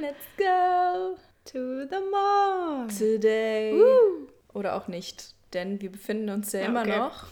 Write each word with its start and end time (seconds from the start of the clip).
Let's 0.00 0.26
go 0.36 1.16
To 1.46 1.86
the 1.86 2.00
mall. 2.10 2.88
today. 2.88 3.72
Woo. 3.74 4.28
Oder 4.52 4.74
auch 4.74 4.88
nicht, 4.88 5.31
denn 5.54 5.80
wir 5.80 5.90
befinden 5.90 6.30
uns 6.30 6.52
ja, 6.52 6.60
immer 6.60 6.82
okay. 6.82 6.98
noch 6.98 7.26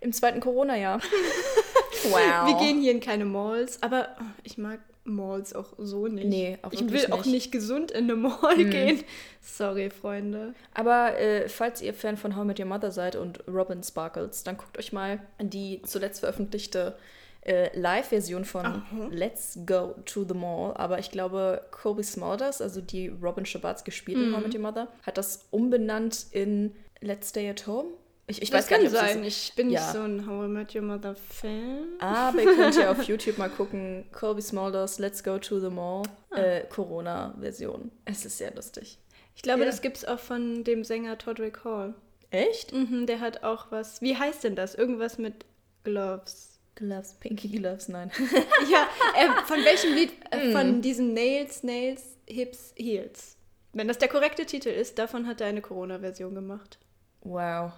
im 0.00 0.12
zweiten 0.12 0.40
Corona-Jahr. 0.40 1.00
wow. 2.04 2.46
Wir 2.46 2.56
gehen 2.58 2.80
hier 2.80 2.92
in 2.92 3.00
keine 3.00 3.24
Malls, 3.24 3.82
aber 3.82 4.16
ich 4.42 4.58
mag 4.58 4.80
Malls 5.04 5.54
auch 5.54 5.74
so 5.78 6.06
nicht. 6.06 6.26
Nee, 6.26 6.58
auch 6.62 6.72
Ich 6.72 6.80
will 6.90 7.06
auch 7.06 7.18
nicht. 7.18 7.26
Mhm. 7.26 7.32
nicht 7.32 7.52
gesund 7.52 7.90
in 7.90 8.04
eine 8.04 8.16
Mall 8.16 8.64
gehen. 8.64 9.02
Sorry, 9.40 9.90
Freunde. 9.90 10.54
Aber 10.74 11.18
äh, 11.18 11.48
falls 11.48 11.82
ihr 11.82 11.94
Fan 11.94 12.16
von 12.16 12.36
How 12.36 12.44
I 12.44 12.46
Met 12.46 12.60
Your 12.60 12.66
Mother 12.66 12.90
seid 12.90 13.16
und 13.16 13.42
Robin 13.48 13.82
Sparkles, 13.82 14.42
dann 14.44 14.56
guckt 14.56 14.78
euch 14.78 14.92
mal 14.92 15.20
die 15.40 15.82
zuletzt 15.82 16.20
veröffentlichte 16.20 16.96
äh, 17.42 17.76
Live-Version 17.78 18.44
von 18.44 18.82
Let's 19.10 19.58
Go 19.66 19.94
to 20.04 20.24
the 20.24 20.34
Mall. 20.34 20.74
Aber 20.74 20.98
ich 20.98 21.10
glaube, 21.10 21.62
Kobe 21.70 22.04
Smulders, 22.04 22.60
also 22.60 22.80
die 22.80 23.08
Robin 23.08 23.46
Schabatz 23.46 23.84
gespielt 23.84 24.18
in 24.18 24.34
How 24.34 24.40
I 24.40 24.42
Met 24.44 24.54
Your 24.54 24.60
Mother, 24.60 24.88
hat 25.02 25.16
das 25.18 25.46
umbenannt 25.50 26.26
in 26.32 26.74
Let's 27.00 27.28
Stay 27.30 27.48
at 27.48 27.66
Home. 27.66 27.88
Ich, 28.26 28.42
ich 28.42 28.52
weiß 28.52 28.68
gar 28.68 28.78
nicht, 28.78 28.90
sein. 28.92 29.24
es- 29.24 29.48
Ich 29.48 29.54
bin 29.56 29.70
Ja. 29.70 29.80
nicht 29.80 29.92
so 29.92 30.00
ein 30.02 30.24
How 30.26 30.44
I 30.44 30.48
Met 30.48 30.74
Your 30.74 30.82
Mother 30.82 31.16
Fan. 31.16 31.88
Aber 31.98 32.40
ihr 32.40 32.54
könnt 32.54 32.76
ja 32.76 32.90
auf 32.92 33.02
YouTube 33.08 33.38
mal 33.38 33.50
gucken, 33.50 34.04
Colby 34.12 34.40
Smulders 34.42 34.98
Let's 35.00 35.24
Go 35.24 35.38
to 35.38 35.58
the 35.58 35.68
Mall, 35.70 36.02
äh, 36.30 36.62
Corona-Version. 36.68 37.90
Es 38.04 38.24
ist 38.24 38.38
sehr 38.38 38.54
lustig. 38.54 38.98
Ich 39.34 39.42
glaube, 39.42 39.60
Ja. 39.60 39.66
das 39.66 39.82
gibt's 39.82 40.04
auch 40.04 40.18
von 40.20 40.62
dem 40.64 40.84
Sänger 40.84 41.18
Todrick 41.18 41.64
Hall. 41.64 41.94
Echt? 42.30 42.72
Mhm, 42.72 43.06
der 43.06 43.18
hat 43.20 43.42
auch 43.42 43.72
was. 43.72 44.00
Wie 44.00 44.16
heißt 44.16 44.44
denn 44.44 44.54
das? 44.54 44.76
Irgendwas 44.76 45.18
mit 45.18 45.44
Gloves. 45.82 46.60
Gloves, 46.76 47.14
Pinky 47.14 47.48
Gloves, 47.48 47.88
nein. 47.88 48.12
ja, 48.70 48.86
äh, 49.18 49.44
von 49.46 49.58
welchem 49.64 49.92
Lied? 49.94 50.12
Äh, 50.30 50.48
Mm. 50.48 50.52
von 50.52 50.82
diesem 50.82 51.12
Nails, 51.14 51.64
Nails, 51.64 52.16
Hips, 52.26 52.72
Heels. 52.76 53.36
Wenn 53.72 53.88
das 53.88 53.98
der 53.98 54.08
korrekte 54.08 54.46
Titel 54.46 54.68
ist, 54.68 54.98
davon 54.98 55.26
hat 55.26 55.40
er 55.40 55.48
eine 55.48 55.60
Corona-Version 55.62 56.34
gemacht. 56.34 56.78
Wow. 57.22 57.72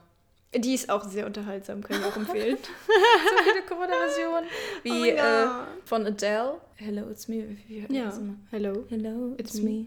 Die 0.55 0.75
ist 0.75 0.91
auch 0.91 1.05
sehr 1.05 1.25
unterhaltsam, 1.27 1.83
kann 1.83 1.99
ich 2.01 2.07
auch 2.07 2.17
empfehlen. 2.17 2.59
so 2.87 3.43
viele 3.45 3.63
Corona-Versionen. 3.67 4.47
Wie 4.83 5.13
Oh 5.13 5.17
äh, 5.17 5.47
von 5.87 6.07
Adele. 6.07 6.61
Hello, 6.77 7.09
it's 7.11 7.27
me. 7.27 7.57
Ja. 7.69 8.13
Hello, 8.51 8.85
Hello, 8.91 9.35
It's 9.39 9.55
it's, 9.55 9.63
me. 9.63 9.71
me. 9.71 9.87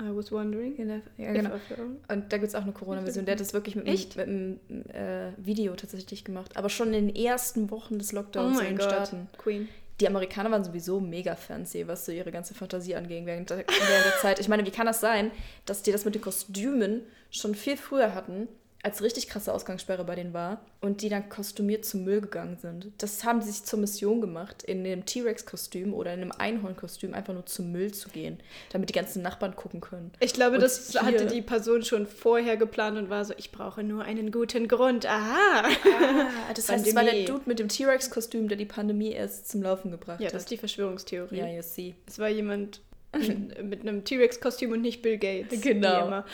I 0.00 0.14
was 0.14 0.30
wondering. 0.30 0.76
Genau. 0.76 1.00
Ja, 1.16 1.32
genau. 1.32 1.54
I. 1.54 2.12
Und 2.12 2.30
da 2.32 2.36
gibt 2.36 2.48
es 2.48 2.54
auch 2.54 2.62
eine 2.62 2.72
Corona-Version. 2.72 3.24
Der 3.24 3.34
hat 3.34 3.40
das 3.40 3.54
wirklich 3.54 3.74
mit, 3.74 3.86
einem- 4.18 4.58
äh, 4.92 5.30
Video 5.38 5.74
tatsächlich 5.76 6.24
gemacht. 6.24 6.56
Aber 6.56 6.68
schon 6.68 6.92
in 6.92 7.08
den 7.08 7.16
ersten 7.16 7.70
Wochen 7.70 7.98
des 7.98 8.12
Oh 8.12 8.16
Lockdowns 8.16 8.58
in 8.58 8.64
mein 8.64 8.76
den. 8.76 8.80
Staaten. 8.82 9.28
Queen. 9.38 9.68
Die 10.00 10.06
Amerikaner 10.08 10.50
waren 10.50 10.64
sowieso 10.64 11.00
mega 11.00 11.36
fancy, 11.36 11.86
was 11.86 12.04
so 12.04 12.12
ihre 12.12 12.32
ganze 12.32 12.54
Fantasie 12.54 12.96
anging 12.96 13.24
während 13.24 13.48
der, 13.50 13.58
während 13.58 14.04
der 14.04 14.18
Zeit. 14.20 14.40
Ich 14.40 14.48
meine, 14.48 14.66
wie 14.66 14.70
kann 14.70 14.86
das 14.86 15.00
sein, 15.00 15.30
dass 15.64 15.82
die 15.82 15.92
das 15.92 16.04
mit 16.04 16.14
den 16.14 16.22
Kostümen 16.22 17.02
schon 17.30 17.54
viel 17.54 17.76
früher 17.76 18.14
hatten, 18.14 18.48
als 18.84 19.00
richtig 19.00 19.28
krasse 19.28 19.54
Ausgangssperre 19.54 20.02
bei 20.04 20.16
denen 20.16 20.32
war 20.34 20.60
und 20.80 21.02
die 21.02 21.08
dann 21.08 21.28
kostümiert 21.28 21.84
zum 21.84 22.02
Müll 22.04 22.20
gegangen 22.20 22.56
sind? 22.60 22.88
Das 22.98 23.22
haben 23.24 23.40
sie 23.40 23.52
sich 23.52 23.62
zur 23.64 23.78
Mission 23.78 24.20
gemacht, 24.20 24.64
in 24.64 24.84
einem 24.84 25.06
T-Rex-Kostüm 25.06 25.94
oder 25.94 26.12
in 26.12 26.20
einem 26.20 26.32
Einhorn-Kostüm 26.32 27.14
einfach 27.14 27.32
nur 27.32 27.46
zum 27.46 27.70
Müll 27.70 27.92
zu 27.94 28.08
gehen, 28.08 28.40
damit 28.70 28.88
die 28.88 28.92
ganzen 28.92 29.22
Nachbarn 29.22 29.54
gucken 29.54 29.80
können. 29.80 30.10
Ich 30.18 30.32
glaube, 30.32 30.56
Und 30.56 30.62
das 30.62 30.94
hatte 31.00 31.26
die 31.26 31.42
Person 31.42 31.84
schon 31.84 32.06
vorher 32.08 32.56
geplant 32.56 32.98
und 32.98 33.08
war 33.08 33.24
so, 33.24 33.34
ich 33.36 33.52
brauche 33.52 33.84
nur 33.84 34.02
einen 34.02 34.32
guten 34.32 34.66
Grund. 34.66 35.06
Aha. 35.06 35.62
Ah, 35.64 36.52
das 36.54 36.68
heißt, 36.68 36.86
es 36.86 36.94
war 36.94 37.04
der. 37.04 37.24
Dude 37.24 37.42
mit 37.46 37.58
dem 37.60 37.68
T-Rex-Kostüm, 37.68 38.48
der 38.48 38.56
die 38.56 38.64
Pandemie 38.66 39.12
erst 39.12 39.48
zum 39.48 39.62
Laufen 39.62 39.90
gebracht 39.92 40.20
Ja, 40.20 40.26
hat. 40.26 40.34
das 40.34 40.42
ist 40.42 40.50
die 40.50 40.56
Verschwörungstheorie. 40.56 41.36
ja, 41.36 41.46
you 41.46 41.62
see. 41.62 41.94
Es 42.06 42.18
war 42.18 42.28
jemand 42.28 42.80
mit 43.16 43.62
mit 43.62 43.80
einem 43.82 44.04
T-Rex-Kostüm 44.04 44.72
und 44.72 44.80
nicht 44.80 45.02
Bill 45.02 45.18
Gates. 45.18 45.60
Genau. 45.60 46.24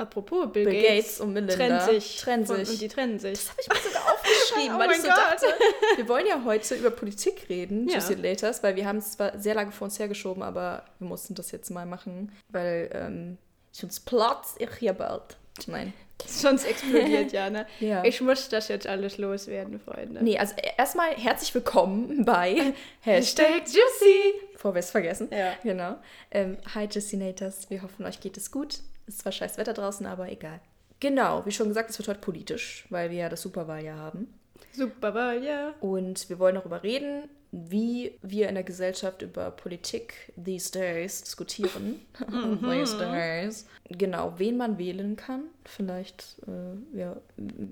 Apropos 0.00 0.50
Bill, 0.52 0.64
Bill 0.64 0.74
Gates, 0.82 0.88
Gates 0.88 1.20
und 1.20 1.32
Melinda 1.34 1.54
trennt 1.54 1.82
sich. 1.82 2.16
trennen 2.16 2.46
sich. 2.46 2.68
Und 2.70 2.80
die 2.80 2.88
trennen 2.88 3.18
sich. 3.18 3.32
Das 3.32 3.50
habe 3.50 3.60
ich 3.60 3.68
mir 3.68 3.88
sogar 3.90 4.12
aufgeschrieben, 4.14 4.74
Oh 4.76 4.78
weil 4.78 4.90
ich 4.90 4.96
mein 4.98 5.00
so 5.02 5.08
Gott. 5.08 5.18
dachte, 5.18 5.46
wir 5.96 6.08
wollen 6.08 6.26
ja 6.26 6.42
heute 6.44 6.74
über 6.74 6.90
Politik 6.90 7.46
reden, 7.48 7.86
Ja. 7.88 7.94
Juicy 7.98 8.14
Laters, 8.14 8.62
weil 8.62 8.76
wir 8.76 8.86
haben 8.86 8.98
es 8.98 9.12
zwar 9.12 9.38
sehr 9.38 9.54
lange 9.54 9.72
vor 9.72 9.84
uns 9.86 9.98
hergeschoben, 9.98 10.42
aber 10.42 10.84
wir 10.98 11.08
mussten 11.08 11.34
das 11.34 11.50
jetzt 11.50 11.70
mal 11.70 11.86
machen, 11.86 12.32
weil 12.48 12.90
ähm, 12.94 13.38
sonst 13.72 14.00
platzt 14.06 14.60
ich 14.60 14.70
hier 14.78 14.92
bald. 14.94 15.36
Nein. 15.66 15.92
Sonst 16.26 16.64
explodiert 16.64 17.32
ja, 17.32 17.48
ne? 17.48 17.66
Ja. 17.80 18.04
Ich 18.04 18.20
muss 18.20 18.48
das 18.50 18.68
jetzt 18.68 18.86
alles 18.86 19.16
loswerden, 19.16 19.80
Freunde. 19.80 20.22
Nee, 20.22 20.38
also 20.38 20.54
erstmal 20.76 21.14
herzlich 21.16 21.54
willkommen 21.54 22.24
bei 22.26 22.74
Hashtag 23.00 23.62
Juicy. 23.66 24.34
bevor 24.52 24.74
wir 24.74 24.80
es 24.80 24.90
vergessen. 24.90 25.28
Ja. 25.30 25.54
Genau. 25.62 25.96
Ähm, 26.30 26.58
hi 26.74 26.86
Justinators, 26.90 27.70
wir 27.70 27.82
hoffen, 27.82 28.04
euch 28.04 28.20
geht 28.20 28.36
es 28.36 28.50
gut. 28.50 28.80
Es 29.10 29.16
ist 29.16 29.22
zwar 29.22 29.32
scheiß 29.32 29.58
Wetter 29.58 29.74
draußen, 29.74 30.06
aber 30.06 30.30
egal. 30.30 30.60
Genau, 31.00 31.44
wie 31.44 31.50
schon 31.50 31.66
gesagt, 31.66 31.90
es 31.90 31.98
wird 31.98 32.08
heute 32.08 32.20
politisch, 32.20 32.86
weil 32.90 33.10
wir 33.10 33.18
ja 33.18 33.28
das 33.28 33.42
Superwahljahr 33.42 33.98
haben. 33.98 34.32
Super, 34.72 35.14
Wahl, 35.14 35.42
ja. 35.42 35.74
Und 35.80 36.28
wir 36.28 36.38
wollen 36.38 36.54
darüber 36.54 36.84
reden, 36.84 37.28
wie 37.50 38.12
wir 38.22 38.48
in 38.48 38.54
der 38.54 38.62
Gesellschaft 38.62 39.22
über 39.22 39.50
Politik 39.50 40.32
these 40.42 40.70
days 40.70 41.24
diskutieren. 41.24 42.02
these 42.62 42.96
days. 42.98 43.66
Genau, 43.88 44.34
wen 44.36 44.56
man 44.56 44.78
wählen 44.78 45.16
kann. 45.16 45.42
Vielleicht 45.64 46.36
äh, 46.46 46.96
ja, 46.96 47.16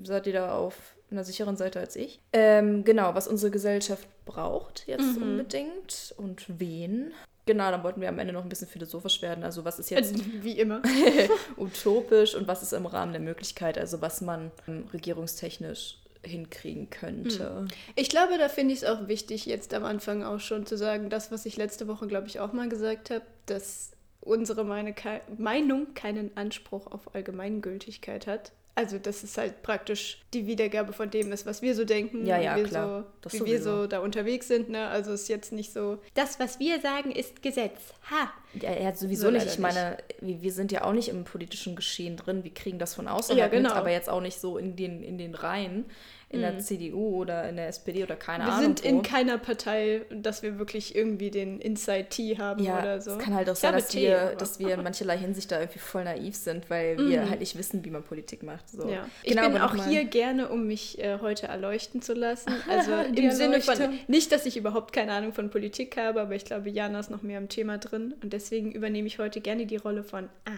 seid 0.02 0.26
ihr 0.26 0.32
da 0.32 0.56
auf 0.56 0.96
einer 1.12 1.22
sicheren 1.22 1.56
Seite 1.56 1.78
als 1.78 1.94
ich. 1.94 2.20
Ähm, 2.32 2.82
genau, 2.82 3.14
was 3.14 3.28
unsere 3.28 3.52
Gesellschaft 3.52 4.08
braucht 4.24 4.86
jetzt 4.88 5.16
unbedingt 5.16 6.14
und 6.16 6.44
wen. 6.58 7.12
Genau, 7.48 7.70
dann 7.70 7.82
wollten 7.82 8.02
wir 8.02 8.10
am 8.10 8.18
Ende 8.18 8.34
noch 8.34 8.42
ein 8.42 8.50
bisschen 8.50 8.68
philosophisch 8.68 9.22
werden. 9.22 9.42
Also 9.42 9.64
was 9.64 9.78
ist 9.78 9.88
jetzt 9.88 10.14
Wie 10.44 10.60
immer. 10.60 10.82
utopisch 11.56 12.34
und 12.34 12.46
was 12.46 12.62
ist 12.62 12.74
im 12.74 12.84
Rahmen 12.84 13.12
der 13.12 13.22
Möglichkeit, 13.22 13.78
also 13.78 14.02
was 14.02 14.20
man 14.20 14.50
ähm, 14.68 14.84
regierungstechnisch 14.92 15.96
hinkriegen 16.22 16.90
könnte. 16.90 17.66
Ich 17.96 18.10
glaube, 18.10 18.36
da 18.36 18.50
finde 18.50 18.74
ich 18.74 18.82
es 18.82 18.84
auch 18.84 19.08
wichtig, 19.08 19.46
jetzt 19.46 19.72
am 19.72 19.86
Anfang 19.86 20.24
auch 20.24 20.40
schon 20.40 20.66
zu 20.66 20.76
sagen, 20.76 21.08
das, 21.08 21.32
was 21.32 21.46
ich 21.46 21.56
letzte 21.56 21.88
Woche, 21.88 22.06
glaube 22.06 22.26
ich, 22.26 22.38
auch 22.38 22.52
mal 22.52 22.68
gesagt 22.68 23.08
habe, 23.08 23.24
dass 23.46 23.92
unsere 24.20 24.62
Meinung 24.62 25.94
keinen 25.94 26.36
Anspruch 26.36 26.86
auf 26.88 27.14
Allgemeingültigkeit 27.14 28.26
hat. 28.26 28.52
Also, 28.78 28.96
dass 28.98 29.24
es 29.24 29.36
halt 29.36 29.64
praktisch 29.64 30.18
die 30.32 30.46
Wiedergabe 30.46 30.92
von 30.92 31.10
dem 31.10 31.32
ist, 31.32 31.46
was 31.46 31.62
wir 31.62 31.74
so 31.74 31.84
denken, 31.84 32.24
Ja, 32.24 32.38
ja, 32.38 32.54
wir 32.54 32.62
klar. 32.62 33.06
Das 33.22 33.32
so, 33.32 33.44
wie 33.44 33.50
wir 33.50 33.60
so 33.60 33.88
da 33.88 33.98
unterwegs 33.98 34.46
sind. 34.46 34.68
Ne? 34.68 34.86
Also, 34.86 35.10
es 35.10 35.22
ist 35.22 35.28
jetzt 35.28 35.50
nicht 35.50 35.72
so, 35.72 35.98
das, 36.14 36.38
was 36.38 36.60
wir 36.60 36.80
sagen, 36.80 37.10
ist 37.10 37.42
Gesetz. 37.42 37.92
Ha! 38.08 38.32
Ja, 38.54 38.72
ja 38.72 38.94
sowieso 38.94 39.24
So 39.24 39.30
nicht. 39.32 39.46
Ich 39.46 39.58
meine, 39.58 39.96
wir, 40.20 40.42
wir 40.42 40.52
sind 40.52 40.70
ja 40.70 40.84
auch 40.84 40.92
nicht 40.92 41.08
im 41.08 41.24
politischen 41.24 41.74
Geschehen 41.74 42.16
drin. 42.16 42.44
Wir 42.44 42.54
kriegen 42.54 42.78
das 42.78 42.94
von 42.94 43.08
außen 43.08 43.36
Ja, 43.36 43.48
genau. 43.48 43.70
mit, 43.70 43.78
aber 43.78 43.90
jetzt 43.90 44.08
auch 44.08 44.20
nicht 44.20 44.38
so 44.38 44.58
in 44.58 44.76
den, 44.76 45.02
in 45.02 45.18
den 45.18 45.34
Reihen, 45.34 45.86
in 46.30 46.42
der 46.42 46.58
CDU 46.58 47.16
oder 47.22 47.48
in 47.48 47.56
der 47.56 47.68
SPD 47.68 48.02
oder 48.02 48.14
keine 48.14 48.44
wir 48.44 48.52
Ahnung. 48.52 48.76
sind 48.76 48.80
in 48.84 48.98
wo. 48.98 49.02
keiner 49.02 49.38
Partei, 49.38 50.02
dass 50.10 50.42
wir 50.42 50.58
wirklich 50.58 50.94
irgendwie 50.94 51.30
den 51.30 51.58
Inside-T 51.58 52.36
haben 52.36 52.62
ja, 52.62 52.78
oder 52.80 53.00
so. 53.00 53.12
es 53.12 53.18
kann 53.18 53.32
halt 53.34 53.48
auch 53.48 53.56
sein, 53.56 53.72
dass 53.72 53.88
Tee, 53.88 54.02
wir, 54.08 54.34
dass 54.36 54.58
wir 54.58 54.74
in 54.74 54.82
mancherlei 54.82 55.16
Hinsicht 55.16 55.50
da 55.50 55.58
irgendwie 55.58 55.78
voll 55.78 56.04
naiv 56.04 56.36
sind, 56.36 56.68
weil 56.68 56.98
wir 56.98 57.30
halt 57.30 57.40
nicht 57.40 57.56
wissen, 57.56 57.82
wie 57.82 57.88
man 57.90 58.02
Politik 58.02 58.42
macht. 58.42 58.68
So. 58.68 58.88
Ja. 58.90 59.08
Ich 59.22 59.34
Genau, 59.34 59.48
bin 59.48 59.62
auch 59.62 59.86
hier 59.86 60.04
gerne, 60.04 60.48
um 60.50 60.66
mich 60.66 60.98
äh, 61.02 61.18
heute 61.22 61.46
erleuchten 61.46 62.02
zu 62.02 62.12
lassen. 62.12 62.52
Also 62.68 62.92
im 62.92 63.30
Sinne 63.30 63.60
von, 63.62 63.98
nicht, 64.08 64.30
dass 64.30 64.44
ich 64.44 64.56
überhaupt 64.58 64.92
keine 64.92 65.12
Ahnung 65.12 65.32
von 65.32 65.48
Politik 65.48 65.96
habe, 65.96 66.20
aber 66.20 66.34
ich 66.34 66.44
glaube, 66.44 66.68
Jana 66.68 67.00
ist 67.00 67.10
noch 67.10 67.22
mehr 67.22 67.38
im 67.38 67.48
Thema 67.48 67.78
drin. 67.78 68.14
Und 68.22 68.32
deswegen 68.34 68.70
übernehme 68.72 69.06
ich 69.06 69.18
heute 69.18 69.40
gerne 69.40 69.64
die 69.64 69.76
Rolle 69.76 70.02
von, 70.04 70.28
aha, 70.44 70.54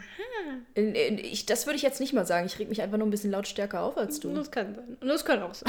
In- 0.75 0.94
in- 0.96 1.19
Ich, 1.19 1.46
das 1.46 1.66
würde 1.66 1.76
ich 1.76 1.82
jetzt 1.82 2.00
nicht 2.00 2.12
mal 2.12 2.26
sagen. 2.26 2.46
Ich 2.46 2.58
reg 2.58 2.69
mich 2.69 2.82
einfach 2.82 2.99
nur 2.99 3.06
ein 3.06 3.11
bisschen 3.11 3.31
lautstärker 3.31 3.82
auf 3.82 3.96
als 3.96 4.19
du. 4.20 4.34
das 4.34 4.50
kann 4.50 4.75
sein. 4.75 4.96
Und 5.00 5.06
das 5.08 5.25
kann 5.25 5.40
auch 5.43 5.55
sein. 5.55 5.60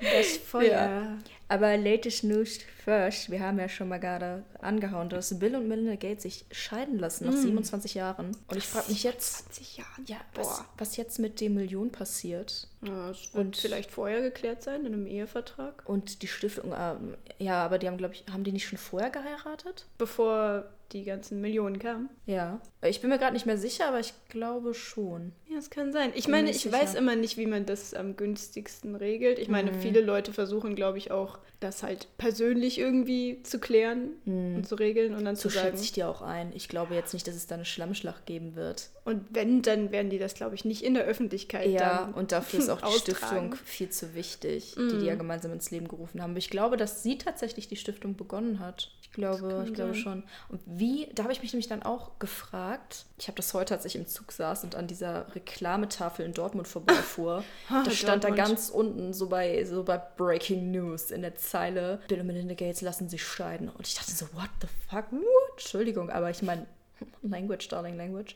Das 0.00 0.36
Feuer. 0.46 0.70
Ja. 0.72 1.18
Aber 1.46 1.76
latest 1.76 2.24
news 2.24 2.58
first. 2.84 3.30
Wir 3.30 3.40
haben 3.40 3.58
ja 3.58 3.68
schon 3.68 3.88
mal 3.88 3.98
gerade 4.00 4.42
angehauen, 4.60 5.10
dass 5.10 5.38
Bill 5.38 5.54
und 5.56 5.68
Melinda 5.68 5.94
Gates 5.94 6.22
sich 6.22 6.46
scheiden 6.50 6.98
lassen 6.98 7.26
nach 7.26 7.34
27 7.36 7.94
Jahren. 7.94 8.34
Und 8.48 8.56
ich 8.56 8.66
frage 8.66 8.88
mich 8.90 9.02
jetzt, 9.02 9.44
20 9.54 9.76
Jahren. 9.76 10.04
ja, 10.06 10.16
was, 10.34 10.64
was 10.78 10.96
jetzt 10.96 11.18
mit 11.18 11.40
den 11.42 11.54
Millionen 11.54 11.92
passiert. 11.92 12.66
Ja, 12.82 13.08
das 13.08 13.34
wird 13.34 13.44
Und- 13.46 13.56
vielleicht 13.58 13.90
vorher 13.90 14.22
geklärt 14.22 14.62
sein, 14.62 14.80
in 14.86 14.94
einem 14.94 15.06
Ehevertrag. 15.06 15.82
Und 15.86 16.22
die 16.22 16.28
Stiftung, 16.28 16.74
ähm, 16.76 17.14
ja, 17.38 17.62
aber 17.62 17.78
die 17.78 17.88
haben, 17.88 17.98
glaube 17.98 18.14
ich, 18.14 18.24
haben 18.32 18.42
die 18.44 18.52
nicht 18.52 18.66
schon 18.66 18.78
vorher 18.78 19.10
geheiratet? 19.10 19.86
Bevor 19.98 20.64
die 20.92 21.04
ganzen 21.04 21.40
Millionen 21.40 21.78
kamen. 21.78 22.08
Ja. 22.26 22.60
Ich 22.82 23.00
bin 23.00 23.10
mir 23.10 23.18
gerade 23.18 23.32
nicht 23.34 23.46
mehr 23.46 23.58
sicher, 23.58 23.88
aber 23.88 24.00
ich 24.00 24.14
glaube 24.28 24.72
schon. 24.74 25.32
Ja, 25.54 25.60
es 25.60 25.70
kann 25.70 25.92
sein. 25.92 26.10
Ich 26.16 26.26
meine, 26.26 26.50
ich 26.50 26.70
weiß 26.70 26.94
immer 26.96 27.14
nicht, 27.14 27.36
wie 27.36 27.46
man 27.46 27.64
das 27.64 27.94
am 27.94 28.16
günstigsten 28.16 28.96
regelt. 28.96 29.38
Ich 29.38 29.48
meine, 29.48 29.72
viele 29.72 30.00
Leute 30.00 30.32
versuchen, 30.32 30.74
glaube 30.74 30.98
ich, 30.98 31.12
auch 31.12 31.38
das 31.60 31.82
halt 31.84 32.08
persönlich 32.18 32.78
irgendwie 32.78 33.40
zu 33.44 33.58
klären 33.60 34.10
und 34.26 34.66
zu 34.66 34.74
regeln 34.74 35.14
und 35.14 35.24
dann 35.24 35.36
So 35.36 35.48
zu 35.48 35.54
sagen. 35.54 35.68
schätze 35.68 35.84
ich 35.84 35.92
dir 35.92 36.08
auch 36.08 36.20
ein. 36.22 36.52
Ich 36.54 36.68
glaube 36.68 36.94
jetzt 36.94 37.14
nicht, 37.14 37.26
dass 37.28 37.36
es 37.36 37.46
da 37.46 37.54
eine 37.54 37.64
Schlammschlacht 37.64 38.26
geben 38.26 38.56
wird. 38.56 38.90
Und 39.04 39.24
wenn, 39.30 39.62
dann 39.62 39.92
werden 39.92 40.10
die 40.10 40.18
das, 40.18 40.34
glaube 40.34 40.56
ich, 40.56 40.64
nicht 40.64 40.82
in 40.82 40.94
der 40.94 41.04
Öffentlichkeit 41.04 41.68
Ja, 41.68 42.10
und 42.16 42.32
dafür 42.32 42.58
ist 42.58 42.68
auch 42.68 42.80
die. 42.82 42.98
Stiftung 42.98 43.54
viel 43.64 43.90
zu 43.90 44.14
wichtig, 44.14 44.74
die 44.76 44.98
die 44.98 45.06
ja 45.06 45.14
gemeinsam 45.14 45.52
ins 45.52 45.70
Leben 45.70 45.86
gerufen 45.88 46.20
haben. 46.20 46.30
Aber 46.32 46.38
ich 46.38 46.50
glaube, 46.50 46.76
dass 46.76 47.02
sie 47.02 47.16
tatsächlich 47.18 47.68
die 47.68 47.76
Stiftung 47.76 48.16
begonnen 48.16 48.58
hat. 48.58 48.90
Ich 49.02 49.12
glaube, 49.12 49.64
ich 49.66 49.74
glaube 49.74 49.92
sein. 49.92 50.02
schon. 50.02 50.22
Und 50.48 50.60
wie, 50.66 51.08
da 51.14 51.22
habe 51.22 51.32
ich 51.32 51.40
mich 51.42 51.52
nämlich 51.52 51.68
dann 51.68 51.82
auch 51.84 52.18
gefragt, 52.18 53.06
ich 53.18 53.28
habe 53.28 53.36
das 53.36 53.54
heute, 53.54 53.74
als 53.74 53.84
ich 53.84 53.94
im 53.94 54.06
Zug 54.08 54.32
saß 54.32 54.64
und 54.64 54.74
an 54.74 54.86
dieser 54.88 55.34
Reklametafel 55.44 56.24
in 56.24 56.32
Dortmund 56.32 56.68
vorbeifuhr, 56.68 57.44
da 57.68 57.90
stand 57.90 58.24
da 58.24 58.30
ganz 58.30 58.70
unten, 58.70 59.12
so 59.12 59.28
bei, 59.28 59.64
so 59.64 59.84
bei 59.84 59.98
Breaking 59.98 60.70
News 60.70 61.10
in 61.10 61.22
der 61.22 61.36
Zeile, 61.36 62.00
Bill 62.08 62.20
und 62.20 62.26
Melinda 62.26 62.54
Gates 62.54 62.80
lassen 62.80 63.08
sich 63.08 63.22
scheiden. 63.24 63.68
Und 63.68 63.86
ich 63.86 63.94
dachte 63.94 64.10
so, 64.12 64.26
what 64.32 64.48
the 64.60 64.68
fuck? 64.88 65.10
What? 65.12 65.22
Entschuldigung, 65.52 66.10
aber 66.10 66.30
ich 66.30 66.42
meine, 66.42 66.66
Language, 67.22 67.68
darling, 67.68 67.96
Language. 67.96 68.34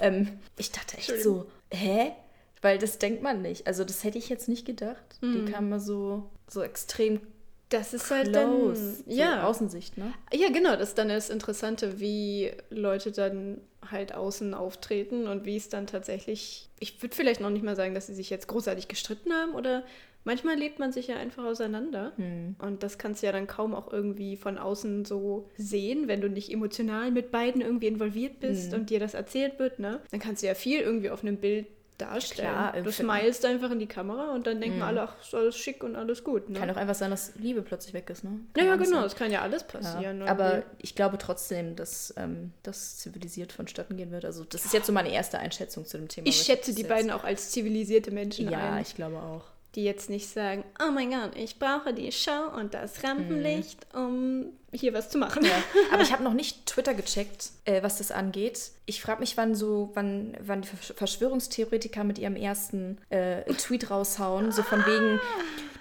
Ähm, 0.00 0.38
ich 0.56 0.72
dachte 0.72 0.96
echt 0.98 1.22
so, 1.22 1.50
hä? 1.72 2.12
Weil 2.60 2.78
das 2.78 2.98
denkt 2.98 3.22
man 3.22 3.40
nicht. 3.40 3.66
Also 3.68 3.84
das 3.84 4.02
hätte 4.02 4.18
ich 4.18 4.28
jetzt 4.28 4.48
nicht 4.48 4.66
gedacht. 4.66 5.18
Die 5.22 5.44
kam 5.44 5.68
mal 5.68 5.78
so, 5.78 6.28
so 6.48 6.60
extrem 6.62 7.20
Das 7.68 7.94
ist 7.94 8.10
halt 8.10 8.32
close. 8.32 8.96
dann. 8.96 9.04
so 9.04 9.10
Ja. 9.12 9.46
Außensicht, 9.46 9.96
ne? 9.96 10.12
Ja, 10.32 10.48
genau, 10.48 10.74
das 10.74 10.88
ist 10.88 10.98
dann 10.98 11.08
das 11.08 11.30
Interessante, 11.30 12.00
wie 12.00 12.50
Leute 12.70 13.12
dann 13.12 13.60
halt 13.90 14.14
außen 14.14 14.54
auftreten 14.54 15.26
und 15.26 15.44
wie 15.44 15.56
es 15.56 15.68
dann 15.68 15.86
tatsächlich. 15.86 16.68
Ich 16.80 17.02
würde 17.02 17.14
vielleicht 17.14 17.40
noch 17.40 17.50
nicht 17.50 17.64
mal 17.64 17.76
sagen, 17.76 17.94
dass 17.94 18.06
sie 18.06 18.14
sich 18.14 18.30
jetzt 18.30 18.48
großartig 18.48 18.88
gestritten 18.88 19.32
haben 19.32 19.52
oder 19.54 19.84
manchmal 20.24 20.56
lebt 20.56 20.78
man 20.78 20.92
sich 20.92 21.06
ja 21.06 21.16
einfach 21.16 21.44
auseinander. 21.44 22.12
Und 22.58 22.82
das 22.82 22.98
kannst 22.98 23.22
du 23.22 23.26
ja 23.26 23.32
dann 23.32 23.46
kaum 23.46 23.74
auch 23.74 23.90
irgendwie 23.92 24.36
von 24.36 24.58
außen 24.58 25.04
so 25.04 25.48
sehen, 25.56 26.08
wenn 26.08 26.20
du 26.20 26.28
nicht 26.28 26.52
emotional 26.52 27.10
mit 27.10 27.30
beiden 27.30 27.60
irgendwie 27.62 27.86
involviert 27.86 28.40
bist 28.40 28.74
und 28.74 28.90
dir 28.90 29.00
das 29.00 29.14
erzählt 29.14 29.58
wird, 29.58 29.78
ne? 29.78 30.00
Dann 30.10 30.20
kannst 30.20 30.42
du 30.42 30.46
ja 30.48 30.54
viel 30.54 30.80
irgendwie 30.80 31.10
auf 31.10 31.22
einem 31.22 31.38
Bild 31.38 31.66
darstellen. 31.98 32.48
Klar, 32.48 32.72
du 32.82 32.90
smilest 32.92 33.44
einfach 33.44 33.70
in 33.70 33.78
die 33.80 33.86
Kamera 33.86 34.32
und 34.32 34.46
dann 34.46 34.60
denken 34.60 34.82
alle, 34.82 35.02
ach, 35.02 35.20
ist 35.20 35.34
alles 35.34 35.56
schick 35.56 35.82
und 35.84 35.96
alles 35.96 36.24
gut, 36.24 36.48
ne? 36.48 36.58
Kann 36.58 36.70
auch 36.70 36.76
einfach 36.76 36.94
sein, 36.94 37.10
dass 37.10 37.34
Liebe 37.36 37.62
plötzlich 37.62 37.92
weg 37.94 38.08
ist, 38.10 38.24
ne? 38.24 38.30
ja, 38.30 38.36
Kann 38.54 38.66
ja, 38.66 38.72
alles 38.72 38.88
genau, 38.90 39.04
es 39.04 39.16
kann 39.16 39.30
ja 39.30 39.42
alles 39.42 39.62
Ja, 39.72 39.78
passieren. 39.80 40.22
aber 40.22 40.50
irgendwie. 40.58 40.76
ich 40.82 40.94
glaube 40.94 41.18
trotzdem, 41.18 41.76
dass 41.76 42.14
ähm, 42.16 42.52
das 42.62 42.98
zivilisiert 42.98 43.52
vonstatten 43.52 43.96
gehen 43.96 44.10
wird. 44.12 44.24
Also 44.24 44.44
das 44.44 44.64
ist 44.64 44.72
jetzt 44.72 44.86
so 44.86 44.92
meine 44.92 45.12
erste 45.12 45.38
Einschätzung 45.38 45.84
zu 45.86 45.98
dem 45.98 46.08
Thema. 46.08 46.26
Ich 46.28 46.36
aber 46.36 46.44
schätze 46.44 46.74
die 46.74 46.84
beiden 46.84 47.10
auch 47.10 47.24
als 47.24 47.50
zivilisierte 47.50 48.10
Menschen 48.10 48.48
Ja, 48.50 48.74
ein, 48.74 48.82
ich 48.82 48.94
glaube 48.94 49.16
auch. 49.20 49.42
die 49.74 49.84
jetzt 49.84 50.08
nicht 50.08 50.28
sagen, 50.28 50.64
oh 50.80 50.90
mein 50.92 51.10
Gott, 51.10 51.32
ich 51.36 51.58
brauche 51.58 51.92
die 51.92 52.12
Show 52.12 52.50
und 52.56 52.74
das 52.74 53.02
Rampenlicht, 53.04 53.86
um 53.94 54.46
hier 54.72 54.92
was 54.94 55.08
zu 55.10 55.18
machen. 55.18 55.44
Ja. 55.44 55.62
Aber 55.92 56.02
ich 56.02 56.12
habe 56.12 56.22
noch 56.22 56.34
nicht 56.34 56.66
Twitter 56.66 56.94
gecheckt, 56.94 57.50
äh, 57.64 57.82
was 57.82 57.98
das 57.98 58.10
angeht. 58.10 58.70
Ich 58.86 59.00
frage 59.02 59.20
mich, 59.20 59.36
wann 59.36 59.54
so, 59.54 59.90
wann, 59.94 60.36
wann 60.40 60.62
die 60.62 60.68
Versch- 60.68 60.94
Verschwörungstheoretiker 60.94 62.04
mit 62.04 62.18
ihrem 62.18 62.36
ersten 62.36 62.98
äh, 63.10 63.42
Tweet 63.54 63.90
raushauen, 63.90 64.52
so 64.52 64.62
von 64.62 64.80
wegen, 64.86 65.20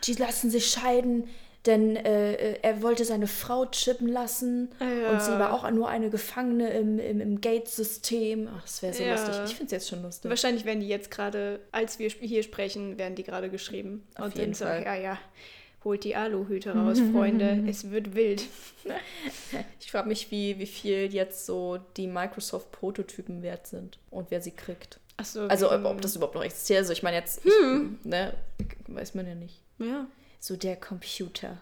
die 0.06 0.14
lassen 0.14 0.50
sich 0.50 0.68
scheiden, 0.68 1.28
denn 1.66 1.98
äh, 1.98 2.34
äh, 2.36 2.60
er 2.62 2.82
wollte 2.82 3.04
seine 3.04 3.28
Frau 3.28 3.66
chippen 3.66 4.08
lassen 4.08 4.70
Ja. 4.80 5.10
und 5.12 5.22
sie 5.22 5.32
war 5.32 5.52
auch 5.54 5.70
nur 5.72 5.90
eine 5.90 6.10
Gefangene 6.10 6.70
im, 6.70 6.98
im, 6.98 7.20
im 7.20 7.42
Gate-System. 7.42 8.48
Ach, 8.56 8.62
das 8.62 8.82
wäre 8.82 8.94
so 8.94 9.04
Ja. 9.04 9.12
lustig. 9.16 9.36
Ich 9.48 9.56
finde 9.56 9.66
es 9.66 9.72
jetzt 9.72 9.90
schon 9.90 10.02
lustig. 10.02 10.30
Wahrscheinlich 10.30 10.64
werden 10.64 10.80
die 10.80 10.88
jetzt 10.88 11.12
gerade, 11.12 11.60
als 11.74 12.00
wir 12.00 12.10
hier 12.10 12.44
sprechen, 12.44 12.98
werden 12.98 13.16
die 13.16 13.24
gerade 13.24 13.50
geschrieben. 13.50 14.08
Auf 14.16 14.26
und 14.28 14.36
jeden 14.36 14.52
dann 14.52 14.54
so, 14.54 14.66
Fall. 14.66 14.84
ja, 14.84 14.96
ja, 14.96 15.18
holt 15.88 16.04
die 16.04 16.16
Aluhüte 16.16 16.74
raus, 16.76 17.00
Freunde, 17.14 17.64
es 17.68 17.90
wird 17.92 18.14
wild. 18.14 18.44
Ich 19.80 19.92
frage 19.92 20.10
mich, 20.10 20.32
wie, 20.32 20.60
wie 20.60 20.66
viel 20.68 21.14
jetzt 21.14 21.46
so 21.46 21.80
die 21.96 22.08
Microsoft-Prototypen 22.08 23.42
wert 23.42 23.68
sind 23.68 24.00
und 24.12 24.30
wer 24.32 24.42
sie 24.42 24.52
kriegt. 24.52 25.00
Achso, 25.16 25.48
Also 25.48 25.72
ob, 25.72 25.86
ob 25.86 26.02
das 26.02 26.16
überhaupt 26.18 26.36
noch 26.36 26.44
existiert. 26.44 26.80
Also 26.80 26.92
ich 26.92 27.04
meine 27.04 27.16
jetzt, 27.18 27.46
ich, 27.46 27.52
Hm. 27.54 27.98
ne, 28.04 28.34
weiß 28.88 29.16
man 29.16 29.28
ja 29.28 29.36
nicht. 29.36 29.62
ja. 29.80 30.06
So 30.40 30.56
der 30.58 30.76
Computer. 30.76 31.58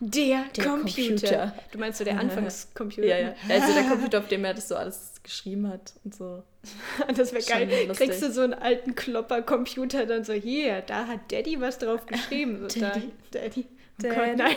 Der, 0.00 0.44
Der 0.56 0.64
Computer. 0.64 1.08
Computer. 1.08 1.54
Du 1.72 1.78
meinst 1.78 1.98
so 1.98 2.04
der 2.04 2.18
Anfangscomputer? 2.18 3.06
Ja, 3.06 3.18
ja. 3.18 3.34
Also 3.48 3.72
der 3.74 3.82
Computer, 3.88 4.18
auf 4.18 4.28
dem 4.28 4.44
er 4.44 4.54
das 4.54 4.68
so 4.68 4.76
alles 4.76 5.12
geschrieben 5.22 5.68
hat 5.68 5.92
und 6.04 6.14
so. 6.14 6.42
Das 7.16 7.32
wäre 7.32 7.42
geil. 7.44 7.86
lustig. 7.88 8.06
Kriegst 8.08 8.22
du 8.22 8.30
so 8.32 8.42
einen 8.42 8.54
alten 8.54 8.94
Klopper-Computer 8.94 10.06
dann 10.06 10.24
so, 10.24 10.32
hier, 10.32 10.80
da 10.82 11.06
hat 11.06 11.30
Daddy 11.32 11.60
was 11.60 11.78
drauf 11.78 12.06
geschrieben. 12.06 12.64
So, 12.68 12.80
Daddy. 12.80 13.10
Da, 13.32 13.38
Daddy. 13.40 13.66
Oh 13.68 14.02
Daddy. 14.02 14.14
Gott, 14.16 14.36
nein. 14.36 14.56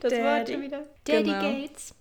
Das 0.00 0.12
Daddy. 0.12 0.52
schon 0.52 0.62
wieder. 0.62 0.84
Daddy 1.04 1.22
Genau. 1.24 1.40
Gates. 1.40 1.94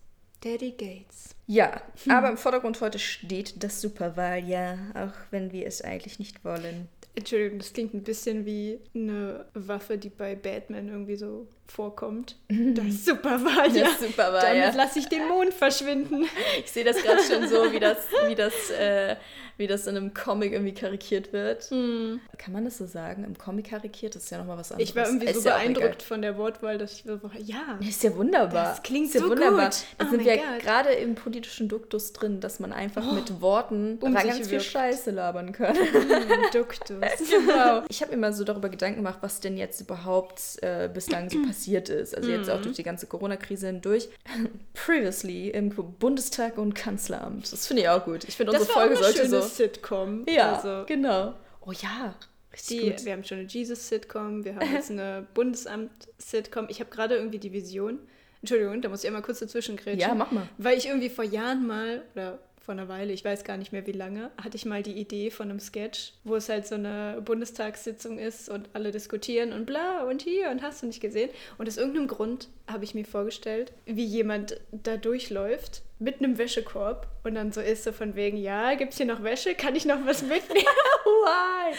Daddy 0.44 0.72
Gates. 0.72 1.36
Ja, 1.48 1.82
Hm. 2.04 2.12
aber 2.12 2.30
im 2.30 2.38
Vordergrund 2.38 2.80
heute 2.82 3.00
steht 3.00 3.64
das 3.64 3.82
Superwahljahr, 3.82 4.78
auch 4.94 5.14
wenn 5.32 5.52
wir 5.52 5.66
es 5.68 5.82
eigentlich 5.82 6.20
nicht 6.20 6.44
wollen. 6.46 6.88
Entschuldigung, 7.16 7.60
das 7.60 7.74
klingt 7.74 7.94
ein 7.94 8.04
bisschen 8.04 8.46
wie 8.46 8.80
eine 8.96 9.46
Waffe, 9.54 9.98
die 9.98 10.10
bei 10.10 10.36
Batman 10.36 10.88
irgendwie 10.90 11.16
so 11.16 11.48
vorkommt. 11.74 12.36
Das 12.50 13.06
Superwahljahr. 13.06 13.88
Das 13.90 14.00
Superwahljahr. 14.08 14.68
Damit 14.68 14.76
lasse 14.76 15.00
ich 15.00 15.08
den 15.10 15.28
Mond 15.28 15.54
verschwinden. 15.54 16.26
Ich 16.64 16.72
sehe 16.72 16.84
das 16.84 17.02
gerade 17.02 17.22
schon 17.24 17.48
so, 17.48 17.72
wie 17.72 17.80
das, 17.80 17.98
wie 18.28 18.36
das, 18.36 18.70
äh, 18.70 19.16
wie 19.58 19.68
das 19.68 19.86
in 19.88 19.96
einem 19.98 20.14
Comic 20.14 20.52
irgendwie 20.54 20.74
karikiert 20.74 21.32
wird. 21.34 21.70
Kann 21.70 22.20
man 22.54 22.66
das 22.66 22.78
so 22.78 22.86
sagen? 22.86 23.24
Im 23.24 23.38
Comic 23.38 23.70
karikiert? 23.70 24.16
Das 24.16 24.24
ist 24.24 24.30
ja 24.32 24.38
nochmal 24.40 24.58
was 24.58 24.72
anderes. 24.72 24.90
Ich 24.90 24.96
war 24.96 25.06
irgendwie 25.06 25.28
so 25.32 25.40
Ist 25.40 25.46
ja 25.46 25.54
beeindruckt 25.58 26.02
von 26.04 26.22
der 26.22 26.38
Wortwahl, 26.38 26.78
dass 26.78 26.94
ich 26.94 27.04
so, 27.06 27.20
ja. 27.40 27.78
Ist 27.88 28.04
ja 28.04 28.16
wunderbar. 28.16 28.66
Das 28.70 28.84
klingt 28.84 29.14
ja 29.14 29.20
so 29.22 29.30
wunderbar. 29.30 29.66
gut. 29.70 29.78
Da 29.98 30.06
Oh 30.06 30.10
sind 30.12 30.26
wir 30.26 30.36
Gott. 30.38 30.60
gerade 30.62 30.90
im 30.94 31.16
politischen 31.16 31.70
Duktus 31.70 32.14
drin, 32.14 32.40
dass 32.40 32.60
man 32.60 32.72
einfach 32.74 33.14
mit 33.14 33.42
Worten 33.42 33.98
um 34.02 34.14
ganz 34.14 34.24
sich 34.38 34.44
viel 34.44 34.52
wirkt. 34.54 34.66
Scheiße 34.66 35.12
labern 35.12 35.52
kann. 35.52 35.76
Duktus. 36.54 36.98
genau. 37.30 37.84
Ich 37.90 38.02
habe 38.02 38.12
mir 38.12 38.18
mal 38.18 38.34
so 38.34 38.44
darüber 38.44 38.70
Gedanken 38.70 38.98
gemacht, 38.98 39.20
was 39.22 39.40
denn 39.40 39.58
jetzt 39.58 39.82
überhaupt 39.82 40.42
äh, 40.62 40.90
bislang 40.94 41.30
so 41.30 41.42
passiert 41.48 41.63
ist. 41.90 42.16
Also 42.16 42.30
jetzt 42.30 42.50
auch 42.50 42.60
Mhm. 42.60 42.64
durch 42.64 42.76
die 42.76 42.84
ganze 42.84 43.08
Corona-Krise 43.08 43.68
hindurch. 43.68 44.10
Previously 44.74 45.50
im 45.50 45.70
Bundestag 45.70 46.58
und 46.58 46.74
Kanzleramt. 46.74 47.52
Das 47.52 47.68
finde 47.68 47.84
ich 47.84 47.90
auch 47.90 48.04
gut. 48.06 48.24
Ich 48.28 48.36
finde, 48.36 48.52
unsere 48.52 48.68
Das 48.68 48.76
war 48.76 48.84
auch 48.84 48.88
Folge 48.88 48.96
eine 48.98 49.14
sollte 49.14 49.30
schöne 49.30 49.42
so. 49.42 49.48
Sitcom. 49.48 50.26
Ja, 50.28 50.54
Also, 50.56 50.86
genau. 50.86 51.34
Oh 51.66 51.72
ja, 51.72 52.16
richtig 52.52 52.80
die, 52.82 52.90
gut. 52.90 53.06
wir 53.06 53.14
haben 53.14 53.24
schon 53.24 53.40
eine 53.40 53.48
Jesus-Sitcom, 53.48 54.44
wir 54.44 54.56
haben 54.56 54.74
jetzt 54.74 54.92
eine 54.92 55.26
Bundesamt-Sitcom. 55.34 56.68
Ich 56.70 56.80
habe 56.80 56.90
gerade 56.90 57.16
irgendwie 57.16 57.40
die 57.40 57.54
Vision. 57.54 58.00
Entschuldigung, 58.42 58.82
da 58.82 58.90
muss 58.90 59.02
ich 59.04 59.08
einmal 59.08 59.22
kurz 59.22 59.40
dazwischen 59.40 59.78
grätschen. 59.78 60.00
Ja, 60.02 60.14
mach 60.16 60.32
mal. 60.32 60.48
Weil 60.58 60.78
ich 60.78 60.88
irgendwie 60.88 61.10
vor 61.10 61.24
Jahren 61.24 61.66
mal, 61.66 62.04
oder 62.14 62.40
vor 62.64 62.72
einer 62.72 62.88
Weile, 62.88 63.12
ich 63.12 63.26
weiß 63.26 63.44
gar 63.44 63.58
nicht 63.58 63.74
mehr 63.74 63.86
wie 63.86 63.92
lange, 63.92 64.32
hatte 64.42 64.56
ich 64.56 64.66
mal 64.66 64.82
die 64.82 64.94
Idee 64.94 65.32
von 65.32 65.50
einem 65.50 65.60
Sketch, 65.60 66.14
wo 66.24 66.36
es 66.36 66.48
halt 66.48 66.66
so 66.66 66.76
eine 66.76 67.22
Bundestagssitzung 67.24 68.18
ist 68.18 68.48
und 68.48 68.70
alle 68.72 68.92
diskutieren 68.92 69.52
und 69.52 69.66
bla 69.66 70.04
und 70.04 70.22
hier 70.22 70.50
und 70.50 70.62
hast 70.62 70.82
du 70.82 70.88
nicht 70.88 71.02
gesehen. 71.02 71.30
Und 71.58 71.68
aus 71.68 71.76
irgendeinem 71.76 72.08
Grund 72.08 72.48
habe 72.66 72.86
ich 72.86 72.96
mir 72.96 73.04
vorgestellt, 73.04 73.74
wie 73.86 74.06
jemand 74.06 74.62
da 74.72 74.96
durchläuft 74.96 75.82
mit 76.00 76.20
einem 76.20 76.38
Wäschekorb 76.38 77.08
und 77.24 77.36
dann 77.36 77.52
so 77.52 77.62
ist 77.62 77.84
so 77.84 77.92
von 77.92 78.16
wegen, 78.16 78.38
ja, 78.38 78.76
gibt's 78.76 78.98
hier 78.98 79.06
noch 79.06 79.24
Wäsche? 79.24 79.56
Kann 79.56 79.76
ich 79.76 79.86
noch 79.86 80.06
was 80.06 80.22
mitnehmen? 80.22 80.66
Why? 81.06 81.74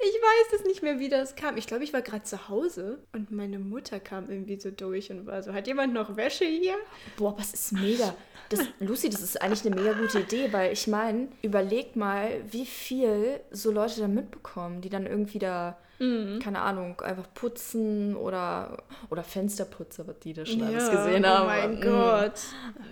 Ich 0.00 0.14
weiß 0.14 0.60
es 0.60 0.66
nicht 0.66 0.82
mehr, 0.82 0.98
wie 0.98 1.08
das 1.08 1.36
kam. 1.36 1.56
Ich 1.56 1.66
glaube, 1.66 1.84
ich 1.84 1.92
war 1.92 2.02
gerade 2.02 2.22
zu 2.22 2.48
Hause 2.48 2.98
und 3.12 3.30
meine 3.30 3.58
Mutter 3.58 4.00
kam 4.00 4.30
irgendwie 4.30 4.58
so 4.58 4.70
durch 4.70 5.10
und 5.10 5.26
war 5.26 5.42
so, 5.42 5.52
hat 5.52 5.66
jemand 5.66 5.92
noch 5.92 6.16
Wäsche 6.16 6.44
hier? 6.44 6.76
Boah, 7.16 7.34
das 7.36 7.52
ist 7.54 7.72
mega. 7.72 8.14
Das, 8.48 8.60
Lucy, 8.78 9.10
das 9.10 9.22
ist 9.22 9.42
eigentlich 9.42 9.66
eine 9.66 9.74
mega 9.74 9.92
gute 9.92 10.20
Idee, 10.20 10.52
weil 10.52 10.72
ich 10.72 10.86
meine, 10.86 11.28
überleg 11.42 11.96
mal, 11.96 12.30
wie 12.48 12.66
viel 12.66 13.40
so 13.50 13.72
Leute 13.72 14.00
da 14.00 14.08
mitbekommen, 14.08 14.80
die 14.80 14.88
dann 14.88 15.06
irgendwie 15.06 15.40
da, 15.40 15.76
Mhm. 15.98 16.38
keine 16.40 16.60
Ahnung, 16.60 17.00
einfach 17.00 17.26
putzen 17.34 18.16
oder, 18.16 18.82
oder 19.10 19.22
Fensterputzer, 19.24 20.06
was 20.06 20.18
die 20.20 20.32
da 20.34 20.44
schon 20.44 20.62
alles 20.62 20.84
Ja, 20.88 20.94
gesehen 21.04 21.24
oh 21.24 21.28
haben. 21.28 21.46
mein 21.46 21.78
Mm. 21.78 21.80
Gott. 21.80 22.32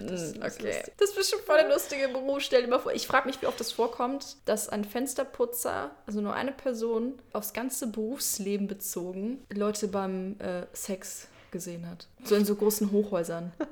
Das 0.01 0.23
ist 0.23 0.37
okay. 0.37 0.45
lustig. 0.47 0.93
Das 0.99 1.11
ist 1.11 1.17
bestimmt 1.17 1.43
voll 1.43 1.59
der 1.59 1.69
lustige 1.69 2.09
Beruf. 2.09 2.41
Stell 2.41 2.63
dir 2.63 2.69
mal 2.69 2.79
vor, 2.79 2.93
ich 2.93 3.07
frage 3.07 3.27
mich, 3.27 3.41
wie 3.43 3.47
oft 3.47 3.61
das 3.61 3.73
vorkommt, 3.73 4.37
dass 4.47 4.69
ein 4.69 4.85
Fensterputzer, 4.85 5.91
also 6.07 6.21
nur 6.21 6.35
eine 6.35 6.53
Person, 6.53 7.15
aufs 7.33 7.53
ganze 7.53 7.87
Berufsleben 7.89 8.67
bezogen, 8.67 9.45
Leute 9.53 9.89
beim 9.89 10.37
äh, 10.41 10.67
Sex 10.73 11.29
gesehen 11.51 11.89
hat. 11.89 12.07
So 12.25 12.35
in 12.35 12.45
so 12.45 12.55
großen 12.57 12.91
Hochhäusern. 12.91 13.53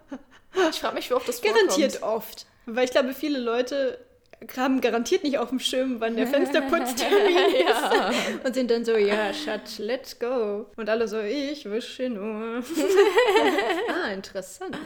Ich 0.71 0.81
frage 0.81 0.97
mich, 0.97 1.09
wie 1.09 1.15
oft 1.15 1.27
das 1.27 1.41
vorkommt. 1.41 1.69
Garantiert 1.69 2.03
oft. 2.03 2.45
Weil 2.67 2.85
ich 2.85 2.91
glaube, 2.91 3.15
viele 3.15 3.39
Leute 3.39 3.97
haben 4.57 4.81
garantiert 4.81 5.25
nicht 5.25 5.39
auf 5.39 5.49
dem 5.51 5.59
Schirm, 5.59 5.97
wann 6.01 6.17
der 6.17 6.27
Fensterputztermin 6.29 7.37
ist. 7.67 8.45
Und 8.45 8.55
sind 8.55 8.71
dann 8.71 8.85
so, 8.85 8.97
ja, 8.97 9.33
Schatz, 9.33 9.79
let's 9.79 10.19
go. 10.19 10.67
Und 10.77 10.89
alle 10.89 11.09
so, 11.09 11.21
ich 11.21 11.65
wische 11.71 12.09
nur. 12.11 12.63
ah, 13.89 14.09
interessant. 14.13 14.77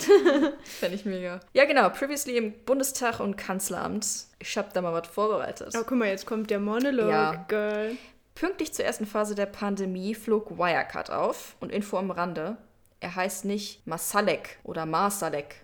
Fände 0.65 0.97
ich 0.97 1.05
mega. 1.05 1.41
Ja, 1.53 1.65
genau. 1.65 1.89
Previously 1.91 2.37
im 2.37 2.53
Bundestag 2.65 3.21
und 3.21 3.37
Kanzleramt. 3.37 4.07
Ich 4.39 4.57
habe 4.59 4.69
da 4.73 4.83
mal 4.83 4.93
was 4.93 5.09
vorbereitet. 5.09 5.75
Oh, 5.77 5.83
guck 5.87 5.99
mal, 5.99 6.09
jetzt 6.09 6.27
kommt 6.27 6.51
der 6.51 6.61
Monolog, 6.61 7.09
Ja. 7.09 7.45
Girl. 7.49 7.97
Pünktlich 8.35 8.75
zur 8.75 8.85
ersten 8.85 9.07
Phase 9.07 9.35
der 9.35 9.47
Pandemie 9.47 10.15
flog 10.15 10.59
Wirecard 10.59 11.11
auf 11.11 11.57
und 11.61 11.73
Info 11.73 11.97
am 11.97 12.11
Rande. 12.11 12.59
Er 13.01 13.15
heißt 13.15 13.45
nicht 13.47 13.87
Masalek 13.87 14.59
oder 14.63 14.85
Marsalek. 14.85 15.57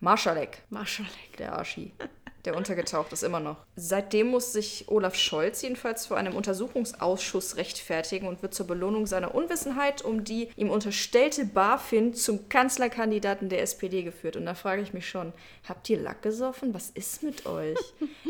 Marschalek, 0.00 0.58
Marshall. 0.70 1.06
der 1.38 1.54
Arschi. 1.54 1.92
Der 2.44 2.56
untergetaucht 2.56 3.12
ist 3.12 3.22
immer 3.22 3.40
noch. 3.40 3.56
Seitdem 3.74 4.28
muss 4.28 4.52
sich 4.52 4.84
Olaf 4.88 5.14
Scholz 5.14 5.62
jedenfalls 5.62 6.06
vor 6.06 6.16
einem 6.18 6.36
Untersuchungsausschuss 6.36 7.56
rechtfertigen 7.56 8.28
und 8.28 8.42
wird 8.42 8.54
zur 8.54 8.66
Belohnung 8.66 9.06
seiner 9.06 9.34
Unwissenheit 9.34 10.02
um 10.02 10.24
die 10.24 10.50
ihm 10.56 10.68
unterstellte 10.68 11.46
BaFin 11.46 12.12
zum 12.12 12.48
Kanzlerkandidaten 12.48 13.48
der 13.48 13.62
SPD 13.62 14.02
geführt. 14.02 14.36
Und 14.36 14.44
da 14.44 14.54
frage 14.54 14.82
ich 14.82 14.92
mich 14.92 15.08
schon, 15.08 15.32
habt 15.66 15.88
ihr 15.88 15.98
Lack 15.98 16.20
gesoffen? 16.22 16.74
Was 16.74 16.90
ist 16.90 17.22
mit 17.22 17.46
euch? 17.46 17.78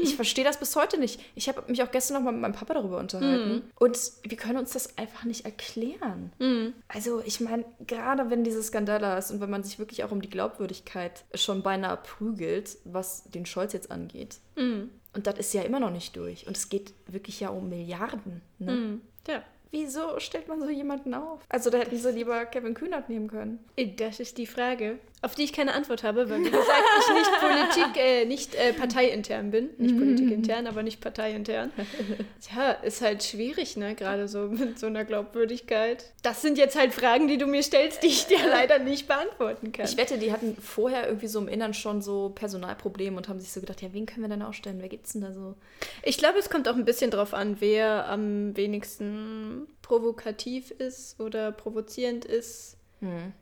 Ich 0.01 0.15
verstehe 0.17 0.45
das 0.45 0.59
bis 0.59 0.77
heute 0.77 0.99
nicht. 1.01 1.21
Ich 1.35 1.49
habe 1.49 1.63
mich 1.67 1.83
auch 1.83 1.91
gestern 1.91 2.15
noch 2.19 2.23
mal 2.23 2.33
mit 2.33 2.41
meinem 2.41 2.55
Papa 2.55 2.75
darüber 2.75 2.99
unterhalten. 2.99 3.63
Und 3.77 3.99
wir 4.23 4.37
können 4.37 4.59
uns 4.59 4.73
das 4.73 4.97
einfach 4.97 5.25
nicht 5.25 5.45
erklären. 5.45 6.33
Also 6.87 7.21
ich 7.25 7.41
meine, 7.41 7.65
gerade 7.87 8.31
wenn 8.31 8.45
diese 8.45 8.63
Skandale 8.63 9.19
ist 9.19 9.33
und 9.33 9.41
wenn 9.41 9.51
man 9.51 9.65
sich 9.65 9.79
wirklich 9.81 10.05
auch 10.05 10.13
um 10.13 10.23
die 10.23 10.31
Glaubwürdigkeit 10.31 11.25
schon 11.35 11.63
beinahe 11.63 11.97
prügelt, 11.97 12.77
was 12.85 13.25
den 13.25 13.45
Scholz 13.47 13.73
jetzt 13.73 13.91
angeht. 13.91 14.04
Und 15.15 15.27
das 15.27 15.39
ist 15.39 15.55
ja 15.55 15.63
immer 15.63 15.81
noch 15.81 15.91
nicht 15.91 16.17
durch. 16.17 16.47
Und 16.47 16.57
es 16.57 16.69
geht 16.69 16.93
wirklich 17.07 17.41
ja 17.41 17.51
um 17.51 17.69
Milliarden. 17.69 18.43
Ne? 18.59 18.73
Ja. 19.29 19.43
Wieso 19.71 20.21
stellt 20.21 20.47
man 20.47 20.61
so 20.61 20.71
jemanden 20.71 21.15
auf? 21.15 21.41
Also 21.49 21.69
da 21.69 21.79
hätten 21.79 21.97
sie 21.99 22.13
lieber 22.13 22.47
Kevin 22.47 22.75
Kühnert 22.75 23.09
nehmen 23.09 23.27
können. 23.27 23.59
Das 23.97 24.21
ist 24.21 24.39
die 24.39 24.47
Frage, 24.47 25.01
auf 25.25 25.35
die 25.35 25.43
ich 25.43 25.53
keine 25.53 25.73
Antwort 25.73 26.03
habe, 26.03 26.29
weil, 26.29 26.41
wie 26.41 26.51
gesagt, 26.51 26.69
ich 27.01 27.15
nicht 27.15 27.31
Politik, 27.41 28.03
äh, 28.03 28.25
nicht 28.25 28.55
äh, 28.55 28.73
parteiintern 28.73 29.51
bin. 29.51 29.71
Nicht 29.79 29.97
politikintern, 29.97 30.67
aber 30.67 30.83
nicht 30.83 31.01
parteiintern. 31.01 31.73
Tja, 32.41 32.73
ist 32.73 33.01
halt 33.01 33.23
schwierig, 33.25 33.77
ne? 33.77 33.95
Gerade 33.95 34.29
so 34.29 34.49
mit 34.49 34.79
so 34.79 34.87
einer 34.87 35.05
Glaubwürdigkeit. 35.05 36.13
Das 36.23 36.43
sind 36.43 36.59
jetzt 36.59 36.77
halt 36.79 36.93
Fragen, 36.93 37.27
die 37.27 37.39
du 37.39 37.47
mir 37.47 37.63
stellst, 37.63 38.03
die 38.03 38.09
ich 38.09 38.27
dir 38.27 38.47
leider 38.49 38.79
nicht 38.79 39.09
beantworten 39.09 39.73
kann. 39.73 39.87
Ich 39.87 39.97
wette, 39.97 40.19
die 40.19 40.33
hatten 40.33 40.57
vorher 40.61 41.07
irgendwie 41.07 41.29
so 41.29 41.39
im 41.39 41.49
Innern 41.49 41.75
schon 41.75 42.03
so 42.03 42.31
Personalprobleme 42.35 43.17
und 43.17 43.29
haben 43.29 43.41
sich 43.41 43.53
so 43.53 43.61
gedacht, 43.61 43.81
ja, 43.83 43.93
wen 43.93 44.07
können 44.07 44.23
wir 44.23 44.29
denn 44.29 44.43
ausstellen? 44.43 44.79
Wer 44.81 44.89
gibt's 44.89 45.13
denn 45.13 45.23
da 45.23 45.33
so? 45.33 45.55
Ich 46.03 46.19
glaube, 46.19 46.39
es 46.39 46.51
kommt 46.51 46.69
auch 46.69 46.77
ein 46.77 46.85
bisschen 46.85 47.11
drauf 47.11 47.33
an, 47.33 47.57
wer 47.61 48.09
am 48.09 48.57
wenigsten 48.57 49.67
provokativ 49.83 50.71
ist 50.71 51.21
oder 51.21 51.53
provozierend 51.53 52.25
ist. 52.25 52.77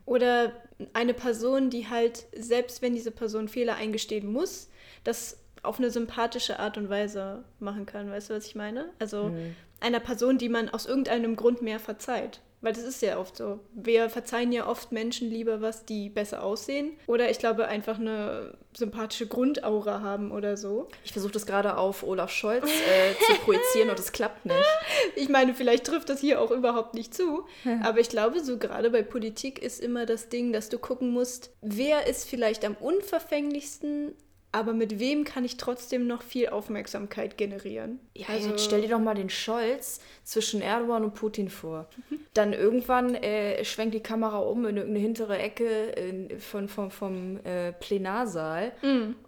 Oder 0.05 0.53
eine 0.93 1.13
Person, 1.13 1.69
die 1.69 1.87
halt, 1.89 2.25
selbst 2.35 2.81
wenn 2.81 2.95
diese 2.95 3.11
Person 3.11 3.47
Fehler 3.47 3.75
eingestehen 3.75 4.31
muss, 4.31 4.69
das 5.03 5.39
auf 5.61 5.79
eine 5.79 5.91
sympathische 5.91 6.59
Art 6.59 6.77
und 6.77 6.89
Weise 6.89 7.43
machen 7.59 7.85
kann. 7.85 8.09
Weißt 8.11 8.29
du, 8.29 8.33
was 8.33 8.45
ich 8.45 8.55
meine? 8.55 8.89
Also 8.99 9.33
einer 9.79 9.99
Person, 9.99 10.37
die 10.37 10.49
man 10.49 10.69
aus 10.69 10.85
irgendeinem 10.85 11.35
Grund 11.35 11.61
mehr 11.61 11.79
verzeiht. 11.79 12.41
Weil 12.63 12.71
das 12.71 12.85
ist 12.85 13.01
ja 13.01 13.19
oft 13.19 13.35
so. 13.35 13.59
Wir 13.73 14.09
verzeihen 14.09 14.53
ja 14.53 14.67
oft 14.67 14.93
Menschen 14.93 15.29
lieber 15.29 15.61
was, 15.61 15.83
die 15.83 16.07
besser 16.07 16.41
aussehen. 16.41 16.93
Oder 17.07 17.29
ich 17.29 17.37
glaube, 17.37 17.67
einfach 17.67 17.99
eine 17.99 18.57
sympathische 18.73 19.27
Grundaura 19.27 19.99
haben 19.99 20.31
oder 20.31 20.55
so. 20.55 20.87
Ich 21.03 21.11
versuche 21.11 21.33
das 21.33 21.45
gerade 21.45 21.75
auf 21.75 22.03
Olaf 22.03 22.31
Scholz 22.31 22.63
äh, 22.63 23.13
zu 23.25 23.33
projizieren 23.41 23.89
und 23.89 23.99
es 23.99 24.13
klappt 24.13 24.45
nicht. 24.45 24.57
Ich 25.15 25.27
meine, 25.27 25.53
vielleicht 25.53 25.85
trifft 25.85 26.07
das 26.07 26.21
hier 26.21 26.39
auch 26.41 26.51
überhaupt 26.51 26.93
nicht 26.93 27.13
zu. 27.13 27.45
Aber 27.83 27.99
ich 27.99 28.09
glaube, 28.09 28.39
so 28.39 28.57
gerade 28.57 28.89
bei 28.89 29.03
Politik 29.03 29.61
ist 29.61 29.81
immer 29.81 30.05
das 30.05 30.29
Ding, 30.29 30.53
dass 30.53 30.69
du 30.69 30.79
gucken 30.79 31.09
musst, 31.09 31.51
wer 31.61 32.07
ist 32.07 32.27
vielleicht 32.27 32.63
am 32.63 32.75
unverfänglichsten, 32.79 34.15
aber 34.53 34.73
mit 34.73 34.99
wem 34.99 35.25
kann 35.25 35.43
ich 35.43 35.57
trotzdem 35.57 36.07
noch 36.07 36.21
viel 36.21 36.49
Aufmerksamkeit 36.49 37.37
generieren? 37.37 37.99
Ja, 38.15 38.27
jetzt 38.33 38.63
stell 38.63 38.81
dir 38.81 38.89
doch 38.89 38.99
mal 38.99 39.15
den 39.15 39.31
Scholz 39.31 39.99
zwischen 40.23 40.61
Erdogan 40.61 41.03
und 41.03 41.15
Putin 41.15 41.49
vor. 41.49 41.89
Dann 42.35 42.53
irgendwann 42.53 43.15
äh, 43.15 43.65
schwenkt 43.65 43.95
die 43.95 43.99
Kamera 43.99 44.37
um 44.37 44.65
in 44.65 44.77
irgendeine 44.77 44.99
hintere 44.99 45.39
Ecke 45.39 45.87
in, 45.89 46.39
von, 46.39 46.67
vom, 46.67 46.91
vom 46.91 47.39
äh, 47.43 47.73
Plenarsaal 47.73 48.71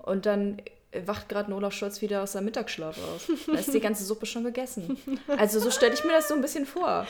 und 0.03 0.25
dann 0.25 0.62
wacht 1.05 1.27
gerade 1.29 1.51
ein 1.51 1.53
Olaf 1.53 1.74
Scholz 1.74 2.01
wieder 2.01 2.24
aus 2.24 2.34
seinem 2.34 2.46
Mittagsschlaf 2.46 2.98
aus. 2.98 3.27
Da 3.48 3.53
ist 3.53 3.74
die 3.74 3.79
ganze 3.79 4.03
Suppe 4.05 4.25
schon 4.25 4.44
gegessen. 4.44 4.98
Also 5.38 5.60
so 5.60 5.72
stelle 5.72 5.94
ich 5.94 6.03
mir 6.03 6.13
das 6.13 6.27
so 6.27 6.36
ein 6.36 6.41
bisschen 6.41 6.65
vor. 6.65 7.08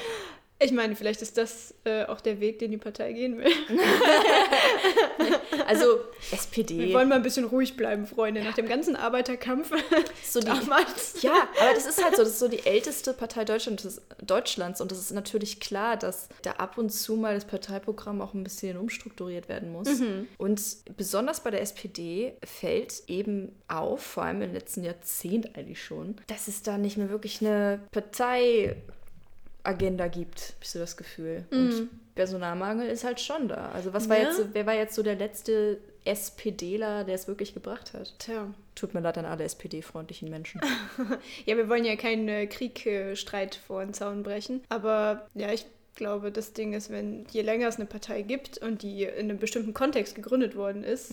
Ich 0.57 0.71
meine, 0.71 0.95
vielleicht 0.95 1.21
ist 1.21 1.37
das 1.37 1.73
äh, 1.83 2.05
auch 2.05 2.21
der 2.21 2.39
Weg, 2.39 2.59
den 2.59 2.71
die 2.71 2.77
Partei 2.77 3.11
gehen 3.13 3.37
will. 3.37 3.51
Also 5.67 5.85
Wir 5.85 6.33
SPD. 6.33 6.93
wollen 6.93 7.09
mal 7.09 7.15
ein 7.15 7.23
bisschen 7.23 7.45
ruhig 7.45 7.75
bleiben, 7.75 8.05
Freunde, 8.05 8.43
nach 8.43 8.53
dem 8.53 8.67
ganzen 8.67 8.95
Arbeiterkampf 8.95 9.71
So 10.23 10.39
die, 10.39 10.45
damals. 10.45 11.21
Ja, 11.21 11.47
aber 11.59 11.73
das 11.73 11.85
ist 11.85 12.03
halt 12.03 12.15
so, 12.15 12.23
das 12.23 12.33
ist 12.33 12.39
so 12.39 12.47
die 12.47 12.65
älteste 12.65 13.13
Partei 13.13 13.45
Deutschlands, 13.45 14.01
Deutschlands 14.21 14.81
und 14.81 14.91
es 14.91 14.99
ist 14.99 15.11
natürlich 15.11 15.59
klar, 15.59 15.97
dass 15.97 16.29
da 16.43 16.51
ab 16.51 16.77
und 16.77 16.91
zu 16.91 17.15
mal 17.15 17.33
das 17.35 17.45
Parteiprogramm 17.45 18.21
auch 18.21 18.33
ein 18.33 18.43
bisschen 18.43 18.77
umstrukturiert 18.77 19.49
werden 19.49 19.71
muss. 19.71 19.89
Und 20.37 20.61
besonders 20.97 21.39
bei 21.39 21.51
der 21.51 21.61
SPD 21.61 22.33
fällt 22.43 23.03
eben 23.07 23.55
auf, 23.67 24.01
vor 24.01 24.23
allem 24.23 24.41
im 24.41 24.53
letzten 24.53 24.83
Jahrzehnt 24.83 25.55
eigentlich 25.57 25.83
schon, 25.83 26.15
dass 26.27 26.47
es 26.47 26.61
da 26.61 26.77
nicht 26.77 26.97
mehr 26.97 27.09
wirklich 27.09 27.41
eine 27.41 27.79
Parteiagenda 29.65 30.07
gibt, 30.07 30.39
habe 30.39 30.57
ich 30.61 30.69
so 30.69 30.79
das 30.79 30.95
Gefühl. 30.95 31.43
Und 31.51 31.89
Personalmangel 32.13 32.87
ist 32.87 33.03
halt 33.03 33.19
schon 33.19 33.47
da. 33.47 33.71
Also 33.73 33.93
was 33.93 34.07
war 34.09 34.17
Ja. 34.17 34.23
jetzt, 34.25 34.41
wer 34.53 34.65
war 34.65 34.75
jetzt 34.75 34.95
so 34.95 35.03
der 35.03 35.15
letzte 35.15 35.79
SPDler, 36.05 37.03
der 37.03 37.15
es 37.15 37.27
wirklich 37.27 37.53
gebracht 37.53 37.93
hat? 37.93 38.13
Tja. 38.19 38.53
Tut 38.75 38.93
mir 38.93 38.99
leid 38.99 39.17
an 39.17 39.25
alle 39.25 39.43
SPD-freundlichen 39.43 40.29
Menschen. 40.29 40.61
Ja, 41.45 41.57
wir 41.57 41.67
wollen 41.69 41.85
ja 41.85 41.95
keinen 41.95 42.27
äh, 42.27 42.47
Krieg, 42.47 42.85
äh, 42.85 43.15
vor 43.65 43.83
den 43.83 43.93
Zaun 43.93 44.23
brechen. 44.23 44.61
Aber 44.69 45.27
ja, 45.33 45.51
ich 45.51 45.65
glaube, 45.95 46.31
das 46.31 46.53
Ding 46.53 46.73
ist, 46.73 46.89
wenn 46.91 47.25
je 47.31 47.41
länger 47.41 47.67
es 47.67 47.77
eine 47.77 47.85
Partei 47.85 48.21
gibt 48.21 48.57
und 48.59 48.81
die 48.83 49.03
in 49.03 49.29
einem 49.29 49.39
bestimmten 49.39 49.73
Kontext 49.73 50.15
gegründet 50.15 50.55
worden 50.55 50.83
ist, 50.83 51.11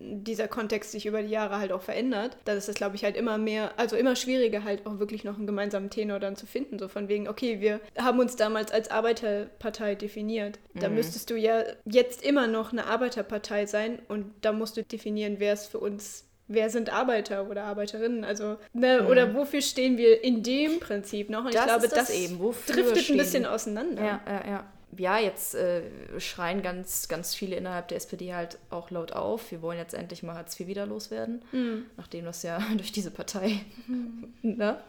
dieser 0.00 0.46
Kontext 0.48 0.92
sich 0.92 1.06
über 1.06 1.22
die 1.22 1.30
Jahre 1.30 1.58
halt 1.58 1.72
auch 1.72 1.82
verändert, 1.82 2.36
dann 2.44 2.56
ist 2.56 2.68
es, 2.68 2.76
glaube 2.76 2.96
ich, 2.96 3.04
halt 3.04 3.16
immer 3.16 3.36
mehr, 3.36 3.72
also 3.76 3.96
immer 3.96 4.14
schwieriger 4.16 4.64
halt 4.64 4.86
auch 4.86 4.98
wirklich 4.98 5.24
noch 5.24 5.36
einen 5.36 5.46
gemeinsamen 5.46 5.90
Tenor 5.90 6.20
dann 6.20 6.36
zu 6.36 6.46
finden. 6.46 6.78
So 6.78 6.88
von 6.88 7.08
wegen, 7.08 7.28
okay, 7.28 7.60
wir 7.60 7.80
haben 7.98 8.20
uns 8.20 8.36
damals 8.36 8.70
als 8.70 8.90
Arbeiterpartei 8.90 9.94
definiert. 9.94 10.58
Da 10.74 10.88
müsstest 10.88 11.30
du 11.30 11.36
ja 11.36 11.64
jetzt 11.84 12.24
immer 12.24 12.46
noch 12.46 12.72
eine 12.72 12.86
Arbeiterpartei 12.86 13.66
sein 13.66 13.98
und 14.08 14.32
da 14.42 14.52
musst 14.52 14.76
du 14.76 14.84
definieren, 14.84 15.36
wer 15.38 15.52
es 15.52 15.66
für 15.66 15.78
uns 15.78 16.24
wer 16.48 16.70
sind 16.70 16.90
Arbeiter 16.90 17.48
oder 17.48 17.64
Arbeiterinnen? 17.64 18.24
Also, 18.24 18.56
ne, 18.72 19.06
oder 19.06 19.34
wofür 19.34 19.60
stehen 19.60 19.98
wir 19.98 20.24
in 20.24 20.42
dem 20.42 20.80
Prinzip 20.80 21.28
noch? 21.30 21.44
Und 21.44 21.54
Das 21.54 21.60
ich 21.60 21.66
glaube, 21.66 21.88
das 21.88 22.08
das, 22.08 22.10
eben. 22.10 22.38
Wofür 22.38 22.74
driftet 22.74 23.10
ein 23.10 23.18
bisschen 23.18 23.46
auseinander. 23.46 24.02
Ja, 24.02 24.20
ja, 24.26 24.50
ja. 24.50 24.72
Ja, 24.96 25.18
jetzt 25.18 25.54
äh, 25.54 25.82
schreien 26.18 26.62
ganz, 26.62 27.08
ganz 27.08 27.34
viele 27.34 27.56
innerhalb 27.56 27.88
der 27.88 27.98
SPD 27.98 28.34
halt 28.34 28.58
auch 28.70 28.90
laut 28.90 29.12
auf. 29.12 29.50
Wir 29.50 29.60
wollen 29.60 29.78
jetzt 29.78 29.92
endlich 29.94 30.22
mal 30.22 30.34
Hartz 30.34 30.58
IV 30.58 30.66
wieder 30.66 30.86
loswerden. 30.86 31.42
Mhm. 31.52 31.84
Nachdem 31.96 32.24
das 32.24 32.42
ja 32.42 32.58
durch 32.76 32.90
diese 32.92 33.10
Partei 33.10 33.60
ne, 34.42 34.80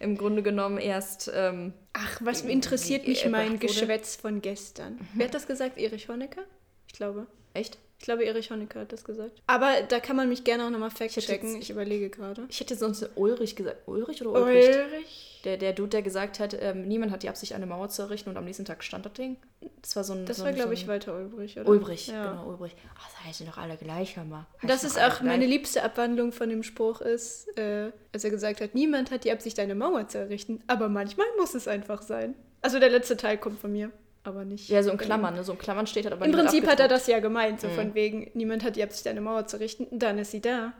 im 0.00 0.16
Grunde 0.18 0.42
genommen 0.42 0.78
erst. 0.78 1.30
Ähm, 1.32 1.72
Ach, 1.92 2.20
was 2.22 2.42
interessiert 2.42 3.06
mich 3.06 3.26
mein? 3.28 3.58
Geschwätz 3.58 4.16
von 4.16 4.42
gestern? 4.42 4.98
Wer 5.14 5.26
hat 5.26 5.34
das 5.34 5.46
gesagt? 5.46 5.78
Erich 5.78 6.08
Honecker? 6.08 6.42
Ich 6.88 6.94
glaube. 6.94 7.26
echt? 7.52 7.78
Ich 8.00 8.04
glaube, 8.06 8.24
Erich 8.24 8.50
Honecker 8.50 8.80
hat 8.80 8.92
das 8.92 9.04
gesagt. 9.04 9.40
Aber 9.46 9.80
da 9.88 9.98
kann 10.00 10.16
man 10.16 10.28
mich 10.28 10.44
gerne 10.44 10.66
auch 10.66 10.70
nochmal 10.70 10.90
fact-checken. 10.90 11.54
jetzt- 11.54 11.62
Ich 11.62 11.70
überlege 11.70 12.10
gerade. 12.10 12.44
Ich 12.50 12.60
hätte 12.60 12.74
sonst 12.76 13.08
Ulrich 13.14 13.56
gesagt. 13.56 13.86
Ulrich 13.86 14.20
oder 14.20 14.32
Ulrich? 14.42 14.66
Ulrich? 14.66 15.33
Der, 15.44 15.56
der 15.58 15.72
Dude, 15.74 15.90
der 15.90 16.02
gesagt 16.02 16.40
hat, 16.40 16.56
ähm, 16.58 16.88
niemand 16.88 17.12
hat 17.12 17.22
die 17.22 17.28
Absicht, 17.28 17.52
eine 17.52 17.66
Mauer 17.66 17.90
zu 17.90 18.02
errichten 18.02 18.30
und 18.30 18.36
am 18.36 18.44
nächsten 18.46 18.64
Tag 18.64 18.82
stand 18.82 19.04
das 19.04 19.12
Ding. 19.12 19.36
Das 19.82 19.94
war 19.94 20.02
so 20.04 20.14
ein. 20.14 20.24
Das 20.26 20.38
so 20.38 20.44
war, 20.44 20.52
glaube 20.52 20.68
so 20.68 20.72
ich, 20.74 20.88
Walter 20.88 21.14
Ulbrich, 21.16 21.58
oder? 21.58 21.68
Ulbrich, 21.68 22.06
Ja. 22.08 22.30
genau, 22.30 22.46
Ulbrich. 22.48 22.74
Ach, 22.98 23.06
das 23.10 23.24
heißen 23.26 23.46
doch 23.46 23.58
alle 23.58 23.76
gleich, 23.76 24.16
hör 24.16 24.24
mal. 24.24 24.46
Das 24.62 24.84
ist 24.84 24.98
auch 24.98 25.20
meine 25.20 25.46
liebste 25.46 25.82
Abwandlung 25.82 26.32
von 26.32 26.48
dem 26.48 26.62
Spruch 26.62 27.00
ist, 27.02 27.46
äh, 27.58 27.92
als 28.12 28.24
er 28.24 28.30
gesagt 28.30 28.60
hat, 28.60 28.74
niemand 28.74 29.10
hat 29.10 29.24
die 29.24 29.32
Absicht, 29.32 29.58
eine 29.60 29.74
Mauer 29.74 30.08
zu 30.08 30.18
errichten, 30.18 30.62
aber 30.66 30.88
manchmal 30.88 31.26
muss 31.38 31.54
es 31.54 31.68
einfach 31.68 32.00
sein. 32.02 32.34
Also 32.62 32.78
der 32.78 32.88
letzte 32.90 33.16
Teil 33.18 33.36
kommt 33.36 33.60
von 33.60 33.70
mir, 33.72 33.90
aber 34.22 34.46
nicht. 34.46 34.70
Ja, 34.70 34.82
so 34.82 34.90
in. 34.92 34.96
Klammern, 34.98 35.34
ne? 35.34 35.44
So 35.44 35.52
in 35.52 35.58
Klammern 35.58 35.86
steht 35.86 36.04
halt 36.04 36.14
aber 36.14 36.24
Im 36.24 36.32
Prinzip 36.32 36.66
hat 36.66 36.80
er 36.80 36.88
das 36.88 37.06
ja 37.06 37.20
gemeint, 37.20 37.62
Mhm. 37.62 37.68
so 37.68 37.68
von 37.74 37.94
wegen, 37.94 38.30
niemand 38.32 38.64
hat 38.64 38.76
die 38.76 38.82
Absicht, 38.82 39.06
eine 39.08 39.20
Mauer 39.20 39.46
zu 39.46 39.60
richten, 39.60 39.86
dann 39.98 40.18
ist 40.18 40.30
sie 40.30 40.40
da. 40.40 40.72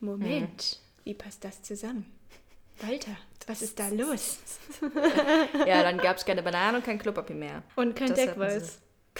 Moment, 0.00 0.78
wie 1.04 1.14
passt 1.14 1.44
das 1.44 1.62
zusammen? 1.62 2.06
Walter, 2.80 3.16
was 3.46 3.62
ist 3.62 3.78
da 3.78 3.88
los? 3.88 4.38
Ja, 5.66 5.82
dann 5.82 5.98
gab 5.98 6.16
es 6.16 6.24
keine 6.24 6.42
Bananen 6.42 6.76
und 6.76 6.84
kein 6.84 6.98
Klopapier 6.98 7.36
mehr. 7.36 7.62
Und 7.76 7.94
kein 7.96 8.08
Das 8.08 8.18
hatten 8.20 8.40
Deckweiß. 8.40 8.78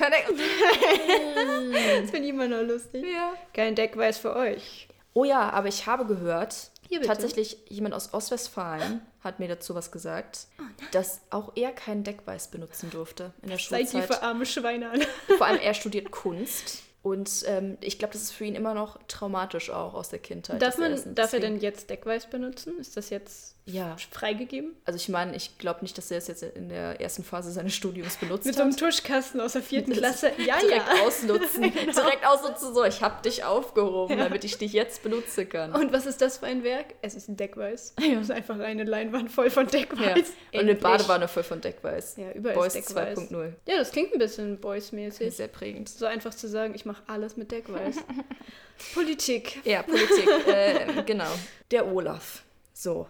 Das 2.02 2.10
finde 2.10 2.24
ich 2.24 2.28
immer 2.28 2.48
noch 2.48 2.62
lustig. 2.62 3.04
ja. 3.04 3.32
Kein 3.54 3.74
Deckweiß 3.74 4.18
für 4.18 4.36
euch. 4.36 4.88
Oh 5.14 5.24
ja, 5.24 5.48
aber 5.50 5.68
ich 5.68 5.86
habe 5.86 6.04
gehört. 6.06 6.70
Tatsächlich, 7.04 7.58
jemand 7.68 7.94
aus 7.94 8.14
Ostwestfalen 8.14 9.00
hat 9.24 9.40
mir 9.40 9.48
dazu 9.48 9.74
was 9.74 9.90
gesagt, 9.90 10.46
dass 10.92 11.20
auch 11.30 11.52
er 11.56 11.72
keinen 11.72 12.04
Deckweiß 12.04 12.48
benutzen 12.52 12.90
durfte 12.90 13.32
in 13.42 13.48
der 13.48 13.58
Seid 13.58 13.80
die 13.80 13.86
Schulzeit. 13.92 14.06
für 14.06 14.22
arme 14.22 14.46
Schweine 14.46 14.90
an. 14.90 15.02
Vor 15.36 15.46
allem 15.46 15.58
er 15.60 15.74
studiert 15.74 16.12
Kunst. 16.12 16.82
Und 17.06 17.44
ähm, 17.46 17.78
ich 17.82 18.00
glaube, 18.00 18.14
das 18.14 18.22
ist 18.22 18.32
für 18.32 18.44
ihn 18.46 18.56
immer 18.56 18.74
noch 18.74 18.98
traumatisch 19.06 19.70
auch 19.70 19.94
aus 19.94 20.08
der 20.08 20.18
Kindheit. 20.18 20.60
Darf, 20.60 20.74
er 20.74 20.80
man, 20.80 20.90
nicht- 20.92 21.04
darf 21.16 21.32
er 21.32 21.38
denn 21.38 21.60
jetzt 21.60 21.88
Deckweiß 21.88 22.26
benutzen? 22.26 22.80
Ist 22.80 22.96
das 22.96 23.10
jetzt 23.10 23.54
Ja. 23.64 23.96
freigegeben? 24.10 24.72
Also 24.86 24.96
ich 24.96 25.08
meine, 25.08 25.36
ich 25.36 25.56
glaube 25.58 25.82
nicht, 25.82 25.96
dass 25.98 26.10
er 26.10 26.18
es 26.18 26.26
jetzt 26.26 26.42
in 26.42 26.68
der 26.68 27.00
ersten 27.00 27.22
Phase 27.22 27.52
seines 27.52 27.74
Studiums 27.74 28.16
benutzt 28.20 28.44
Mit 28.44 28.56
so 28.56 28.62
einem 28.62 28.72
hat. 28.72 28.80
Tuschkasten 28.80 29.40
aus 29.40 29.52
der 29.52 29.62
vierten 29.62 29.92
Klasse. 29.96 30.32
Ja, 30.44 30.58
direkt 30.58 30.82
ja. 30.88 31.02
ausnutzen. 31.06 31.62
Direkt 31.62 32.26
ausnutzen, 32.26 32.74
so, 32.74 32.82
ich 32.84 33.00
habe 33.00 33.22
dich 33.22 33.44
aufgehoben, 33.44 34.18
damit 34.18 34.42
ich 34.44 34.58
dich 34.58 34.72
jetzt 34.72 35.04
benutzen 35.04 35.48
kann. 35.48 35.72
Und 35.76 35.92
was 35.92 36.06
ist 36.06 36.20
das 36.20 36.38
für 36.38 36.46
ein 36.46 36.64
Werk? 36.64 36.86
Es 37.02 37.14
ist 37.14 37.28
ein 37.28 37.36
Deckweiß. 37.36 37.94
Es 37.98 38.20
ist 38.22 38.30
einfach 38.32 38.58
eine 38.58 38.82
Leinwand 38.82 39.30
voll 39.30 39.50
von 39.50 39.66
ja. 39.66 39.70
Deckweiß. 39.70 40.28
Und 40.52 40.58
eine. 40.58 40.74
Badewanne 40.74 41.28
voll 41.28 41.44
von 41.44 41.60
Deckweiß. 41.60 42.16
Ja, 42.16 42.32
überall 42.32 42.56
Boys 42.56 42.74
ist 42.74 42.88
Deckweiß. 42.88 43.18
2.0. 43.30 43.52
Ja, 43.68 43.76
das 43.76 43.92
klingt 43.92 44.12
ein 44.12 44.18
bisschen 44.18 44.58
Boys-mäßig. 44.58 45.36
Sehr 45.36 45.46
prägend. 45.48 45.88
So 45.88 46.06
einfach 46.06 46.34
zu 46.34 46.48
sagen, 46.48 46.74
ich 46.74 46.84
mache 46.84 46.95
alles 47.06 47.36
mit 47.36 47.50
Deckweiß. 47.50 47.96
Politik. 48.94 49.60
Ja, 49.64 49.82
Politik. 49.82 50.28
äh, 50.46 51.02
genau. 51.04 51.30
Der 51.70 51.86
Olaf. 51.86 52.42
So. 52.72 53.06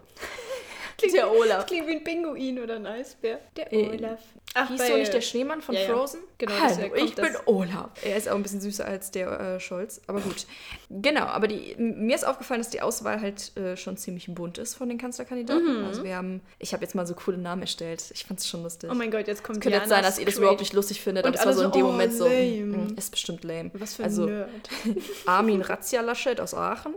Klingt, 0.98 1.14
Der 1.14 1.30
Olaf. 1.30 1.58
Das 1.58 1.66
klingt 1.66 1.86
wie 1.86 1.92
ein 1.92 2.04
Pinguin 2.04 2.58
oder 2.58 2.76
ein 2.76 2.86
Eisbär. 2.86 3.38
Der 3.56 3.72
Äh, 3.72 3.88
Olaf. 3.90 4.20
Ach, 4.54 4.68
Hieß 4.70 4.86
so 4.86 4.96
nicht 4.96 5.12
der 5.12 5.20
Schneemann 5.20 5.60
von 5.60 5.74
Ja, 5.74 5.82
ja. 5.82 5.94
Frozen? 5.94 6.20
Genau, 6.38 6.52
Hallo, 6.58 6.94
ich 6.94 7.14
bin 7.14 7.24
das- 7.34 7.46
Olaf. 7.46 7.90
Er 8.02 8.16
ist 8.16 8.26
auch 8.28 8.34
ein 8.36 8.42
bisschen 8.42 8.62
süßer 8.62 8.86
als 8.86 9.10
der 9.10 9.38
äh, 9.38 9.60
Scholz, 9.60 10.00
aber 10.06 10.20
gut. 10.20 10.46
Genau, 10.88 11.24
aber 11.24 11.46
die, 11.48 11.74
mir 11.76 12.14
ist 12.14 12.26
aufgefallen, 12.26 12.60
dass 12.60 12.70
die 12.70 12.80
Auswahl 12.80 13.20
halt 13.20 13.54
äh, 13.58 13.76
schon 13.76 13.98
ziemlich 13.98 14.26
bunt 14.34 14.56
ist 14.56 14.74
von 14.74 14.88
den 14.88 14.96
Kanzlerkandidaten. 14.96 15.84
Also 15.84 16.04
wir 16.04 16.16
haben, 16.16 16.40
ich 16.58 16.72
habe 16.72 16.82
jetzt 16.82 16.94
mal 16.94 17.06
so 17.06 17.12
coole 17.14 17.36
Namen 17.36 17.60
erstellt. 17.62 18.02
Ich 18.14 18.24
fand 18.24 18.40
es 18.40 18.48
schon 18.48 18.62
lustig. 18.62 18.88
Oh 18.90 18.94
mein 18.94 19.10
Gott, 19.10 19.26
jetzt 19.26 19.44
kommt 19.44 19.58
es 19.58 19.62
könnte 19.62 19.78
jetzt 19.78 19.88
sein, 19.90 20.02
dass 20.02 20.18
ihr 20.18 20.24
das 20.24 20.38
überhaupt 20.38 20.60
nicht 20.60 20.72
lustig 20.72 21.02
findet, 21.02 21.26
Und 21.26 21.32
aber 21.32 21.40
es 21.40 21.46
war 21.46 21.52
so 21.52 21.60
in 21.62 21.66
so, 21.66 21.72
dem 21.78 21.84
oh, 21.86 21.90
Moment 21.92 22.14
so, 22.14 22.24
lame. 22.24 22.62
mm, 22.64 22.94
ist 22.96 23.10
bestimmt 23.10 23.44
lame. 23.44 23.70
Was 23.74 23.94
für 23.96 24.04
ein 24.04 24.08
also 24.08 24.24
Nerd. 24.24 24.48
Armin 25.26 25.60
Razzia 25.60 26.00
Laschet 26.00 26.40
aus 26.40 26.54
Aachen, 26.54 26.94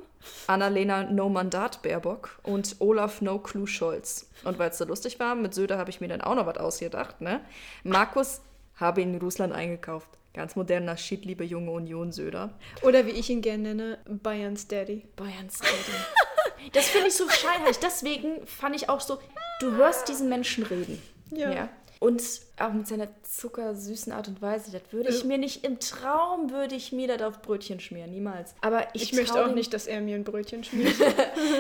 Annalena 0.47 1.03
No 1.03 1.29
Mandat 1.29 1.81
Baerbock 1.81 2.39
und 2.43 2.75
Olaf 2.79 3.21
No 3.21 3.39
Clue 3.39 3.67
Scholz. 3.67 4.29
Und 4.43 4.59
weil 4.59 4.69
es 4.69 4.77
so 4.77 4.85
lustig 4.85 5.19
war, 5.19 5.35
mit 5.35 5.53
Söder 5.53 5.77
habe 5.77 5.89
ich 5.89 6.01
mir 6.01 6.07
dann 6.07 6.21
auch 6.21 6.35
noch 6.35 6.45
was 6.45 6.57
ausgedacht, 6.57 7.21
ne? 7.21 7.41
Markus 7.83 8.41
habe 8.75 9.01
in 9.01 9.17
Russland 9.17 9.53
eingekauft. 9.53 10.09
Ganz 10.33 10.55
moderner 10.55 10.95
Shit, 10.95 11.25
liebe 11.25 11.43
junge 11.43 11.71
Union 11.71 12.11
Söder. 12.11 12.51
Oder 12.83 13.05
wie 13.05 13.11
ich 13.11 13.29
ihn 13.29 13.41
gerne 13.41 13.75
nenne, 13.75 13.97
Bayerns 14.05 14.67
Daddy. 14.67 15.07
Bayerns 15.15 15.59
Daddy. 15.59 16.69
Das 16.73 16.87
finde 16.87 17.07
ich 17.07 17.15
so 17.15 17.27
scheinheilig. 17.27 17.79
Deswegen 17.79 18.45
fand 18.45 18.75
ich 18.75 18.89
auch 18.89 19.01
so, 19.01 19.19
du 19.59 19.71
hörst 19.71 20.07
diesen 20.07 20.29
Menschen 20.29 20.63
reden. 20.65 21.01
Ja. 21.31 21.69
Und 21.99 22.23
auch 22.57 22.71
mit 22.71 22.87
seiner 22.87 23.09
zuckersüßen 23.23 24.13
Art 24.13 24.29
und 24.29 24.41
Weise, 24.41 24.71
das 24.71 24.81
würde 24.91 25.09
ich 25.09 25.25
mir 25.25 25.37
nicht, 25.37 25.65
im 25.65 25.79
Traum 25.79 26.49
würde 26.49 26.75
ich 26.75 26.93
mir 26.93 27.07
das 27.09 27.21
auf 27.21 27.41
Brötchen 27.41 27.81
schmieren, 27.81 28.11
niemals. 28.11 28.55
Aber 28.61 28.87
ich, 28.95 29.03
Ich, 29.03 29.13
möchte 29.13 29.41
auch 29.41 29.47
dem- 29.47 29.55
nicht, 29.55 29.73
dass 29.73 29.85
er 29.85 29.99
mir 29.99 30.15
ein 30.15 30.23
Brötchen 30.23 30.63
schmiert. 30.63 30.95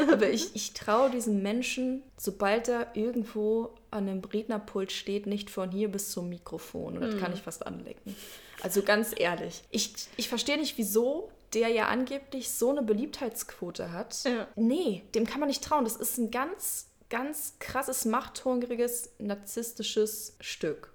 Aber 0.09 0.29
ich, 0.29 0.55
ich 0.55 0.73
traue 0.73 1.09
diesem 1.09 1.41
Menschen, 1.43 2.03
sobald 2.17 2.69
er 2.69 2.87
irgendwo 2.95 3.71
an 3.91 4.07
einem 4.07 4.23
Rednerpult 4.23 4.93
steht, 4.93 5.25
nicht 5.27 5.49
von 5.49 5.71
hier 5.71 5.89
bis 5.89 6.11
zum 6.11 6.29
Mikrofon. 6.29 6.95
Und 6.95 7.01
das 7.01 7.13
Hm. 7.15 7.19
kann 7.19 7.33
ich 7.33 7.41
fast 7.41 7.67
anlecken. 7.67 8.15
Also 8.61 8.81
ganz 8.81 9.13
ehrlich. 9.17 9.63
Ich, 9.71 9.93
ich 10.15 10.29
verstehe 10.29 10.57
nicht, 10.57 10.77
wieso 10.77 11.29
der 11.53 11.69
ja 11.69 11.87
angeblich 11.87 12.51
so 12.51 12.69
eine 12.69 12.83
Beliebtheitsquote 12.83 13.91
hat. 13.91 14.23
Ja. 14.23 14.47
Nee, 14.55 15.03
dem 15.15 15.25
kann 15.25 15.39
man 15.39 15.47
nicht 15.49 15.63
trauen. 15.63 15.83
Das 15.83 15.95
ist 15.95 16.17
ein 16.19 16.29
ganz, 16.29 16.85
ganz 17.09 17.53
krasses, 17.59 18.05
machthungriges, 18.05 19.09
narzisstisches 19.19 20.35
Stück. 20.41 20.91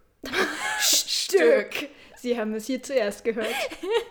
Stück. 0.80 1.88
Sie 2.16 2.38
haben 2.38 2.54
es 2.54 2.66
hier 2.66 2.83
zuerst 2.83 3.25
gehört. 3.25 3.49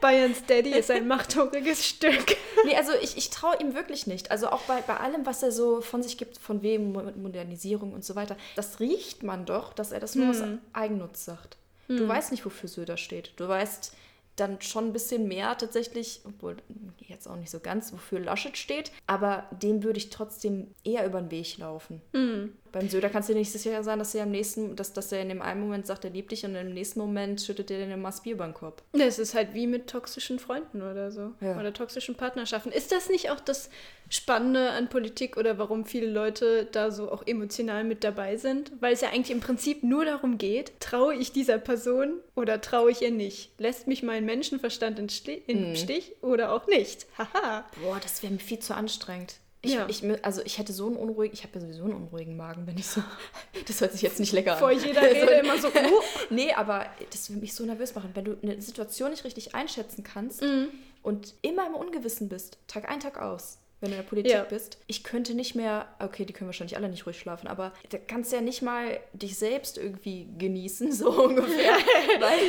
Bayerns 0.01 0.45
Daddy 0.45 0.71
ist 0.77 0.91
ein 0.91 1.07
machthungriges 1.07 1.85
Stück. 1.85 2.37
Nee, 2.65 2.77
also 2.77 2.93
ich, 3.01 3.17
ich 3.17 3.29
traue 3.29 3.57
ihm 3.59 3.75
wirklich 3.75 4.07
nicht. 4.07 4.31
Also 4.31 4.47
auch 4.47 4.61
bei, 4.61 4.79
bei 4.83 4.95
allem, 4.95 5.25
was 5.25 5.43
er 5.43 5.51
so 5.51 5.81
von 5.81 6.01
sich 6.01 6.17
gibt, 6.17 6.37
von 6.37 6.61
wem, 6.61 6.93
Mo- 6.93 7.11
Modernisierung 7.17 7.91
und 7.91 8.05
so 8.05 8.15
weiter, 8.15 8.37
das 8.55 8.79
riecht 8.79 9.21
man 9.21 9.45
doch, 9.45 9.73
dass 9.73 9.91
er 9.91 9.99
das 9.99 10.15
nur 10.15 10.29
aus 10.29 10.41
Eigennutz 10.71 11.25
sagt. 11.25 11.57
Du 11.89 12.07
weißt 12.07 12.31
nicht, 12.31 12.45
wofür 12.45 12.69
Söder 12.69 12.95
steht. 12.95 13.33
Du 13.35 13.49
weißt 13.49 13.91
dann 14.35 14.61
schon 14.61 14.87
ein 14.87 14.93
bisschen 14.93 15.27
mehr 15.27 15.57
tatsächlich, 15.57 16.21
obwohl 16.25 16.57
jetzt 16.99 17.27
auch 17.27 17.35
nicht 17.35 17.51
so 17.51 17.59
ganz, 17.59 17.93
wofür 17.93 18.19
Laschet 18.19 18.57
steht, 18.57 18.91
aber 19.05 19.47
dem 19.51 19.83
würde 19.83 19.97
ich 19.99 20.09
trotzdem 20.09 20.73
eher 20.83 21.05
über 21.05 21.21
den 21.21 21.31
Weg 21.31 21.57
laufen. 21.57 22.01
Beim 22.73 22.89
Söder 22.89 23.09
kannst 23.09 23.29
du 23.29 23.33
dir 23.33 23.39
nicht 23.39 23.51
sicher 23.51 23.83
sein, 23.83 23.99
dass 23.99 24.15
er 24.15 24.23
am 24.23 24.31
nächsten, 24.31 24.75
dass, 24.75 24.93
dass 24.93 25.11
er 25.11 25.21
in 25.21 25.29
dem 25.29 25.41
einen 25.43 25.61
Moment 25.61 25.85
sagt, 25.85 26.03
er 26.03 26.09
liebt 26.09 26.31
dich 26.31 26.43
und 26.43 26.55
im 26.55 26.73
nächsten 26.73 26.99
Moment 26.99 27.39
schüttet 27.39 27.69
er 27.71 27.85
dir 27.85 28.35
beim 28.35 28.53
Kopf. 28.53 28.81
Es 28.93 29.19
ist 29.19 29.35
halt 29.35 29.53
wie 29.53 29.67
mit 29.67 29.87
toxischen 29.87 30.39
Freunden 30.39 30.81
oder 30.81 31.11
so. 31.11 31.33
Ja. 31.39 31.59
Oder 31.59 31.71
toxischen 31.71 32.15
Partnerschaften. 32.15 32.71
Ist 32.71 32.91
das 32.91 33.09
nicht 33.09 33.29
auch 33.29 33.39
das 33.39 33.69
Spannende 34.09 34.71
an 34.71 34.89
Politik 34.89 35.37
oder 35.37 35.57
warum 35.59 35.85
viele 35.85 36.07
Leute 36.07 36.67
da 36.71 36.89
so 36.91 37.11
auch 37.11 37.25
emotional 37.27 37.83
mit 37.83 38.03
dabei 38.03 38.37
sind? 38.37 38.71
Weil 38.79 38.93
es 38.93 39.01
ja 39.01 39.09
eigentlich 39.09 39.31
im 39.31 39.39
Prinzip 39.39 39.83
nur 39.83 40.03
darum 40.05 40.37
geht, 40.39 40.79
traue 40.79 41.13
ich 41.13 41.31
dieser 41.31 41.59
Person 41.59 42.19
oder 42.35 42.59
traue 42.59 42.89
ich 42.91 43.03
ihr 43.03 43.11
nicht? 43.11 43.51
Lässt 43.59 43.87
mich 43.87 44.01
mein 44.01 44.25
Menschenverstand 44.25 44.97
im 44.99 45.05
Mhm. 45.47 45.75
Stich 45.75 46.13
oder 46.21 46.51
auch 46.51 46.65
nicht? 46.67 47.05
Haha. 47.17 47.65
Boah, 47.83 47.99
das 48.01 48.23
wäre 48.23 48.33
mir 48.33 48.39
viel 48.39 48.59
zu 48.59 48.75
anstrengend. 48.75 49.35
Ich, 49.65 49.71
Ja. 49.73 49.87
ich, 49.89 50.03
also 50.25 50.41
ich 50.43 50.57
hätte 50.57 50.73
so 50.73 50.87
einen 50.87 50.97
unruhigen, 50.97 51.33
ich 51.33 51.43
habe 51.43 51.53
ja 51.55 51.61
sowieso 51.61 51.85
einen 51.85 51.93
unruhigen 51.93 52.35
Magen, 52.37 52.67
wenn 52.67 52.77
ich 52.77 52.85
so. 52.85 53.01
Das 53.67 53.79
hört 53.81 53.93
sich 53.93 54.01
jetzt 54.01 54.19
nicht 54.19 54.33
lecker 54.33 54.57
Vor 54.57 54.67
an. 54.69 54.77
jeder 54.83 55.01
Rede 55.01 55.31
immer 55.43 55.57
so, 55.57 55.69
uh, 55.69 55.71
Nee, 56.29 56.51
aber 56.53 56.85
das 57.11 57.29
würde 57.29 57.39
mich 57.41 57.53
so 57.55 57.65
nervös 57.65 57.95
machen, 57.95 58.11
wenn 58.13 58.25
du 58.25 58.37
eine 58.43 58.61
Situation 58.61 59.11
nicht 59.11 59.23
richtig 59.23 59.55
einschätzen 59.55 60.03
kannst 60.03 60.41
Mhm. 60.41 60.67
und 61.01 61.33
immer 61.41 61.65
im 61.67 61.75
Ungewissen 61.75 62.27
bist, 62.29 62.57
Tag 62.67 62.89
ein, 62.89 62.99
Tag 62.99 63.21
aus, 63.21 63.57
wenn 63.79 63.91
du 63.91 63.95
in 63.95 64.01
der 64.03 64.09
Politik 64.09 64.31
Ja. 64.33 64.43
bist. 64.43 64.79
Ich 64.87 65.03
könnte 65.05 65.33
nicht 65.33 65.55
mehr, 65.55 65.87
okay, 65.99 66.25
die 66.25 66.33
können 66.33 66.49
wahrscheinlich 66.49 66.75
alle 66.75 66.89
nicht 66.89 67.05
ruhig 67.05 67.17
schlafen, 67.17 67.47
aber 67.47 67.71
da 67.89 67.97
kannst 67.99 68.31
du 68.33 68.35
ja 68.35 68.41
nicht 68.41 68.61
mal 68.63 68.99
dich 69.13 69.37
selbst 69.37 69.77
irgendwie 69.77 70.27
genießen, 70.37 70.91
so 70.91 71.09
ungefähr, 71.23 71.73
weil, 72.19 72.39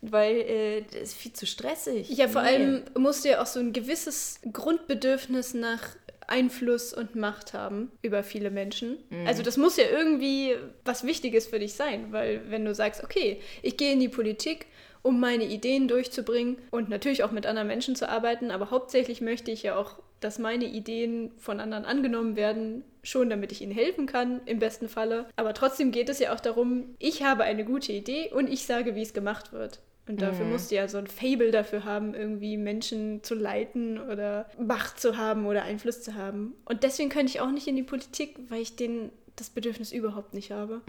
weil 0.00 0.36
äh, 0.36 0.82
das 0.90 1.10
ist 1.10 1.14
viel 1.14 1.34
zu 1.34 1.46
stressig. 1.46 2.08
Ja, 2.08 2.26
vor 2.28 2.40
Nee. 2.42 2.48
allem 2.48 2.82
musst 2.96 3.24
du 3.24 3.28
ja 3.28 3.42
auch 3.42 3.46
so 3.46 3.60
ein 3.60 3.74
gewisses 3.74 4.40
Grundbedürfnis 4.50 5.52
nach 5.52 5.82
Einfluss 6.26 6.92
und 6.92 7.16
Macht 7.16 7.54
haben 7.54 7.92
über 8.02 8.22
viele 8.22 8.50
Menschen. 8.50 8.98
Also 9.26 9.42
das 9.42 9.56
muss 9.56 9.76
ja 9.76 9.84
irgendwie 9.90 10.54
was 10.84 11.04
Wichtiges 11.04 11.46
für 11.46 11.58
dich 11.58 11.74
sein, 11.74 12.12
weil 12.12 12.42
wenn 12.50 12.64
du 12.64 12.74
sagst, 12.74 13.02
okay, 13.04 13.40
ich 13.62 13.76
gehe 13.76 13.92
in 13.92 14.00
die 14.00 14.08
Politik, 14.08 14.66
um 15.02 15.20
meine 15.20 15.44
Ideen 15.44 15.86
durchzubringen 15.86 16.56
und 16.70 16.88
natürlich 16.88 17.24
auch 17.24 17.30
mit 17.30 17.46
anderen 17.46 17.68
Menschen 17.68 17.94
zu 17.94 18.08
arbeiten, 18.08 18.50
aber 18.50 18.70
hauptsächlich 18.70 19.20
möchte 19.20 19.50
ich 19.50 19.62
ja 19.62 19.76
auch, 19.76 19.98
dass 20.20 20.38
meine 20.38 20.64
Ideen 20.64 21.32
von 21.36 21.60
anderen 21.60 21.84
angenommen 21.84 22.36
werden, 22.36 22.82
schon 23.02 23.28
damit 23.28 23.52
ich 23.52 23.60
ihnen 23.60 23.72
helfen 23.72 24.06
kann, 24.06 24.40
im 24.46 24.58
besten 24.58 24.88
Falle. 24.88 25.26
Aber 25.36 25.52
trotzdem 25.52 25.92
geht 25.92 26.08
es 26.08 26.20
ja 26.20 26.32
auch 26.34 26.40
darum, 26.40 26.94
ich 26.98 27.22
habe 27.22 27.44
eine 27.44 27.66
gute 27.66 27.92
Idee 27.92 28.32
und 28.32 28.50
ich 28.50 28.64
sage, 28.64 28.94
wie 28.94 29.02
es 29.02 29.12
gemacht 29.12 29.52
wird. 29.52 29.80
Und 30.06 30.20
dafür 30.20 30.44
musst 30.44 30.70
du 30.70 30.74
ja 30.74 30.86
so 30.86 30.98
ein 30.98 31.06
Fable 31.06 31.50
dafür 31.50 31.84
haben, 31.84 32.14
irgendwie 32.14 32.58
Menschen 32.58 33.22
zu 33.22 33.34
leiten 33.34 33.98
oder 33.98 34.46
Macht 34.58 35.00
zu 35.00 35.16
haben 35.16 35.46
oder 35.46 35.62
Einfluss 35.62 36.02
zu 36.02 36.14
haben. 36.14 36.54
Und 36.66 36.82
deswegen 36.82 37.08
könnte 37.08 37.32
ich 37.32 37.40
auch 37.40 37.50
nicht 37.50 37.66
in 37.66 37.76
die 37.76 37.82
Politik, 37.82 38.38
weil 38.48 38.60
ich 38.60 38.76
den, 38.76 39.10
das 39.36 39.50
Bedürfnis 39.50 39.90
überhaupt 39.90 40.32
nicht 40.32 40.52
habe. 40.52 40.80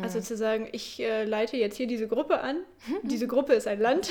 Also 0.00 0.20
zu 0.20 0.36
sagen, 0.36 0.68
ich 0.72 1.00
äh, 1.00 1.24
leite 1.24 1.56
jetzt 1.56 1.76
hier 1.76 1.86
diese 1.86 2.08
Gruppe 2.08 2.40
an. 2.40 2.56
Diese 3.02 3.26
Gruppe 3.26 3.52
ist 3.52 3.68
ein 3.68 3.80
Land. 3.80 4.08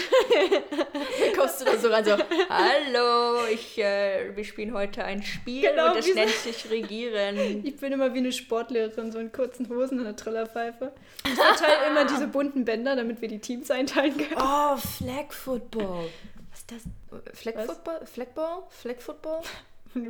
kommst 1.36 1.62
du 1.62 1.66
da 1.66 1.78
so 1.78 1.90
rein, 1.90 2.06
so, 2.06 2.18
hallo, 2.50 3.46
ich, 3.52 3.78
äh, 3.80 4.36
wir 4.36 4.44
spielen 4.46 4.74
heute 4.74 5.04
ein 5.04 5.24
Spiel 5.24 5.62
Genau, 5.62 5.90
und 5.90 5.98
das 5.98 6.14
nennt 6.14 6.30
sich 6.30 6.70
Regieren. 6.70 7.62
Ich 7.64 7.78
bin 7.78 7.92
immer 7.92 8.14
wie 8.14 8.20
eine 8.20 8.32
Sportlehrerin, 8.32 9.12
so 9.12 9.20
in 9.20 9.32
kurzen 9.32 9.68
Hosen 9.70 10.00
und 10.00 10.06
einer 10.06 10.16
Trillerpfeife. 10.16 10.92
Ich 11.26 11.34
verteile 11.34 11.90
immer 11.90 12.06
diese 12.06 12.28
bunten 12.28 12.66
Bänder, 12.66 12.96
damit 12.96 13.22
wir 13.22 13.28
die 13.28 13.40
Teams 13.40 13.72
einteilen 13.72 14.16
können. 14.16 14.42
Oh, 14.42 14.78
Flag 14.78 15.32
Football. 15.32 16.10
Was 16.52 16.60
ist 16.60 16.72
das? 16.72 17.38
Flag 17.38 17.56
Was? 17.56 17.66
Football? 17.66 18.06
Flagball? 18.06 18.64
Flag 18.70 19.00
Football? 19.00 19.42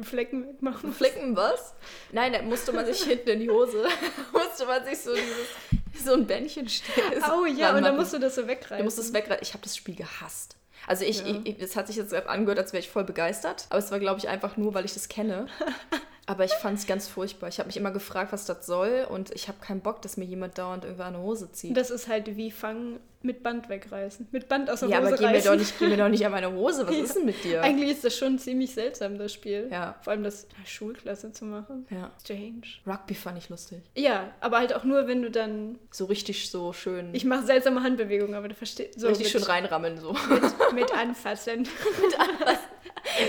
Flecken 0.03 0.47
wegmachen. 0.47 0.93
Flecken 0.93 1.35
was? 1.35 1.73
Nein, 2.11 2.33
da 2.33 2.41
musste 2.41 2.71
man 2.71 2.85
sich 2.85 3.01
hinten 3.03 3.29
in 3.29 3.39
die 3.39 3.49
Hose, 3.49 3.83
musste 4.33 4.65
man 4.65 4.83
sich 4.85 4.99
so 4.99 5.11
dieses, 5.13 6.05
so 6.05 6.13
ein 6.13 6.27
Bändchen 6.27 6.69
stellen. 6.69 7.23
Oh 7.31 7.45
ja, 7.45 7.75
und 7.75 7.83
dann 7.83 7.95
musst 7.95 8.13
du 8.13 8.19
das 8.19 8.35
so 8.35 8.47
wegreißen. 8.47 8.77
Du 8.77 8.83
musst 8.83 8.99
es 8.99 9.13
wegreißen. 9.13 9.41
Ich 9.41 9.53
habe 9.53 9.63
das 9.63 9.75
Spiel 9.75 9.95
gehasst. 9.95 10.55
Also 10.87 11.05
ich, 11.05 11.19
Ja. 11.25 11.39
ich, 11.43 11.59
es 11.61 11.75
hat 11.75 11.87
sich 11.87 11.95
jetzt 11.95 12.13
angehört, 12.13 12.57
als 12.59 12.73
wäre 12.73 12.81
ich 12.81 12.89
voll 12.89 13.03
begeistert. 13.03 13.65
Aber 13.69 13.79
es 13.79 13.91
war, 13.91 13.99
glaube 13.99 14.19
ich, 14.19 14.27
einfach 14.27 14.57
nur, 14.57 14.73
weil 14.73 14.85
ich 14.85 14.93
das 14.93 15.09
kenne. 15.09 15.47
Aber 16.27 16.45
ich 16.45 16.53
fand 16.53 16.77
es 16.77 16.87
ganz 16.87 17.07
furchtbar. 17.07 17.49
Ich 17.49 17.59
habe 17.59 17.67
mich 17.67 17.77
immer 17.77 17.91
gefragt, 17.91 18.31
was 18.31 18.45
das 18.45 18.65
soll 18.65 19.07
und 19.09 19.31
ich 19.31 19.47
habe 19.47 19.57
keinen 19.59 19.81
Bock, 19.81 20.01
dass 20.01 20.17
mir 20.17 20.25
jemand 20.25 20.57
dauernd 20.57 20.85
irgendwo 20.85 21.03
eine 21.03 21.19
Hose 21.19 21.51
zieht. 21.51 21.75
Das 21.75 21.89
ist 21.89 22.07
halt 22.07 22.37
wie 22.37 22.51
Fangen 22.51 22.99
mit 23.23 23.43
Band 23.43 23.69
wegreißen. 23.69 24.27
Mit 24.31 24.47
Band 24.47 24.69
aus 24.69 24.79
der 24.79 24.89
ja, 24.89 24.99
Hose 24.99 25.07
aber 25.09 25.17
geh 25.17 25.27
mir, 25.27 25.41
doch 25.41 25.55
nicht, 25.55 25.77
geh 25.77 25.87
mir 25.87 25.97
doch 25.97 26.09
nicht 26.09 26.25
an 26.25 26.31
meine 26.31 26.51
Hose. 26.51 26.87
Was 26.87 26.95
ist 26.97 27.15
denn 27.15 27.25
mit 27.25 27.43
dir? 27.43 27.61
Eigentlich 27.61 27.91
ist 27.91 28.03
das 28.03 28.15
schon 28.17 28.39
ziemlich 28.39 28.73
seltsam, 28.73 29.17
das 29.17 29.33
Spiel. 29.33 29.67
Ja. 29.71 29.95
Vor 30.01 30.11
allem 30.11 30.23
das 30.23 30.43
in 30.43 30.49
der 30.59 30.67
Schulklasse 30.67 31.31
zu 31.31 31.45
machen. 31.45 31.85
Ja. 31.89 32.11
Strange. 32.21 32.61
Rugby 32.85 33.13
fand 33.13 33.37
ich 33.37 33.49
lustig. 33.49 33.81
Ja, 33.95 34.31
aber 34.39 34.59
halt 34.59 34.73
auch 34.73 34.83
nur, 34.83 35.07
wenn 35.07 35.21
du 35.21 35.29
dann. 35.29 35.77
So 35.91 36.05
richtig 36.05 36.49
so 36.49 36.73
schön. 36.73 37.09
Ich 37.13 37.25
mache 37.25 37.45
seltsame 37.45 37.83
Handbewegungen, 37.83 38.35
aber 38.35 38.47
du 38.47 38.55
verstehst. 38.55 38.99
So 38.99 39.07
richtig 39.07 39.33
mit, 39.33 39.43
schön 39.43 39.51
reinrammeln 39.51 39.99
so. 39.99 40.13
Mit, 40.13 40.73
mit 40.73 40.93
anfassen. 40.93 41.67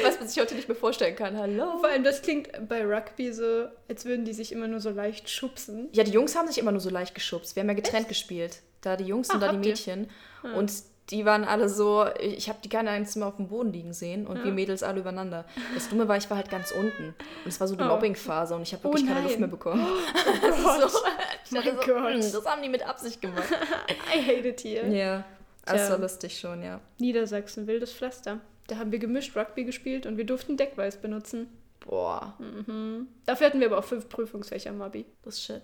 Was 0.03 0.19
man 0.19 0.29
sich 0.29 0.41
heute 0.41 0.55
nicht 0.55 0.69
mehr 0.69 0.77
vorstellen 0.77 1.17
kann. 1.17 1.37
Hallo. 1.39 1.79
Vor 1.79 1.89
allem, 1.89 2.05
das 2.05 2.23
klingt 2.23 2.49
bei 2.69 2.85
Rugby 2.85 3.33
so, 3.33 3.67
als 3.89 4.05
würden 4.05 4.25
die 4.25 4.33
sich 4.33 4.53
immer 4.53 4.69
nur 4.69 4.81
so 4.81 4.91
leicht 4.91 5.29
schubsen. 5.29 5.89
Ja, 5.93 6.05
die 6.05 6.13
Jungs 6.13 6.37
haben 6.37 6.49
sich 6.49 6.59
immer 6.59 6.73
nur 6.73 6.81
so 6.81 6.91
leicht 6.91 7.15
geschubst. 7.15 7.57
Wir 7.57 7.61
haben 7.63 7.69
ja 7.69 7.75
getrennt 7.75 8.09
gespielt. 8.09 8.61
Da 8.81 8.97
die 8.97 9.05
Jungs 9.05 9.31
und 9.31 9.37
Ah, 9.37 9.47
da 9.47 9.53
die 9.53 9.57
habt 9.57 9.67
ihr? 9.67 9.71
Mädchen. 9.97 10.11
Und 10.57 10.73
die 11.11 11.25
waren 11.25 11.45
alle 11.45 11.69
so, 11.69 12.07
ich 12.21 12.49
habe 12.49 12.59
die 12.65 12.69
keine 12.69 12.91
mehr 12.91 13.27
auf 13.27 13.37
dem 13.37 13.49
Boden 13.49 13.73
liegen 13.73 13.93
sehen 13.93 14.27
und 14.27 14.39
Ja. 14.39 14.45
wir 14.45 14.53
Mädels 14.53 14.83
alle 14.83 15.01
übereinander. 15.01 15.45
Das 15.75 15.89
Dumme 15.89 16.09
war, 16.09 16.17
ich 16.17 16.31
war 16.31 16.37
halt 16.37 16.49
ganz 16.51 16.71
unten. 16.73 17.09
Und 17.45 17.49
es 17.49 17.61
war 17.61 17.67
so 17.69 17.75
die 17.77 17.83
Oh. 17.85 17.89
Mobbing-Phase 17.89 18.55
und 18.55 18.63
ich 18.63 18.73
habe 18.73 18.85
wirklich 18.85 19.05
Oh 19.05 19.09
keine. 19.09 19.23
Luft 19.23 19.39
mehr 19.39 19.49
bekommen. 19.49 19.85
Gott. 20.65 20.91
so, 20.91 20.99
ich 21.45 21.51
Mein 21.53 21.63
so, 21.65 21.71
Gott. 21.73 21.87
"Hm, 22.15 22.21
das 22.21 22.45
haben 22.47 22.63
die 22.63 22.69
mit 22.69 22.87
Absicht 22.87 23.21
gemacht. 23.21 23.45
I 24.15 24.23
hate 24.23 24.49
it 24.49 24.61
here. 24.65 24.87
ja, 24.89 25.25
das 25.67 25.83
Tja. 25.83 25.91
war 25.91 25.99
lustig 25.99 26.39
schon, 26.39 26.63
ja. 26.63 26.81
Niedersachsen, 26.99 27.67
wildes 27.67 27.93
Pflaster. 27.93 28.41
Da 28.73 28.79
haben 28.79 28.91
wir 28.91 28.99
gemischt 28.99 29.37
Rugby 29.37 29.65
gespielt 29.65 30.07
und 30.07 30.17
wir 30.17 30.25
durften 30.25 30.57
Deckweiß 30.57 30.97
benutzen. 31.03 31.47
Boah, 31.81 32.35
Mhm. 32.39 33.07
Dafür 33.27 33.49
hatten 33.49 33.61
wir 33.61 33.67
aber 33.67 33.77
auch 33.79 33.85
fünf 33.85 34.09
Prüfungsfächer 34.09 34.71
im 34.71 34.81
Abi. 34.81 35.05
das 35.23 35.35
ist 35.35 35.45
shit. 35.45 35.61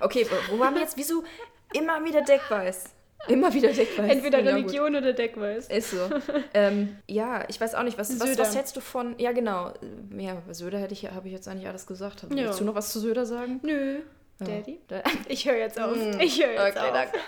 Okay, 0.00 0.26
wo 0.50 0.58
waren 0.58 0.72
wir 0.72 0.80
jetzt? 0.80 0.96
Wieso 0.96 1.22
immer 1.74 2.02
wieder 2.02 2.22
Deckweiß? 2.22 2.84
Immer 3.28 3.52
wieder 3.52 3.72
Deckweiß. 3.72 4.10
Entweder 4.12 4.38
gut. 4.42 4.48
Religion 4.52 4.94
oder 4.94 5.12
Deckweiß. 5.12 5.68
Ist 5.68 5.90
so. 5.90 6.08
ähm, 6.54 6.96
ja, 7.08 7.44
ich 7.48 7.60
weiß 7.60 7.74
auch 7.74 7.82
nicht, 7.82 7.98
was, 7.98 8.20
was, 8.20 8.38
was 8.38 8.54
hältst 8.54 8.76
du 8.76 8.80
von. 8.80 9.18
Ja, 9.18 9.32
genau. 9.32 9.72
Ja, 10.16 10.40
Söder 10.52 10.78
hätte 10.78 10.92
ich, 10.92 11.10
habe 11.10 11.26
ich 11.26 11.34
jetzt 11.34 11.48
eigentlich 11.48 11.66
alles 11.66 11.86
gesagt. 11.86 12.22
Ja. 12.30 12.36
Willst 12.36 12.60
du 12.60 12.64
noch 12.64 12.74
was 12.74 12.92
zu 12.92 13.00
Söder 13.00 13.26
sagen? 13.26 13.60
Nö. 13.62 14.00
Daddy? 14.38 14.78
Da, 14.88 15.02
Ich 15.28 15.46
höre 15.48 15.56
jetzt 15.56 15.80
auf. 15.80 15.96
Mm, 15.96 16.20
Ich 16.20 16.42
höre 16.44 16.52
jetzt 16.66 16.76
okay, 16.76 16.86
auf. 16.88 16.92
danke. 16.92 17.18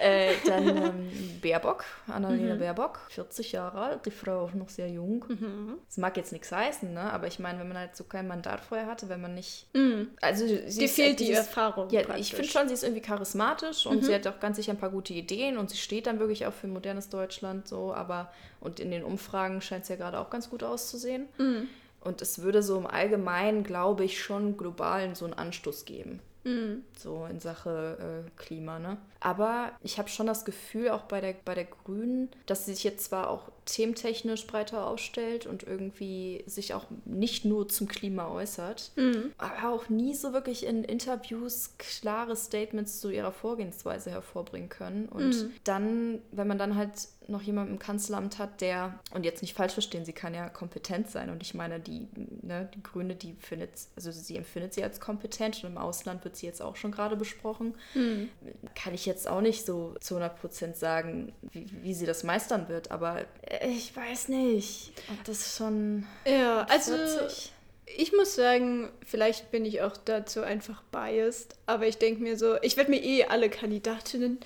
äh, 0.00 0.34
dann 0.46 0.68
ähm, 0.76 1.10
Baerbock, 1.42 1.84
Annalena 2.08 2.54
Mhm. 2.54 2.58
Baerbock, 2.60 3.00
40 3.10 3.52
Jahre 3.52 3.78
alt, 3.80 4.06
die 4.06 4.10
Frau 4.10 4.40
auch 4.44 4.54
noch 4.54 4.68
sehr 4.70 4.88
jung. 4.88 5.24
Mhm. 5.28 5.78
Das 5.86 5.98
mag 5.98 6.16
jetzt 6.16 6.32
nichts 6.32 6.50
heißen, 6.50 6.94
ne? 6.94 7.12
aber 7.12 7.26
ich 7.26 7.38
meine, 7.38 7.58
wenn 7.60 7.68
man 7.68 7.76
halt 7.78 7.94
so 7.94 8.04
kein 8.04 8.26
Mandat 8.26 8.60
vorher 8.60 8.86
hatte, 8.86 9.08
wenn 9.10 9.20
man 9.20 9.34
nicht. 9.34 9.66
Mhm. 9.74 10.08
Also, 10.22 10.46
sie 10.46 10.84
ist- 10.84 10.94
fehlt 10.94 11.20
die 11.20 11.32
Erfahrung. 11.32 11.90
Ja, 11.90 12.02
praktisch. 12.04 12.28
ich 12.30 12.34
finde 12.34 12.48
schon, 12.50 12.68
sie 12.68 12.74
ist 12.74 12.84
irgendwie 12.84 13.02
charismatisch 13.02 13.84
und 13.86 13.98
Mhm. 13.98 14.02
sie 14.06 14.14
hat 14.14 14.26
auch 14.26 14.40
ganz 14.40 14.56
sicher 14.56 14.72
ein 14.72 14.78
paar 14.78 14.90
gute 14.90 15.12
Ideen 15.12 15.58
und 15.58 15.68
sie 15.70 15.76
steht 15.76 16.06
dann 16.06 16.18
wirklich 16.20 16.46
auch 16.46 16.52
für 16.54 16.68
modernes 16.68 17.10
Deutschland 17.10 17.68
so, 17.68 17.92
aber 17.92 18.30
und 18.60 18.80
in 18.80 18.90
den 18.90 19.04
Umfragen 19.04 19.60
scheint 19.60 19.82
es 19.82 19.88
ja 19.90 19.96
gerade 19.96 20.18
auch 20.18 20.30
ganz 20.30 20.48
gut 20.48 20.62
auszusehen. 20.62 21.28
Mhm. 21.38 21.68
Und 22.00 22.22
es 22.22 22.40
würde 22.40 22.62
so 22.62 22.78
im 22.78 22.86
Allgemeinen, 22.86 23.64
glaube 23.64 24.04
ich, 24.04 24.22
schon 24.22 24.56
globalen 24.56 25.14
so 25.16 25.24
einen 25.24 25.34
Anstoß 25.34 25.84
geben. 25.84 26.20
Mhm. 26.46 26.84
So 26.96 27.26
in 27.26 27.40
Sache 27.40 28.24
äh, 28.24 28.30
Klima, 28.36 28.78
ne? 28.78 28.98
Aber 29.26 29.72
ich 29.82 29.98
habe 29.98 30.08
schon 30.08 30.28
das 30.28 30.44
Gefühl, 30.44 30.90
auch 30.90 31.02
bei 31.02 31.20
der, 31.20 31.34
bei 31.44 31.56
der 31.56 31.64
Grünen, 31.64 32.30
dass 32.46 32.64
sie 32.64 32.74
sich 32.74 32.84
jetzt 32.84 33.06
zwar 33.06 33.28
auch 33.28 33.50
thementechnisch 33.64 34.46
breiter 34.46 34.86
aufstellt 34.86 35.46
und 35.46 35.64
irgendwie 35.64 36.44
sich 36.46 36.74
auch 36.74 36.84
nicht 37.04 37.44
nur 37.44 37.68
zum 37.68 37.88
Klima 37.88 38.28
äußert, 38.28 38.92
Mhm. 38.94 39.32
aber 39.38 39.70
auch 39.74 39.88
nie 39.88 40.14
so 40.14 40.32
wirklich 40.32 40.64
in 40.64 40.84
Interviews 40.84 41.70
klare 41.76 42.36
Statements 42.36 43.00
zu 43.00 43.10
ihrer 43.10 43.32
Vorgehensweise 43.32 44.12
hervorbringen 44.12 44.68
können. 44.68 45.08
Und 45.08 45.30
Mhm. 45.30 45.52
dann, 45.64 46.18
wenn 46.30 46.46
man 46.46 46.58
dann 46.58 46.76
halt 46.76 46.92
noch 47.26 47.42
jemanden 47.42 47.72
im 47.72 47.78
Kanzleramt 47.80 48.38
hat, 48.38 48.60
der, 48.60 49.00
und 49.12 49.24
jetzt 49.24 49.42
nicht 49.42 49.54
falsch 49.56 49.72
verstehen, 49.72 50.04
sie 50.04 50.12
kann 50.12 50.32
ja 50.32 50.48
kompetent 50.48 51.10
sein. 51.10 51.28
Und 51.30 51.42
ich 51.42 51.54
meine, 51.54 51.80
die, 51.80 52.06
ne, 52.42 52.70
die 52.72 52.82
Grüne, 52.84 53.16
die 53.16 53.34
findet, 53.40 53.72
also 53.96 54.12
sie 54.12 54.36
empfindet 54.36 54.74
sie 54.74 54.84
als 54.84 55.00
kompetent 55.00 55.64
und 55.64 55.70
im 55.70 55.78
Ausland 55.78 56.22
wird 56.22 56.36
sie 56.36 56.46
jetzt 56.46 56.62
auch 56.62 56.76
schon 56.76 56.92
gerade 56.92 57.16
besprochen. 57.16 57.74
Mhm. 57.94 58.28
Kann 58.76 58.94
ich 58.94 59.06
jetzt 59.06 59.15
auch 59.26 59.40
nicht 59.40 59.64
so 59.64 59.94
zu 60.00 60.16
100% 60.18 60.74
sagen, 60.74 61.32
wie, 61.52 61.66
wie 61.82 61.94
sie 61.94 62.04
das 62.06 62.24
meistern 62.24 62.68
wird, 62.68 62.90
aber 62.90 63.22
äh, 63.42 63.68
ich 63.68 63.96
weiß 63.96 64.28
nicht, 64.28 64.92
ob 65.12 65.24
das 65.24 65.56
schon 65.56 66.06
Ja, 66.26 66.66
also 66.68 66.92
40. 66.96 67.52
ich 67.86 68.12
muss 68.12 68.34
sagen, 68.34 68.90
vielleicht 69.06 69.50
bin 69.50 69.64
ich 69.64 69.80
auch 69.82 69.96
dazu 69.96 70.42
einfach 70.42 70.82
biased, 70.92 71.56
aber 71.66 71.86
ich 71.86 71.98
denke 71.98 72.22
mir 72.22 72.36
so, 72.36 72.56
ich 72.62 72.76
werde 72.76 72.90
mir 72.90 73.02
eh 73.02 73.24
alle 73.24 73.48
Kandidatinnen 73.48 74.40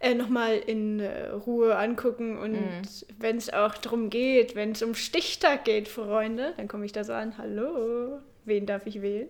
äh, 0.00 0.14
nochmal 0.14 0.56
in 0.58 1.00
äh, 1.00 1.28
Ruhe 1.30 1.76
angucken 1.76 2.38
und 2.38 2.52
Mhm. 2.52 2.82
wenn 3.18 3.36
es 3.36 3.52
auch 3.52 3.74
darum 3.78 4.10
geht, 4.10 4.54
wenn 4.54 4.72
es 4.72 4.82
um 4.82 4.94
Stichtag 4.94 5.64
geht, 5.64 5.88
Freunde, 5.88 6.54
dann 6.56 6.68
komme 6.68 6.84
ich 6.86 6.92
da 6.92 7.04
so 7.04 7.12
an, 7.12 7.36
hallo, 7.38 8.20
wen 8.44 8.66
darf 8.66 8.86
ich 8.86 9.02
wählen? 9.02 9.28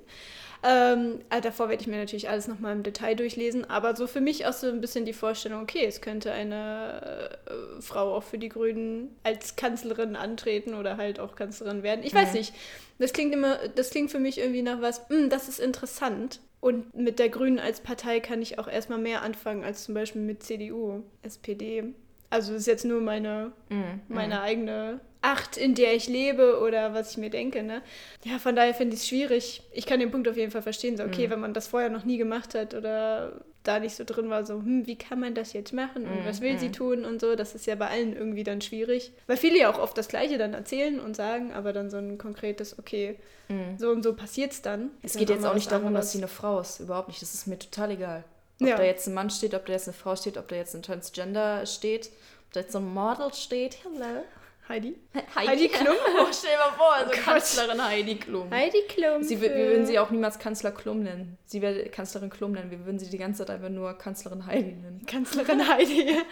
Ähm, 0.66 1.20
äh, 1.28 1.42
davor 1.42 1.68
werde 1.68 1.82
ich 1.82 1.86
mir 1.88 1.98
natürlich 1.98 2.30
alles 2.30 2.48
nochmal 2.48 2.72
im 2.72 2.82
Detail 2.82 3.14
durchlesen, 3.16 3.68
aber 3.68 3.94
so 3.94 4.06
für 4.06 4.22
mich 4.22 4.46
auch 4.46 4.54
so 4.54 4.66
ein 4.68 4.80
bisschen 4.80 5.04
die 5.04 5.12
Vorstellung, 5.12 5.62
okay, 5.62 5.84
es 5.84 6.00
könnte 6.00 6.32
eine 6.32 7.36
äh, 7.46 7.82
Frau 7.82 8.14
auch 8.14 8.22
für 8.22 8.38
die 8.38 8.48
Grünen 8.48 9.14
als 9.24 9.56
Kanzlerin 9.56 10.16
antreten 10.16 10.74
oder 10.74 10.96
halt 10.96 11.20
auch 11.20 11.36
Kanzlerin 11.36 11.82
werden. 11.82 12.02
Ich 12.02 12.14
weiß 12.14 12.28
Mhm. 12.32 12.38
nicht. 12.38 12.54
Das 12.98 13.12
klingt 13.12 13.34
immer, 13.34 13.58
das 13.74 13.90
klingt 13.90 14.10
für 14.10 14.18
mich 14.20 14.38
irgendwie 14.38 14.62
nach 14.62 14.80
was, 14.80 15.02
"Hm, 15.10 15.28
das 15.28 15.48
ist 15.48 15.60
interessant. 15.60 16.40
Und 16.60 16.94
mit 16.94 17.18
der 17.18 17.28
Grünen 17.28 17.58
als 17.58 17.80
Partei 17.80 18.20
kann 18.20 18.40
ich 18.40 18.58
auch 18.58 18.68
erstmal 18.68 18.98
mehr 18.98 19.20
anfangen 19.20 19.64
als 19.64 19.84
zum 19.84 19.92
Beispiel 19.94 20.22
mit 20.22 20.42
CDU, 20.42 21.02
SPD. 21.22 21.92
Also 22.30 22.52
das 22.52 22.62
ist 22.62 22.66
jetzt 22.66 22.86
nur 22.86 23.02
meine 23.02 23.52
Mhm. 23.68 24.00
meine 24.08 24.40
eigene 24.40 25.00
Acht, 25.26 25.56
in 25.56 25.74
der 25.74 25.94
ich 25.94 26.06
lebe 26.06 26.60
oder 26.60 26.92
was 26.92 27.12
ich 27.12 27.16
mir 27.16 27.30
denke. 27.30 27.62
Ne? 27.62 27.80
Ja, 28.24 28.38
von 28.38 28.54
daher 28.54 28.74
finde 28.74 28.94
ich 28.94 29.00
es 29.00 29.08
schwierig. 29.08 29.62
Ich 29.72 29.86
kann 29.86 29.98
den 29.98 30.10
Punkt 30.10 30.28
auf 30.28 30.36
jeden 30.36 30.50
Fall 30.52 30.60
verstehen. 30.60 30.98
So, 30.98 31.04
okay, 31.04 31.26
Mhm. 31.26 31.30
wenn 31.32 31.40
man 31.40 31.54
das 31.54 31.66
vorher 31.68 31.88
noch 31.88 32.04
nie 32.04 32.18
gemacht 32.18 32.54
hat 32.54 32.74
oder 32.74 33.40
da 33.62 33.80
nicht 33.80 33.96
so 33.96 34.04
drin 34.04 34.28
war, 34.28 34.44
so, 34.44 34.56
hm, 34.56 34.86
wie 34.86 34.96
kann 34.98 35.18
man 35.18 35.34
das 35.34 35.54
jetzt 35.54 35.72
machen 35.72 36.04
und 36.06 36.20
Mhm, 36.20 36.26
was 36.26 36.42
will 36.42 36.58
sie 36.58 36.68
mhm. 36.68 36.72
tun 36.74 37.04
und 37.06 37.22
so, 37.22 37.34
das 37.36 37.54
ist 37.54 37.64
ja 37.66 37.74
bei 37.74 37.88
allen 37.88 38.14
irgendwie 38.14 38.44
dann 38.44 38.60
schwierig. 38.60 39.12
Weil 39.26 39.38
viele 39.38 39.58
ja 39.58 39.72
auch 39.72 39.78
oft 39.78 39.96
das 39.96 40.08
Gleiche 40.08 40.36
dann 40.36 40.52
erzählen 40.52 41.00
und 41.00 41.16
sagen, 41.16 41.54
aber 41.54 41.72
dann 41.72 41.88
so 41.88 41.96
ein 41.96 42.18
konkretes, 42.18 42.78
okay, 42.78 43.16
Mhm. 43.48 43.78
so 43.78 43.88
und 43.90 44.02
so 44.02 44.14
passiert's 44.14 44.60
dann. 44.60 44.90
Es 45.02 45.16
geht 45.16 45.30
dann 45.30 45.36
jetzt 45.36 45.46
auch 45.46 45.54
nicht 45.54 45.72
darum, 45.72 45.86
anderes. 45.86 46.06
dass 46.06 46.12
sie 46.12 46.18
eine 46.18 46.28
Frau 46.28 46.60
ist. 46.60 46.80
Überhaupt 46.80 47.08
nicht. 47.08 47.22
Das 47.22 47.32
ist 47.32 47.46
mir 47.46 47.58
total 47.58 47.92
egal. 47.92 48.24
Ob 48.60 48.68
Ja. 48.68 48.76
da 48.76 48.82
jetzt 48.84 49.06
ein 49.06 49.14
Mann 49.14 49.30
steht, 49.30 49.54
ob 49.54 49.64
da 49.64 49.72
jetzt 49.72 49.88
eine 49.88 49.94
Frau 49.94 50.14
steht, 50.16 50.36
ob 50.36 50.48
da 50.48 50.56
jetzt 50.56 50.74
ein 50.74 50.82
Transgender 50.82 51.64
steht, 51.64 52.10
ob 52.46 52.52
da 52.52 52.60
jetzt 52.60 52.72
so 52.72 52.78
ein 52.78 52.92
Model 52.92 53.32
steht. 53.32 53.78
Hello. 53.82 54.22
Heidi? 54.68 54.96
Heidi, 55.34 55.46
Heidi 55.48 55.68
Klum? 55.68 55.94
Oh, 56.20 56.26
stell 56.32 56.50
dir 56.52 56.58
mal 56.58 56.72
vor, 56.72 56.94
also 56.94 57.10
Oh. 57.12 57.22
Kanzlerin 57.24 57.84
Heidi 57.84 58.16
Klum. 58.18 58.50
Heidi 58.50 58.82
Klum. 58.88 59.22
Sie, 59.22 59.40
wir, 59.40 59.54
würden 59.54 59.84
sie 59.86 59.98
auch 59.98 60.10
niemals 60.10 60.38
Kanzler 60.38 60.72
Klum 60.72 61.02
nennen. 61.02 61.36
Sie 61.44 61.60
wäre 61.60 61.84
Kanzlerin 61.90 62.30
Klum 62.30 62.52
nennen. 62.52 62.70
Wir 62.70 62.84
würden 62.86 62.98
sie 62.98 63.10
die 63.10 63.18
ganze 63.18 63.44
Zeit 63.44 63.50
einfach 63.54 63.68
nur 63.68 63.92
Kanzlerin 63.98 64.46
Heidi 64.46 64.72
nennen. 64.72 65.04
Kanzlerin 65.06 65.68
Heidi. 65.68 66.16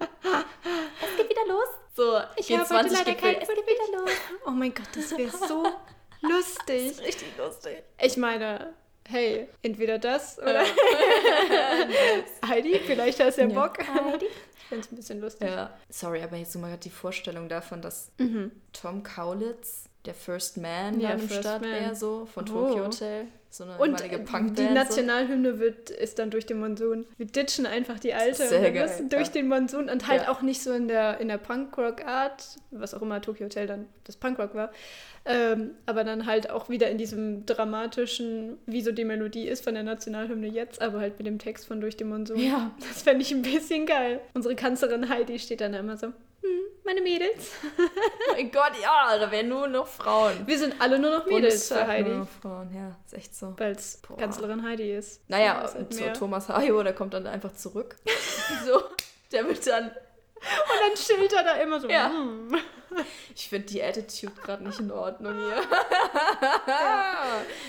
Es 0.00 1.16
geht 1.16 1.30
wieder 1.30 1.46
los. 1.48 1.66
So, 1.96 2.20
Ich 2.36 2.52
habe 2.56 2.68
heute 2.78 2.94
leider 2.94 3.14
keinen 3.14 3.40
Es 3.42 3.48
geht 3.48 3.56
wieder 3.66 3.98
los. 3.98 4.10
Oh 4.46 4.50
mein 4.50 4.72
Gott, 4.72 4.86
das 4.94 5.10
wäre 5.18 5.30
so 5.30 5.64
lustig. 6.20 6.58
Das 6.66 6.98
ist 6.98 7.02
richtig 7.02 7.28
lustig. 7.36 7.82
Ich 8.00 8.16
meine, 8.16 8.72
hey, 9.08 9.48
entweder 9.62 9.98
das 9.98 10.38
oder 10.38 10.62
Heidi, 12.46 12.78
vielleicht 12.86 13.18
hast 13.20 13.38
du 13.38 13.42
ja 13.42 13.48
Ja. 13.48 13.60
Bock. 13.66 13.78
Heidi. 13.78 14.26
Finde 14.68 14.84
es 14.84 14.92
ein 14.92 14.96
bisschen 14.96 15.20
lustig. 15.20 15.48
Ja. 15.48 15.74
Sorry, 15.88 16.22
aber 16.22 16.36
jetzt 16.36 16.52
so 16.52 16.58
mal 16.58 16.76
die 16.76 16.90
Vorstellung 16.90 17.48
davon, 17.48 17.80
dass 17.82 18.10
Mhm. 18.18 18.52
Tom 18.72 19.02
Kaulitz, 19.02 19.87
der 20.08 20.14
First 20.14 20.56
Man 20.56 20.98
Ja, 21.00 21.10
im 21.10 21.28
Start 21.28 21.62
wäre, 21.62 21.94
so 21.94 22.26
von 22.26 22.44
Oh. 22.48 22.66
Tokyo 22.68 22.86
Hotel. 22.86 23.26
So 23.50 23.64
eine 23.64 23.78
Und 23.78 23.96
Punkband. 23.96 24.58
die 24.58 24.64
so. 24.64 24.70
Nationalhymne 24.74 25.58
wird, 25.58 25.88
ist 25.88 26.18
dann 26.18 26.30
durch 26.30 26.44
den 26.44 26.58
Monsun. 26.60 27.06
Wir 27.16 27.24
ditchen 27.26 27.64
einfach 27.64 27.98
die 27.98 28.12
alte 28.12 28.46
Sehr 28.46 28.58
und 28.58 28.64
wir 28.64 28.72
geil, 28.72 28.82
müssen 28.82 29.08
ja. 29.10 29.16
durch 29.16 29.30
den 29.30 29.48
Monsun 29.48 29.88
und 29.88 30.06
halt 30.06 30.22
Ja. 30.24 30.30
auch 30.30 30.42
nicht 30.42 30.62
so 30.62 30.72
in 30.72 30.86
der, 30.86 31.18
in 31.20 31.28
der 31.28 31.38
Punkrock-Art, 31.38 32.44
was 32.72 32.92
auch 32.92 33.00
immer 33.00 33.22
Tokyo 33.22 33.46
Hotel 33.46 33.66
dann 33.66 33.86
das 34.04 34.16
Punkrock 34.16 34.54
war, 34.54 34.70
ähm, 35.24 35.70
aber 35.86 36.04
dann 36.04 36.26
halt 36.26 36.50
auch 36.50 36.68
wieder 36.68 36.90
in 36.90 36.98
diesem 36.98 37.46
dramatischen, 37.46 38.58
wie 38.66 38.82
so 38.82 38.92
die 38.92 39.04
Melodie 39.04 39.48
ist 39.48 39.64
von 39.64 39.72
der 39.74 39.82
Nationalhymne 39.82 40.46
jetzt, 40.48 40.82
aber 40.82 41.00
halt 41.00 41.16
mit 41.18 41.26
dem 41.26 41.38
Text 41.38 41.66
von 41.66 41.80
Durch 41.80 41.96
den 41.96 42.08
Monsun. 42.10 42.38
Ja. 42.38 42.72
Das 42.80 43.02
fände 43.02 43.22
ich 43.22 43.32
ein 43.32 43.42
bisschen 43.42 43.86
geil. 43.86 44.20
Unsere 44.34 44.56
Kanzlerin 44.56 45.08
Heidi 45.08 45.38
steht 45.38 45.62
dann 45.62 45.72
immer 45.72 45.96
so, 45.96 46.08
hm, 46.08 46.12
meine 46.88 47.02
Mädels. 47.02 47.52
Oh 48.30 48.32
mein 48.40 48.50
Gott, 48.50 48.72
ja, 48.80 49.18
da 49.18 49.30
wären 49.30 49.48
nur 49.48 49.66
noch 49.66 49.86
Frauen. 49.86 50.46
Wir 50.46 50.58
sind 50.58 50.74
alle 50.80 50.98
nur 50.98 51.10
noch 51.18 51.26
Mädels 51.26 51.68
für 51.68 51.86
Heidi, 51.86 52.10
Nur 52.10 52.18
noch 52.20 52.28
Frauen, 52.28 52.72
ja, 52.74 52.96
ist 53.04 53.14
echt 53.14 53.34
so. 53.34 53.54
weil 53.56 53.72
es. 53.72 54.00
Kanzlerin 54.18 54.62
Heidi 54.62 54.92
ist. 54.92 55.28
Naja, 55.28 55.62
ist 55.62 55.74
halt 55.74 55.92
so. 55.94 56.04
Thomas 56.10 56.48
Hayo, 56.48 56.82
der 56.82 56.92
kommt 56.92 57.14
dann 57.14 57.26
einfach 57.26 57.52
zurück. 57.54 57.96
so, 58.66 58.82
der 59.32 59.48
wird 59.48 59.66
dann 59.66 59.86
Und 59.86 59.92
dann 60.80 60.94
chillt 60.94 61.32
er 61.32 61.42
da 61.42 61.52
immer 61.54 61.80
so. 61.80 61.88
Ja. 61.88 62.10
hm. 62.10 62.54
Ich 63.34 63.48
finde 63.50 63.66
die 63.66 63.82
Attitude 63.82 64.32
gerade 64.42 64.64
nicht 64.64 64.80
in 64.80 64.90
Ordnung 64.90 65.34
hier. 65.36 65.62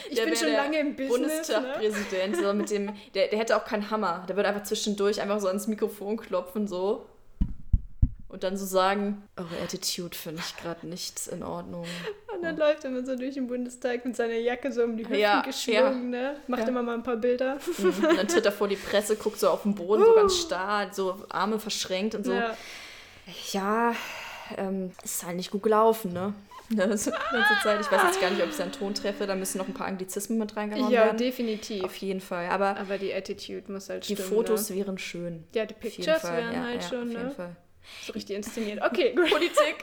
Ich 0.10 0.16
Der 0.16 0.26
bin 0.26 0.36
schon 0.36 0.48
der 0.48 0.64
lange 0.64 0.80
im 0.80 0.96
Business. 0.96 1.50
Ne? 1.50 1.56
Bundestagpräsident, 1.56 2.36
so 2.38 2.54
mit 2.54 2.70
dem, 2.72 2.96
der, 3.14 3.28
der 3.28 3.38
hätte 3.40 3.58
auch 3.58 3.66
keinen 3.66 3.92
Hammer. 3.92 4.24
Der 4.30 4.36
würde 4.38 4.50
einfach 4.50 4.64
zwischendurch 4.64 5.22
einfach 5.22 5.40
so 5.42 5.48
ans 5.48 5.68
Mikrofon 5.68 6.18
klopfen, 6.18 6.68
so. 6.68 7.06
Und 8.30 8.44
dann 8.44 8.56
so 8.58 8.66
sagen, 8.66 9.24
eure 9.38 9.60
Attitude 9.64 10.16
finde 10.16 10.42
ich 10.46 10.56
gerade 10.56 10.86
nicht 10.88 11.28
in 11.28 11.42
Ordnung. 11.44 11.84
Und 12.34 12.44
dann 12.44 12.58
läuft 12.58 12.84
er 12.84 12.92
immer 12.92 13.04
so 13.04 13.16
durch 13.16 13.34
den 13.34 13.48
Bundestag 13.48 14.06
mit 14.06 14.16
seiner 14.16 14.36
Jacke 14.36 14.72
so 14.72 14.84
um 14.84 14.96
die 14.96 15.04
Hüften 15.04 15.20
Ja, 15.20 15.42
geschwungen, 15.42 16.12
ne? 16.12 16.36
Macht 16.48 16.62
Ja. 16.62 16.68
immer 16.68 16.84
mal 16.84 16.94
ein 16.94 17.02
paar 17.04 17.18
Bilder. 17.18 17.58
Mhm. 17.80 17.86
Und 18.08 18.18
dann 18.18 18.28
tritt 18.28 18.46
er 18.46 18.52
vor 18.52 18.68
die 18.68 18.76
Presse, 18.76 19.16
guckt 19.16 19.40
so 19.40 19.50
auf 19.50 19.64
den 19.64 19.74
Boden, 19.74 20.06
so 20.06 20.14
ganz 20.14 20.36
starr, 20.38 20.94
so 20.94 21.26
Arme 21.30 21.60
verschränkt 21.60 22.14
und 22.16 22.24
so. 22.26 22.34
Ja. 22.34 22.56
Ja, 23.52 23.96
ähm, 24.58 24.92
ist 25.04 25.26
halt 25.26 25.36
nicht 25.36 25.52
gut 25.52 25.64
gelaufen, 25.64 26.14
ne? 26.14 26.34
Die 26.72 26.76
ganze 26.76 27.12
Zeit. 27.64 27.82
Ich 27.82 27.92
weiß 27.92 28.02
jetzt 28.04 28.22
gar 28.22 28.30
nicht, 28.30 28.44
ob 28.44 28.50
ich 28.50 28.56
seinen 28.56 28.72
Ton 28.72 28.94
treffe. 28.94 29.26
Da 29.26 29.34
müssen 29.34 29.58
noch 29.58 29.68
ein 29.68 29.74
paar 29.74 29.88
Anglizismen 29.88 30.38
mit 30.38 30.56
reingehauen 30.56 30.92
ja, 30.92 31.06
werden. 31.06 31.18
definitiv. 31.18 31.84
Auf 31.84 31.96
jeden 31.96 32.22
Fall. 32.22 32.48
Aber 32.50 32.78
Aber 32.78 33.00
die 33.00 33.12
Attitude 33.12 33.72
muss 33.72 33.90
halt 33.90 34.08
die 34.08 34.14
stimmen. 34.14 34.30
Fotos 34.30 34.70
Ne? 34.70 34.76
wären 34.76 35.00
schön. 35.00 35.46
Ja, 35.56 35.66
die 35.66 35.74
jeden 35.74 35.96
Pictures 35.96 36.24
wären 36.26 36.54
ja, 36.54 36.64
halt 36.64 36.84
ja, 36.84 36.88
schon, 36.88 37.02
auf 37.08 37.10
jeden 37.10 37.24
ne? 37.24 37.32
Fall. 37.32 37.56
So 38.06 38.14
richtig 38.14 38.36
inszeniert. 38.36 38.82
Okay, 38.84 39.14
gut. 39.14 39.30
Politik. 39.32 39.78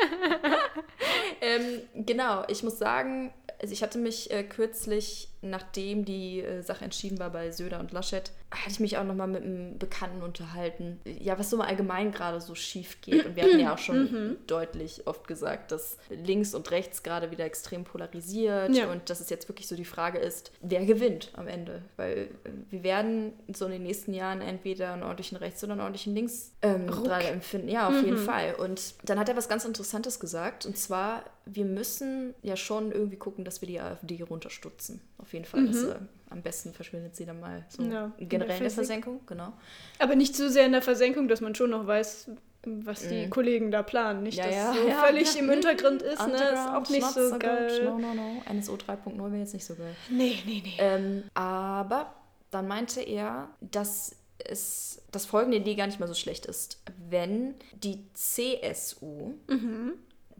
ähm, 1.40 1.82
genau, 1.94 2.44
ich 2.48 2.62
muss 2.62 2.78
sagen, 2.78 3.32
also 3.60 3.72
ich 3.72 3.82
hatte 3.82 3.98
mich 3.98 4.30
äh, 4.30 4.42
kürzlich, 4.44 5.28
nachdem 5.50 6.04
die 6.04 6.40
äh, 6.40 6.62
Sache 6.62 6.84
entschieden 6.84 7.18
war 7.18 7.30
bei 7.30 7.50
Söder 7.50 7.80
und 7.80 7.92
Laschet, 7.92 8.30
hatte 8.50 8.70
ich 8.70 8.80
mich 8.80 8.96
auch 8.98 9.04
nochmal 9.04 9.26
mit 9.28 9.42
einem 9.42 9.78
Bekannten 9.78 10.22
unterhalten. 10.22 11.00
Ja, 11.04 11.38
was 11.38 11.50
so 11.50 11.56
mal 11.56 11.66
allgemein 11.66 12.12
gerade 12.12 12.40
so 12.40 12.54
schief 12.54 13.00
geht. 13.00 13.26
Und 13.26 13.36
wir 13.36 13.42
hatten 13.44 13.58
ja 13.58 13.74
auch 13.74 13.78
schon 13.78 14.36
deutlich 14.46 15.06
oft 15.06 15.26
gesagt, 15.26 15.72
dass 15.72 15.98
links 16.10 16.54
und 16.54 16.70
rechts 16.70 17.02
gerade 17.02 17.30
wieder 17.30 17.44
extrem 17.44 17.84
polarisiert 17.84 18.74
Ja. 18.74 18.90
und 18.90 19.10
dass 19.10 19.20
es 19.20 19.30
jetzt 19.30 19.48
wirklich 19.48 19.68
so 19.68 19.76
die 19.76 19.84
Frage 19.84 20.18
ist, 20.18 20.52
wer 20.60 20.84
gewinnt 20.86 21.30
am 21.34 21.48
Ende. 21.48 21.82
Weil 21.96 22.28
äh, 22.44 22.50
wir 22.70 22.82
werden 22.82 23.32
so 23.52 23.66
in 23.66 23.72
den 23.72 23.82
nächsten 23.82 24.14
Jahren 24.14 24.40
entweder 24.40 24.92
einen 24.92 25.02
ordentlichen 25.02 25.36
Rechts- 25.36 25.62
oder 25.64 25.72
einen 25.72 25.80
ordentlichen 25.82 26.14
Links 26.14 26.52
ähm, 26.62 26.88
empfinden. 27.28 27.68
Ja, 27.68 27.88
auf 27.88 28.02
jeden 28.02 28.18
Fall. 28.18 28.54
Und 28.54 28.94
dann 29.04 29.18
hat 29.18 29.28
er 29.28 29.36
was 29.36 29.48
ganz 29.48 29.64
Interessantes 29.64 30.20
gesagt. 30.20 30.66
Und 30.66 30.76
zwar, 30.78 31.24
wir 31.48 31.64
müssen 31.64 32.34
ja 32.42 32.56
schon 32.56 32.90
irgendwie 32.92 33.16
gucken, 33.16 33.44
dass 33.44 33.60
wir 33.60 33.68
die 33.68 33.80
AfD 33.80 34.20
runterstutzen. 34.22 35.00
Auf 35.18 35.32
jeden 35.32 35.44
Fall. 35.44 35.66
Das, 35.66 35.82
äh, 35.84 35.94
am 36.28 36.42
besten 36.42 36.72
verschwindet 36.74 37.14
sie 37.14 37.24
dann 37.24 37.38
mal 37.40 37.64
so 37.68 37.82
Ja, 37.84 38.10
in 38.18 38.28
generell 38.28 38.48
der 38.48 38.56
in 38.58 38.62
der. 38.64 38.70
Versenkung. 38.72 39.20
Genau. 39.26 39.52
Aber 40.00 40.16
nicht 40.16 40.34
so 40.34 40.48
sehr 40.48 40.66
in 40.66 40.72
der 40.72 40.82
Versenkung, 40.82 41.28
dass 41.28 41.40
man 41.40 41.54
schon 41.54 41.70
noch 41.70 41.86
weiß, 41.86 42.30
was 42.64 43.06
die 43.08 43.30
Kollegen 43.30 43.70
da 43.70 43.84
planen. 43.84 44.24
Nicht, 44.24 44.38
Ja, 44.38 44.46
dass 44.46 44.54
ja, 44.56 44.74
so 44.74 44.88
ja, 44.88 45.04
völlig 45.04 45.38
im 45.38 45.48
Hintergrund 45.50 46.02
ist. 46.02 46.26
Ne? 46.26 46.34
Ist 46.34 46.68
auch 46.68 46.88
nicht 46.90 47.06
so 47.12 47.30
good. 47.30 47.40
geil. 47.40 47.84
No, 47.84 47.98
no, 47.98 48.14
no. 48.14 48.42
NSO 48.52 48.74
3.0 48.74 49.16
wäre 49.16 49.36
jetzt 49.38 49.54
nicht 49.54 49.64
so 49.64 49.76
geil. 49.76 49.94
Nee, 50.10 50.36
nee, 50.44 50.62
nee. 50.64 50.74
Ähm, 50.78 51.22
aber 51.34 52.12
dann 52.50 52.66
meinte 52.66 53.00
er, 53.02 53.50
dass 53.60 54.16
es 54.38 55.00
das 55.12 55.26
folgende 55.26 55.58
Idee 55.58 55.76
gar 55.76 55.86
nicht 55.86 56.00
mal 56.00 56.08
so 56.08 56.14
schlecht 56.14 56.46
ist. 56.46 56.82
Wenn 57.08 57.54
die 57.72 58.04
CSU 58.14 59.34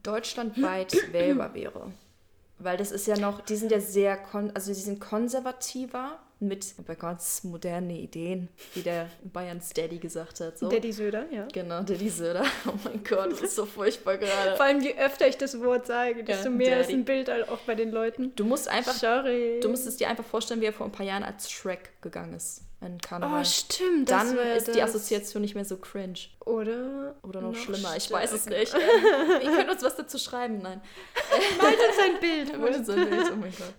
deutschlandweit 0.07 0.95
wählbar 1.13 1.55
wäre. 1.55 1.93
Weil 2.59 2.77
das 2.79 2.91
ist 2.91 3.07
ja 3.07 3.17
noch, 3.19 3.41
die 3.43 3.57
sind 3.57 3.71
ja 3.71 3.81
sehr, 3.81 4.19
also 4.55 4.73
die 4.73 4.81
sind 4.81 5.01
konservativer 5.01 6.19
mit 6.39 6.75
aber 6.79 6.95
ganz 6.97 7.45
moderne 7.45 7.99
Ideen, 7.99 8.49
wie 8.75 8.83
der 8.83 9.09
Bayerns 9.33 9.71
Daddy 9.71 9.99
gesagt 9.99 10.41
hat. 10.41 10.59
So. 10.59 10.69
Daddy 10.69 10.93
Söder, 10.93 11.25
ja. 11.31 11.47
Genau, 11.53 11.83
Daddy 11.83 12.09
Söder. 12.11 12.45
Oh 12.67 12.73
mein 12.85 13.03
Gott, 13.05 13.33
das 13.33 13.41
ist 13.41 13.57
so 13.57 13.65
furchtbar 13.65 14.19
gerade. 14.19 14.57
Vor 14.57 14.67
allem, 14.67 14.81
je 14.81 14.95
öfter 14.99 15.27
ich 15.29 15.39
das 15.39 15.59
Wort 15.61 15.87
sage, 15.87 16.25
desto 16.25 16.45
Ja, 16.49 16.51
mehr 16.51 16.81
ist 16.81 16.89
Daddy. 16.89 16.99
ein 16.99 17.05
Bild 17.05 17.29
halt 17.31 17.49
auch 17.49 17.59
bei 17.61 17.75
den 17.75 17.91
Leuten. 17.91 18.35
Du 18.37 18.45
musst 18.45 18.69
einfach, 18.69 18.93
Sorry. 18.93 19.61
du 19.63 19.69
musst 19.71 19.87
es 19.87 19.97
dir 19.97 20.09
einfach 20.09 20.25
vorstellen, 20.25 20.61
wie 20.61 20.67
er 20.67 20.73
vor 20.75 20.87
ein 20.87 20.93
paar 20.93 21.07
Jahren 21.07 21.23
als 21.23 21.51
Shrek 21.51 21.91
gegangen 22.03 22.35
ist. 22.35 22.63
In 22.87 22.99
Karneval. 22.99 23.41
oh, 23.41 23.45
stimmt. 23.45 24.11
dann 24.11 24.37
ist 24.39 24.69
die 24.69 24.79
das. 24.79 24.91
Assoziation 24.91 25.43
nicht 25.43 25.55
mehr 25.55 25.65
so 25.65 25.77
cringe. 25.77 26.19
Oder? 26.45 27.17
Oder 27.23 27.41
noch, 27.41 27.53
Noch 27.53 27.59
schlimmer, 27.59 27.97
ich 27.97 28.11
weiß 28.11 28.33
es 28.33 28.47
nicht. 28.47 28.75
Ihr 29.43 29.51
könnt 29.51 29.71
uns 29.71 29.83
was 29.83 29.97
dazu 29.97 30.19
schreiben, 30.19 30.59
nein. 30.63 30.81
Malt 31.59 31.77
uns 31.77 31.99
ein 32.05 32.21
Bild. 32.21 32.59
Wurde 32.61 32.85
so 32.85 32.93
ein 32.93 33.11
Bild, 33.11 33.33
oh 33.33 33.37
mein 33.37 33.53
Gott. 33.53 33.75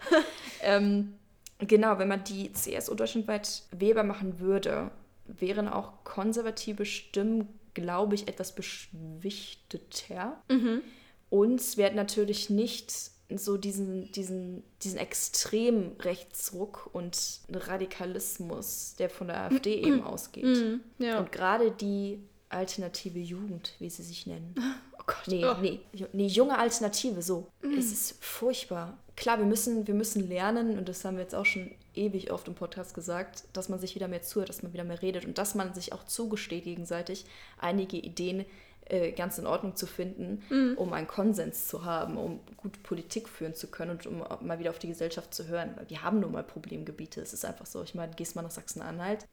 Ähm, 0.62 1.14
genau, 1.60 1.98
wenn 2.00 2.08
man 2.08 2.24
die 2.24 2.52
CSU 2.52 2.96
deutschlandweit 2.96 3.64
wählbar 3.72 4.04
machen 4.04 4.40
würde, 4.40 4.92
wären 5.26 5.68
auch 5.68 6.04
konservative 6.04 6.86
Stimmen, 6.86 7.48
glaube 7.74 8.16
ich, 8.16 8.28
etwas 8.28 8.54
beschwichteter. 8.54 10.42
Mhm. 10.50 10.82
Und 11.30 11.60
es 11.60 11.78
wird 11.78 11.96
natürlich 11.96 12.50
nicht 12.50 12.92
so 13.36 13.58
diesen, 13.58 14.12
diesen, 14.14 14.64
diesen 14.82 14.98
extremen 14.98 15.98
Rechtsruck 16.00 16.90
und 16.94 17.42
Radikalismus, 17.50 18.96
der 18.98 19.10
von 19.10 19.28
der 19.28 19.42
AfD 19.42 19.76
eben 19.82 20.04
ausgeht. 20.04 20.46
Mhm. 20.46 20.82
Ja. 21.00 21.20
Und 21.20 21.32
gerade 21.32 21.72
die 21.72 22.20
alternative 22.50 23.20
Jugend, 23.20 23.74
wie 23.80 23.90
sie 23.90 24.04
sich 24.04 24.28
nennen. 24.28 24.56
oh 25.00 25.04
Gott. 25.06 25.28
Nee, 25.28 25.46
oh. 25.46 25.56
nee, 25.62 25.80
nee, 26.14 26.28
junge 26.28 26.58
Alternative, 26.58 27.22
so. 27.22 27.48
Es 27.78 27.92
ist 27.92 28.24
furchtbar. 28.24 28.98
Klar, 29.18 29.40
wir 29.40 29.46
müssen, 29.46 29.88
wir 29.88 29.96
müssen 29.96 30.28
lernen, 30.28 30.78
und 30.78 30.88
das 30.88 31.04
haben 31.04 31.18
wir 31.18 31.24
jetzt 31.24 31.36
auch 31.36 31.46
schon 31.46 31.72
ewig 31.96 32.32
oft 32.32 32.48
im 32.48 32.54
Podcast 32.54 32.94
gesagt, 32.94 33.44
dass 33.52 33.68
man 33.68 33.80
sich 33.80 33.96
wieder 33.96 34.08
mehr 34.08 34.22
zuhört, 34.22 34.50
dass 34.50 34.64
man 34.64 34.74
wieder 34.74 34.84
mehr 34.84 35.02
redet 35.02 35.26
und 35.26 35.38
dass 35.38 35.56
man 35.56 35.74
sich 35.74 35.92
auch 35.92 36.06
zugesteht 36.06 36.64
gegenseitig, 36.64 37.26
einige 37.58 37.98
Ideen 37.98 38.46
äh, 38.90 39.12
ganz 39.12 39.38
in 39.38 39.46
Ordnung 39.46 39.76
zu 39.76 39.86
finden, 39.86 40.44
um 40.78 40.94
einen 40.94 41.08
Konsens 41.08 41.68
zu 41.68 41.86
haben, 41.86 42.18
um 42.18 42.40
gut 42.58 42.82
Politik 42.84 43.28
führen 43.30 43.54
zu 43.54 43.68
können 43.68 43.92
und 43.92 44.06
um 44.08 44.24
mal 44.46 44.60
wieder 44.60 44.70
auf 44.70 44.80
die 44.80 44.88
Gesellschaft 44.88 45.34
zu 45.34 45.48
hören. 45.48 45.74
Weil 45.76 45.90
wir 45.90 46.04
haben 46.04 46.20
nun 46.20 46.32
mal 46.32 46.44
Problemgebiete. 46.44 47.22
Es 47.22 47.34
ist 47.34 47.46
einfach 47.46 47.66
so. 47.66 47.84
Ich 47.84 47.96
meine, 47.96 48.14
gehst 48.14 48.36
mal 48.36 48.42
nach 48.42 48.52
Sachsen-Anhalt. 48.52 49.26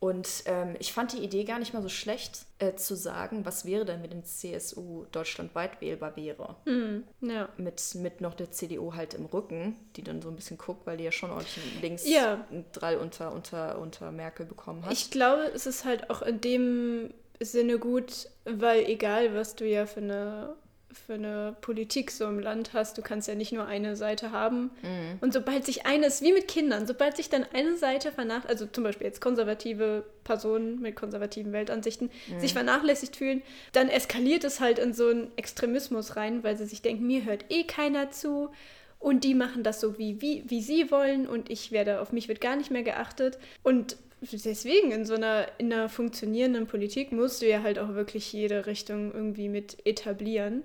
Und 0.00 0.28
ähm, 0.46 0.76
ich 0.78 0.92
fand 0.92 1.12
die 1.12 1.18
Idee 1.24 1.44
gar 1.44 1.58
nicht 1.58 1.72
mal 1.74 1.82
so 1.82 1.88
schlecht, 1.88 2.46
äh, 2.58 2.74
zu 2.74 2.96
sagen, 2.96 3.44
was 3.44 3.64
wäre 3.66 3.84
denn, 3.84 4.02
wenn 4.02 4.10
die 4.10 4.24
CSU 4.24 5.04
deutschlandweit 5.12 5.80
wählbar 5.80 6.16
wäre. 6.16 6.56
Mhm. 6.64 7.04
Ja. 7.20 7.48
Mit, 7.56 7.82
mit 7.96 8.20
noch 8.20 8.34
der 8.34 8.50
CDU 8.50 8.94
halt 8.94 9.14
im 9.14 9.26
Rücken, 9.26 9.76
die 9.96 10.02
dann 10.02 10.22
so 10.22 10.28
ein 10.30 10.36
bisschen 10.36 10.56
guckt, 10.58 10.86
weil 10.86 10.96
die 10.96 11.04
ja 11.04 11.12
schon 11.12 11.30
ordentlich 11.30 11.58
links 11.82 12.08
Ja. 12.08 12.46
einen 12.50 12.64
Drall 12.72 12.96
unter, 12.96 13.32
unter, 13.32 13.78
unter 13.78 14.10
Merkel 14.10 14.46
bekommen 14.46 14.84
hat. 14.84 14.92
Ich 14.92 15.10
glaube, 15.10 15.42
es 15.54 15.66
ist 15.66 15.84
halt 15.84 16.08
auch 16.10 16.22
in 16.22 16.40
dem 16.40 17.12
Sinne 17.40 17.78
gut, 17.78 18.28
weil 18.44 18.84
egal, 18.86 19.34
was 19.34 19.54
du 19.56 19.66
ja 19.66 19.86
für 19.86 20.00
eine, 20.00 20.54
für 20.92 21.14
eine 21.14 21.54
Politik 21.60 22.10
so 22.10 22.24
im 22.24 22.38
Land 22.38 22.72
hast, 22.72 22.96
du 22.96 23.02
kannst 23.02 23.28
ja 23.28 23.34
nicht 23.34 23.52
nur 23.52 23.66
eine 23.66 23.96
Seite 23.96 24.32
haben. 24.32 24.70
Mhm. 24.82 25.18
Und 25.20 25.32
sobald 25.34 25.66
sich 25.66 25.84
eines, 25.84 26.22
wie 26.22 26.32
mit 26.32 26.48
Kindern, 26.48 26.86
sobald 26.86 27.16
sich 27.16 27.28
dann 27.28 27.44
eine 27.52 27.76
Seite 27.76 28.12
vernachlässigt, 28.12 28.48
also 28.50 28.66
zum 28.66 28.84
Beispiel 28.84 29.06
jetzt 29.06 29.20
konservative 29.20 30.04
Personen 30.24 30.80
mit 30.80 30.96
konservativen 30.96 31.52
Weltansichten, 31.52 32.10
Mhm. 32.30 32.40
sich 32.40 32.54
vernachlässigt 32.54 33.16
fühlen, 33.16 33.42
dann 33.72 33.88
eskaliert 33.90 34.44
es 34.44 34.60
halt 34.60 34.78
in 34.78 34.94
so 34.94 35.08
einen 35.08 35.30
Extremismus 35.36 36.16
rein, 36.16 36.42
weil 36.42 36.56
sie 36.56 36.64
sich 36.66 36.80
denken, 36.80 37.06
mir 37.06 37.24
hört 37.24 37.44
eh 37.50 37.64
keiner 37.64 38.10
zu. 38.10 38.50
Und 38.98 39.24
die 39.24 39.34
machen 39.34 39.62
das 39.62 39.78
so, 39.80 39.98
wie, 39.98 40.22
wie, 40.22 40.44
wie 40.46 40.62
sie 40.62 40.90
wollen 40.90 41.28
und 41.28 41.50
ich 41.50 41.70
werde, 41.70 42.00
auf 42.00 42.12
mich 42.12 42.28
wird 42.28 42.40
gar 42.40 42.56
nicht 42.56 42.70
mehr 42.70 42.82
geachtet. 42.82 43.38
Und 43.62 43.98
deswegen, 44.20 44.92
in 44.92 45.04
so 45.04 45.14
einer, 45.14 45.46
in 45.58 45.72
einer 45.72 45.88
funktionierenden 45.88 46.66
Politik 46.66 47.12
musst 47.12 47.42
du 47.42 47.48
ja 47.48 47.62
halt 47.62 47.78
auch 47.78 47.94
wirklich 47.94 48.32
jede 48.32 48.66
Richtung 48.66 49.12
irgendwie 49.12 49.48
mit 49.48 49.86
etablieren. 49.86 50.62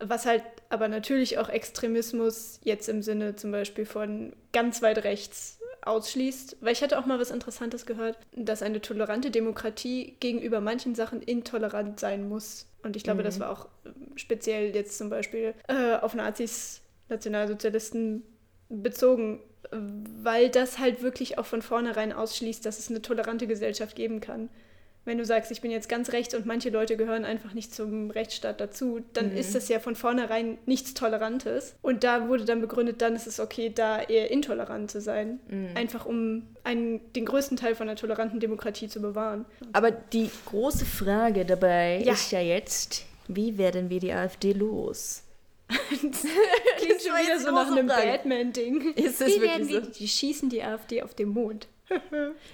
Was 0.00 0.26
halt 0.26 0.42
aber 0.68 0.88
natürlich 0.88 1.38
auch 1.38 1.48
Extremismus 1.48 2.60
jetzt 2.62 2.88
im 2.88 3.02
Sinne 3.02 3.36
zum 3.36 3.52
Beispiel 3.52 3.86
von 3.86 4.34
ganz 4.52 4.82
weit 4.82 5.04
rechts 5.04 5.58
ausschließt. 5.86 6.58
Weil 6.60 6.72
ich 6.72 6.82
hatte 6.82 6.98
auch 6.98 7.06
mal 7.06 7.18
was 7.18 7.30
Interessantes 7.30 7.86
gehört, 7.86 8.18
dass 8.34 8.62
eine 8.62 8.80
tolerante 8.80 9.30
Demokratie 9.30 10.16
gegenüber 10.20 10.60
manchen 10.60 10.94
Sachen 10.94 11.22
intolerant 11.22 12.00
sein 12.00 12.28
muss. 12.28 12.66
Und 12.82 12.96
ich 12.96 13.04
glaube, 13.04 13.22
das 13.22 13.40
war 13.40 13.50
auch 13.50 13.68
ähm, 13.86 14.16
speziell 14.16 14.74
jetzt 14.74 14.98
zum 14.98 15.08
Beispiel 15.08 15.54
äh, 15.68 15.94
auf 15.96 16.14
Nazis, 16.14 16.82
Nationalsozialisten 17.08 18.22
bezogen, 18.68 19.40
weil 20.22 20.48
das 20.48 20.78
halt 20.78 21.02
wirklich 21.02 21.38
auch 21.38 21.46
von 21.46 21.62
vornherein 21.62 22.12
ausschließt, 22.12 22.64
dass 22.64 22.78
es 22.78 22.90
eine 22.90 23.02
tolerante 23.02 23.46
Gesellschaft 23.46 23.96
geben 23.96 24.20
kann. 24.20 24.48
Wenn 25.06 25.18
du 25.18 25.24
sagst, 25.26 25.50
ich 25.50 25.60
bin 25.60 25.70
jetzt 25.70 25.90
ganz 25.90 26.12
rechts 26.12 26.34
und 26.34 26.46
manche 26.46 26.70
Leute 26.70 26.96
gehören 26.96 27.26
einfach 27.26 27.52
nicht 27.52 27.74
zum 27.74 28.10
Rechtsstaat 28.10 28.58
dazu, 28.58 29.00
dann 29.12 29.36
ist 29.36 29.54
das 29.54 29.68
ja 29.68 29.78
von 29.78 29.96
vornherein 29.96 30.56
nichts 30.64 30.94
Tolerantes. 30.94 31.74
Und 31.82 32.04
da 32.04 32.26
wurde 32.26 32.46
dann 32.46 32.62
begründet, 32.62 33.02
dann 33.02 33.14
ist 33.14 33.26
es 33.26 33.38
okay, 33.38 33.70
da 33.74 34.00
eher 34.00 34.30
intolerant 34.30 34.90
zu 34.90 35.02
sein. 35.02 35.40
Einfach 35.74 36.06
um 36.06 36.44
einen, 36.64 37.00
den 37.12 37.26
größten 37.26 37.58
Teil 37.58 37.74
von 37.74 37.86
einer 37.86 37.96
toleranten 37.98 38.40
Demokratie 38.40 38.88
zu 38.88 39.02
bewahren. 39.02 39.44
Aber 39.74 39.90
die 39.90 40.30
große 40.46 40.86
Frage 40.86 41.44
dabei 41.44 42.02
Ja. 42.02 42.14
ist 42.14 42.32
ja 42.32 42.40
jetzt, 42.40 43.04
wie 43.28 43.58
werden 43.58 43.90
wir 43.90 44.00
die 44.00 44.12
AfD 44.14 44.52
los? 44.54 45.23
Klingt 45.88 46.14
Das 46.14 46.22
schon 46.22 47.14
wieder 47.16 47.38
so 47.40 47.48
die 47.48 47.54
nach 47.54 47.70
einem. 47.72 47.86
Batman-Ding. 47.86 48.94
Ist 48.94 49.20
es 49.20 49.28
Wie 49.36 49.40
wirklich 49.40 49.84
so? 49.84 49.90
die 49.90 50.08
schießen 50.08 50.50
die 50.50 50.62
AfD 50.62 51.02
auf 51.02 51.14
den 51.14 51.28
Mond. 51.28 51.68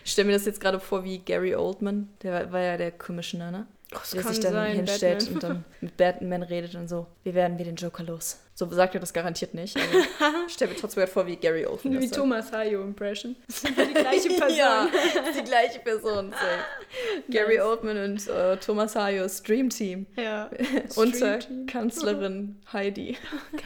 Ich 0.05 0.12
stelle 0.12 0.27
mir 0.27 0.33
das 0.33 0.44
jetzt 0.46 0.61
gerade 0.61 0.81
vor 0.81 1.05
wie 1.05 1.18
Gary 1.18 1.55
Oldman, 1.55 2.09
der 2.23 2.33
war, 2.33 2.53
war 2.53 2.61
ja 2.61 2.77
der 2.77 2.90
Commissioner, 2.92 3.51
ne? 3.51 3.66
Das 3.90 4.11
der 4.11 4.23
sich 4.23 4.40
dann 4.40 4.53
sein, 4.53 4.77
hinstellt 4.77 5.18
Batman. 5.18 5.35
und 5.35 5.42
dann 5.42 5.64
mit 5.81 5.96
Batman 5.96 6.42
redet 6.42 6.75
und 6.77 6.88
so. 6.88 7.07
Wie 7.25 7.35
werden 7.35 7.59
wir 7.59 7.64
den 7.64 7.77
Joker 7.77 8.05
los? 8.05 8.38
So 8.61 8.68
sagt 8.70 8.92
er 8.94 9.01
das 9.01 9.14
garantiert 9.14 9.55
nicht. 9.55 9.75
Ich 10.46 10.53
stelle 10.55 10.73
mir 10.73 10.77
trotzdem 10.77 11.07
vor, 11.09 11.27
wie 11.27 11.37
Gary 11.37 11.64
Oldman 11.64 11.99
Wie. 11.99 12.11
Thomas 12.11 12.53
Hayo 12.53 12.83
Impression. 12.83 13.35
Das 13.46 13.62
die 13.62 13.73
gleiche 13.73 14.29
Person. 14.38 14.57
Ja, 14.57 14.88
die 15.35 15.44
gleiche 15.44 15.79
Person. 15.79 16.33
safe. 16.33 16.42
Gary 17.31 17.57
Nice. 17.57 17.64
Oldman 17.64 17.96
und 18.05 18.29
äh, 18.29 18.57
Thomas 18.59 18.94
Hayos 18.96 19.42
Dream 19.42 19.70
Team. 19.70 20.07
ja. 20.16 20.51
Unter 20.96 21.38
Team. 21.38 21.64
Kanzlerin 21.66 22.61
Heidi. 22.70 23.16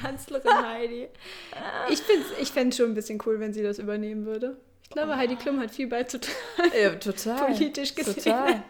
Kanzlerin 0.00 0.64
Heidi. 0.64 1.09
Ich 1.90 2.00
finde 2.00 2.24
ich 2.40 2.52
fänd's 2.52 2.76
schon 2.76 2.90
ein 2.90 2.94
bisschen 2.94 3.20
cool, 3.26 3.40
wenn 3.40 3.52
sie 3.52 3.64
das 3.64 3.80
übernehmen 3.80 4.26
würde. 4.26 4.57
Ich 4.85 4.90
glaube, 4.90 5.16
Heidi 5.16 5.35
Klum 5.35 5.59
hat 5.59 5.72
viel 5.72 5.88
beizutragen. 5.88 6.37
Ja, 6.80 6.90
total. 6.90 7.52
Politisch 7.52 7.96
gesehen. 7.96 8.14
Total. 8.14 8.62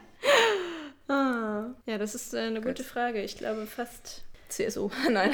Ah. 1.09 1.65
Ja, 1.85 1.99
das 1.99 2.15
ist 2.15 2.33
äh, 2.33 2.39
eine 2.39 2.63
gute 2.63 2.83
Frage. 2.83 3.21
Ich 3.23 3.37
glaube 3.37 3.67
fast 3.67 4.23
CSU. 4.57 4.91
Nein. 5.11 5.33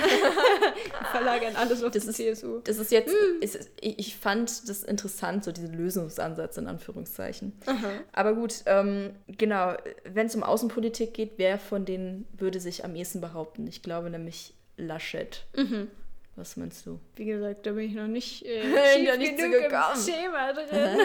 verlagern 1.13 1.57
alles 1.57 1.83
auf 1.83 1.93
Das 1.93 2.05
die 2.05 2.25
ist- 2.25 2.41
CSU. 2.41 2.61
Das 2.65 2.79
ist 2.79 2.91
jetzt, 2.93 3.15
ist, 3.41 3.55
es- 3.57 3.71
ich 3.81 4.17
fand 4.17 4.69
das 4.69 4.83
interessant, 4.83 5.45
so 5.45 5.53
diesen 5.53 5.75
Lösungsansatz 5.75 6.57
in 6.57 6.67
Anführungszeichen. 6.67 7.53
Aha. 7.67 7.91
Aber 8.13 8.35
gut, 8.35 8.55
ähm, 8.67 9.11
genau, 9.27 9.75
wenn 10.05 10.27
es 10.27 10.35
um 10.35 10.43
Außenpolitik 10.43 11.15
geht, 11.15 11.33
wer 11.37 11.59
von 11.59 11.85
denen 11.85 12.27
würde 12.37 12.61
sich 12.61 12.85
am 12.85 12.95
ehesten 12.95 13.21
behaupten? 13.21 13.67
Ich 13.67 13.83
glaube 13.83 14.11
nämlich 14.11 14.55
Laschet. 14.77 15.45
Mhm. 15.57 15.89
Was 16.37 16.57
meinst 16.57 16.87
du? 16.87 16.99
Wie 17.17 17.27
gesagt, 17.27 17.67
da 17.67 17.73
bin 17.73 17.85
ich 17.91 17.95
noch 17.95 18.07
nicht, 18.07 18.47
äh, 18.47 18.63
noch 19.11 19.19
nicht 19.19 19.37
genug 19.37 19.53
so 19.55 19.61
gekommen. 19.61 20.07
Thema 20.07 20.53
drin. 20.55 20.99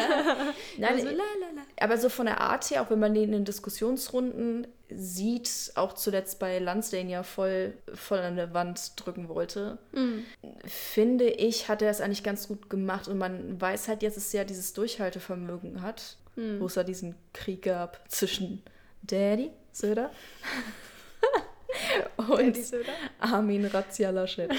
Nein, 0.77 0.93
Also, 0.93 1.05
la, 1.07 1.11
la, 1.13 1.51
la. 1.55 1.61
aber 1.81 1.97
so 1.97 2.07
von 2.09 2.27
der 2.27 2.39
Art 2.39 2.69
her, 2.71 2.81
auch 2.83 2.89
wenn 2.89 2.99
man 2.99 3.13
den 3.13 3.23
in 3.25 3.31
den 3.31 3.45
Diskussionsrunden 3.45 4.67
sieht, 4.89 5.71
auch 5.75 5.93
zuletzt 5.93 6.39
bei 6.39 6.59
Lansdane 6.59 7.09
ja 7.09 7.23
voll, 7.23 7.73
voll 7.93 8.19
an 8.19 8.35
der 8.35 8.53
Wand 8.53 8.91
drücken 8.97 9.27
wollte, 9.29 9.77
Mhm. 9.93 10.23
finde 10.65 11.25
ich, 11.29 11.67
hat 11.69 11.81
er 11.81 11.89
es 11.89 12.01
eigentlich 12.01 12.23
ganz 12.23 12.47
gut 12.47 12.69
gemacht. 12.69 13.07
Und 13.07 13.17
man 13.17 13.59
weiß 13.59 13.87
halt 13.87 14.03
jetzt, 14.03 14.17
dass 14.17 14.33
er 14.33 14.45
dieses 14.45 14.73
Durchhaltevermögen 14.73 15.81
hat, 15.81 16.17
Mhm. 16.35 16.59
wo 16.59 16.65
es 16.67 16.75
ja 16.75 16.83
diesen 16.83 17.15
Krieg 17.33 17.63
gab 17.63 17.99
zwischen 18.11 18.61
Daddy, 19.03 19.51
Söder, 19.71 20.11
und 22.17 22.55
Soda, 22.57 22.91
Armin 23.19 23.65
Razzia 23.65 24.09
Laschet. 24.09 24.49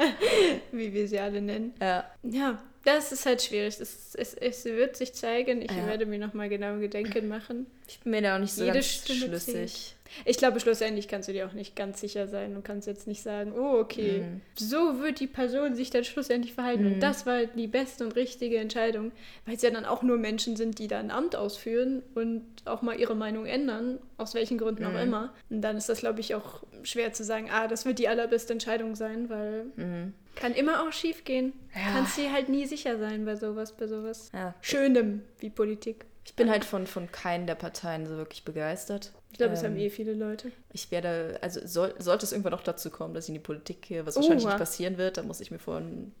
wie 0.72 0.92
wir 0.92 1.08
sie 1.08 1.18
alle 1.18 1.40
nennen. 1.40 1.74
Ja, 1.80 2.04
Ja, 2.22 2.58
das 2.86 3.12
ist 3.12 3.26
halt 3.26 3.42
schwierig. 3.42 3.78
Es, 3.80 4.14
es, 4.14 4.34
es 4.34 4.64
wird 4.64 4.96
sich 4.96 5.12
zeigen. 5.12 5.60
Ich 5.60 5.70
Ja. 5.70 5.86
werde 5.86 6.06
mir 6.06 6.18
nochmal 6.18 6.48
genau 6.48 6.78
Gedenken 6.78 7.28
machen. 7.28 7.66
ich 7.88 7.98
bin 8.00 8.12
mir 8.12 8.22
da 8.22 8.36
auch 8.36 8.40
nicht 8.40 8.52
so 8.54 8.62
Jede 8.62 8.74
ganz 8.74 8.86
Stimme 8.86 9.26
schlüssig. 9.26 9.95
Ich 10.24 10.36
glaube, 10.36 10.60
schlussendlich 10.60 11.08
kannst 11.08 11.28
du 11.28 11.32
dir 11.32 11.46
auch 11.46 11.52
nicht 11.52 11.76
ganz 11.76 12.00
sicher 12.00 12.28
sein 12.28 12.54
und 12.56 12.64
kannst 12.64 12.86
jetzt 12.86 13.06
nicht 13.06 13.22
sagen, 13.22 13.52
oh, 13.52 13.78
okay, 13.78 14.20
Mhm. 14.22 14.40
so 14.56 15.00
wird 15.00 15.20
die 15.20 15.26
Person 15.26 15.74
sich 15.74 15.90
dann 15.90 16.04
schlussendlich 16.04 16.54
verhalten. 16.54 16.84
Mhm. 16.84 16.92
Und 16.94 17.00
das 17.00 17.26
war 17.26 17.44
die 17.46 17.66
beste 17.66 18.04
und 18.04 18.16
richtige 18.16 18.58
Entscheidung, 18.58 19.12
weil 19.44 19.56
es 19.56 19.62
ja 19.62 19.70
dann 19.70 19.84
auch 19.84 20.02
nur 20.02 20.16
Menschen 20.18 20.56
sind, 20.56 20.78
die 20.78 20.88
da 20.88 20.98
ein 20.98 21.10
Amt 21.10 21.36
ausführen 21.36 22.02
und 22.14 22.44
auch 22.64 22.82
mal 22.82 22.98
ihre 22.98 23.14
Meinung 23.14 23.46
ändern, 23.46 23.98
aus 24.16 24.34
welchen 24.34 24.58
Gründen 24.58 24.84
auch 24.84 24.92
Mhm. 24.92 24.96
immer. 24.98 25.34
Und 25.50 25.62
dann 25.62 25.76
ist 25.76 25.88
das, 25.88 26.00
glaube 26.00 26.20
ich, 26.20 26.34
auch 26.34 26.62
schwer 26.82 27.12
zu 27.12 27.24
sagen, 27.24 27.48
ah, 27.52 27.66
das 27.68 27.84
wird 27.84 27.98
die 27.98 28.08
allerbeste 28.08 28.52
Entscheidung 28.52 28.94
sein, 28.94 29.28
weil 29.28 29.64
Mhm. 29.76 30.12
kann 30.34 30.54
immer 30.54 30.82
auch 30.86 30.92
schief 30.92 31.24
gehen. 31.24 31.52
Ja. 31.74 31.92
Kannst 31.92 32.16
dir 32.18 32.32
halt 32.32 32.48
nie 32.48 32.66
sicher 32.66 32.98
sein 32.98 33.24
bei 33.24 33.36
sowas, 33.36 33.72
bei 33.72 33.86
sowas 33.86 34.30
Ja. 34.34 34.54
Schönem 34.60 35.22
wie 35.40 35.50
Politik. 35.50 36.04
Ich 36.26 36.34
bin 36.34 36.50
halt 36.50 36.64
von, 36.64 36.88
von 36.88 37.10
keinen 37.12 37.46
der 37.46 37.54
Parteien 37.54 38.04
so 38.04 38.16
wirklich 38.16 38.44
begeistert. 38.44 39.12
Ich 39.30 39.38
glaube, 39.38 39.54
es 39.54 39.62
Ähm, 39.62 39.66
haben 39.72 39.76
eh 39.78 39.90
viele 39.90 40.12
Leute. 40.12 40.50
Ich 40.72 40.90
werde, 40.90 41.38
also 41.40 41.60
soll, 41.64 41.94
sollte 41.98 42.26
es 42.26 42.32
irgendwann 42.32 42.50
noch 42.52 42.64
dazu 42.64 42.90
kommen, 42.90 43.14
dass 43.14 43.26
ich 43.26 43.28
in 43.28 43.34
die 43.34 43.40
Politik 43.40 43.80
gehe, 43.82 44.04
was 44.04 44.16
Oha. 44.16 44.22
wahrscheinlich 44.22 44.46
nicht 44.46 44.58
passieren 44.58 44.98
wird, 44.98 45.18
dann 45.18 45.28
muss 45.28 45.40
ich 45.40 45.52
mir 45.52 45.60
vorher 45.60 45.86
einen 45.86 46.14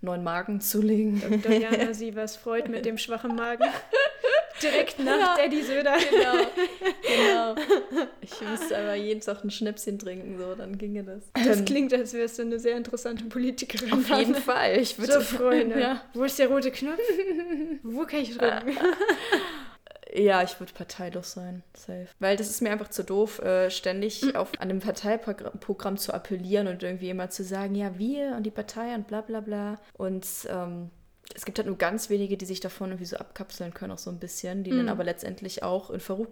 neuen 0.00 0.24
Magen 0.24 0.60
zulegen. 0.60 1.20
Dr. 1.20 1.52
Jana 1.52 1.94
Sievers 1.94 2.36
freut 2.36 2.68
mit 2.68 2.84
dem 2.84 2.98
schwachen 2.98 3.36
Magen. 3.36 3.64
Direkt 4.62 4.98
nach 5.00 5.18
Ja. 5.18 5.36
Daddy 5.36 5.62
Söder. 5.62 5.94
Genau, 6.10 7.54
genau. 7.54 7.54
Ich 8.20 8.40
müsste 8.40 8.78
aber 8.78 8.94
jeden 8.94 9.20
Tag 9.20 9.44
ein 9.44 9.50
Schnäpschen 9.50 9.98
trinken, 9.98 10.38
so, 10.38 10.54
dann 10.54 10.78
ginge 10.78 11.04
das. 11.04 11.22
Das 11.44 11.64
klingt, 11.64 11.92
als 11.92 12.12
wärst 12.14 12.38
du 12.38 12.42
eine 12.42 12.58
sehr 12.58 12.76
interessante 12.76 13.24
Politikerin. 13.24 13.92
Auf 13.92 14.08
jeden 14.08 14.34
Fall. 14.34 14.78
Ich 14.78 14.98
würde 14.98 15.14
So, 15.14 15.20
Freunde. 15.20 15.80
Ja, 15.80 16.02
Wo 16.14 16.24
ist 16.24 16.38
der 16.38 16.48
rote 16.48 16.70
Knopf? 16.70 16.98
Wo 17.82 18.04
kann 18.04 18.20
ich 18.20 18.36
drücken? 18.36 18.76
ja 20.14 20.42
ich 20.42 20.58
würde 20.60 20.72
parteilos 20.72 21.32
sein. 21.32 21.62
Safe. 21.74 22.06
Weil 22.18 22.36
das 22.36 22.50
ist 22.50 22.60
mir 22.62 22.70
einfach 22.70 22.88
zu 22.88 23.02
doof, 23.04 23.38
äh, 23.40 23.70
ständig 23.70 24.36
auf 24.36 24.50
an 24.60 24.68
dem 24.68 24.80
Parteiprogramm 24.80 25.58
Programm 25.60 25.96
zu 25.96 26.12
appellieren 26.12 26.68
und 26.68 26.82
irgendwie 26.82 27.10
immer 27.10 27.30
zu 27.30 27.44
sagen, 27.44 27.74
ja, 27.74 27.98
wir 27.98 28.34
und 28.36 28.44
die 28.44 28.50
Partei 28.50 28.94
und 28.94 29.06
bla 29.06 29.20
bla 29.22 29.40
bla. 29.40 29.78
Und 29.94 30.26
ähm, 30.48 30.90
es 31.34 31.44
gibt 31.44 31.58
halt 31.58 31.66
nur 31.66 31.78
ganz 31.78 32.10
wenige, 32.10 32.36
die 32.36 32.44
sich 32.44 32.60
davon 32.60 32.90
irgendwie 32.90 33.06
so 33.06 33.16
abkapseln 33.16 33.72
können, 33.74 33.92
auch 33.92 33.98
so 33.98 34.10
ein 34.10 34.18
bisschen, 34.18 34.64
die 34.64 34.70
dann 34.70 34.82
Mhm. 34.82 34.88
aber 34.88 35.04
letztendlich 35.04 35.62
auch 35.62 35.90
in 35.90 36.00
Verruf, 36.00 36.28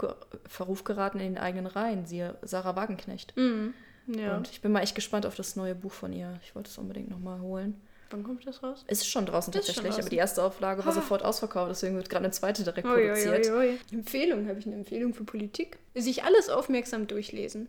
Verruf 0.46 0.84
geraten 0.84 1.18
in 1.20 1.34
den 1.34 1.38
eigenen 1.38 1.66
Reihen. 1.66 2.06
Siehe 2.06 2.36
Sarah 2.42 2.76
Wagenknecht. 2.76 3.36
Mhm. 3.36 3.74
Ja. 4.06 4.36
Und 4.36 4.48
ich 4.50 4.60
bin 4.60 4.72
mal 4.72 4.80
echt 4.82 4.94
gespannt 4.94 5.26
auf 5.26 5.34
das 5.36 5.56
neue 5.56 5.74
Buch 5.74 5.92
von 5.92 6.12
ihr. 6.12 6.38
Ich 6.44 6.54
wollte 6.54 6.68
es 6.70 6.78
unbedingt 6.78 7.10
nochmal 7.10 7.40
holen. 7.40 7.80
Wann 8.10 8.24
kommt 8.24 8.44
das 8.44 8.60
raus? 8.64 8.84
Es 8.88 8.98
ist 9.02 9.06
schon 9.06 9.24
draußen 9.24 9.52
Ist 9.52 9.58
schon 9.58 9.66
tatsächlich, 9.66 9.86
draußen. 9.90 10.00
aber 10.02 10.10
die 10.10 10.16
erste 10.16 10.42
Auflage 10.42 10.84
war 10.84 10.90
Ah. 10.92 10.94
sofort 10.96 11.24
ausverkauft, 11.24 11.70
deswegen 11.70 11.94
wird 11.94 12.10
gerade 12.10 12.24
eine 12.24 12.32
zweite 12.32 12.64
direkt 12.64 12.86
ui, 12.88 12.92
produziert. 12.92 13.46
ui, 13.50 13.52
ui. 13.70 13.78
Empfehlung, 13.92 14.48
habe 14.48 14.58
ich 14.58 14.66
eine 14.66 14.74
Empfehlung 14.74 15.14
für 15.14 15.22
Politik? 15.22 15.78
Sich 15.94 16.24
alles 16.24 16.48
aufmerksam 16.48 17.06
durchlesen. 17.06 17.68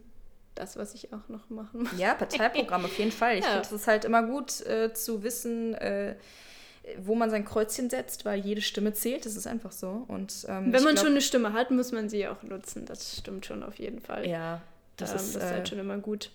Das, 0.56 0.78
was 0.78 0.96
ich 0.96 1.14
auch 1.14 1.30
noch 1.30 1.50
machen 1.52 1.84
muss. 1.84 1.98
Ja, 1.98 2.16
Parteiprogramm 2.16 2.86
auf 2.86 2.98
jeden 2.98 3.12
Fall. 3.12 3.38
Ich 3.38 3.46
Ja. 3.46 3.62
finde 3.62 3.76
es 3.76 3.86
halt 3.88 4.04
immer 4.04 4.24
gut 4.24 4.62
äh, 4.66 4.92
zu 4.94 5.22
wissen, 5.24 5.76
äh, 5.76 6.16
wo 7.00 7.16
man 7.16 7.30
sein 7.30 7.46
Kreuzchen 7.46 7.90
setzt, 7.90 8.26
weil 8.26 8.40
jede 8.40 8.62
Stimme 8.62 8.94
zählt. 8.94 9.26
Das 9.26 9.36
ist 9.36 9.48
einfach 9.48 9.72
so. 9.72 10.04
Und, 10.08 10.46
ähm, 10.48 10.72
Wenn 10.74 10.84
man 10.84 10.94
glaub- 10.96 11.00
schon 11.00 11.08
eine 11.14 11.22
Stimme 11.22 11.54
hat, 11.54 11.72
muss 11.72 11.92
man 11.92 12.10
sie 12.10 12.28
auch 12.28 12.42
nutzen. 12.44 12.86
Das 12.86 13.18
stimmt 13.18 13.46
schon 13.46 13.64
auf 13.64 13.76
jeden 13.80 14.00
Fall. 14.02 14.28
Ja, 14.28 14.62
das 14.98 15.14
Das, 15.14 15.24
ist. 15.28 15.36
das 15.36 15.44
ist 15.44 15.50
äh, 15.50 15.54
halt 15.54 15.70
schon 15.70 15.80
immer 15.80 15.98
gut. 15.98 16.32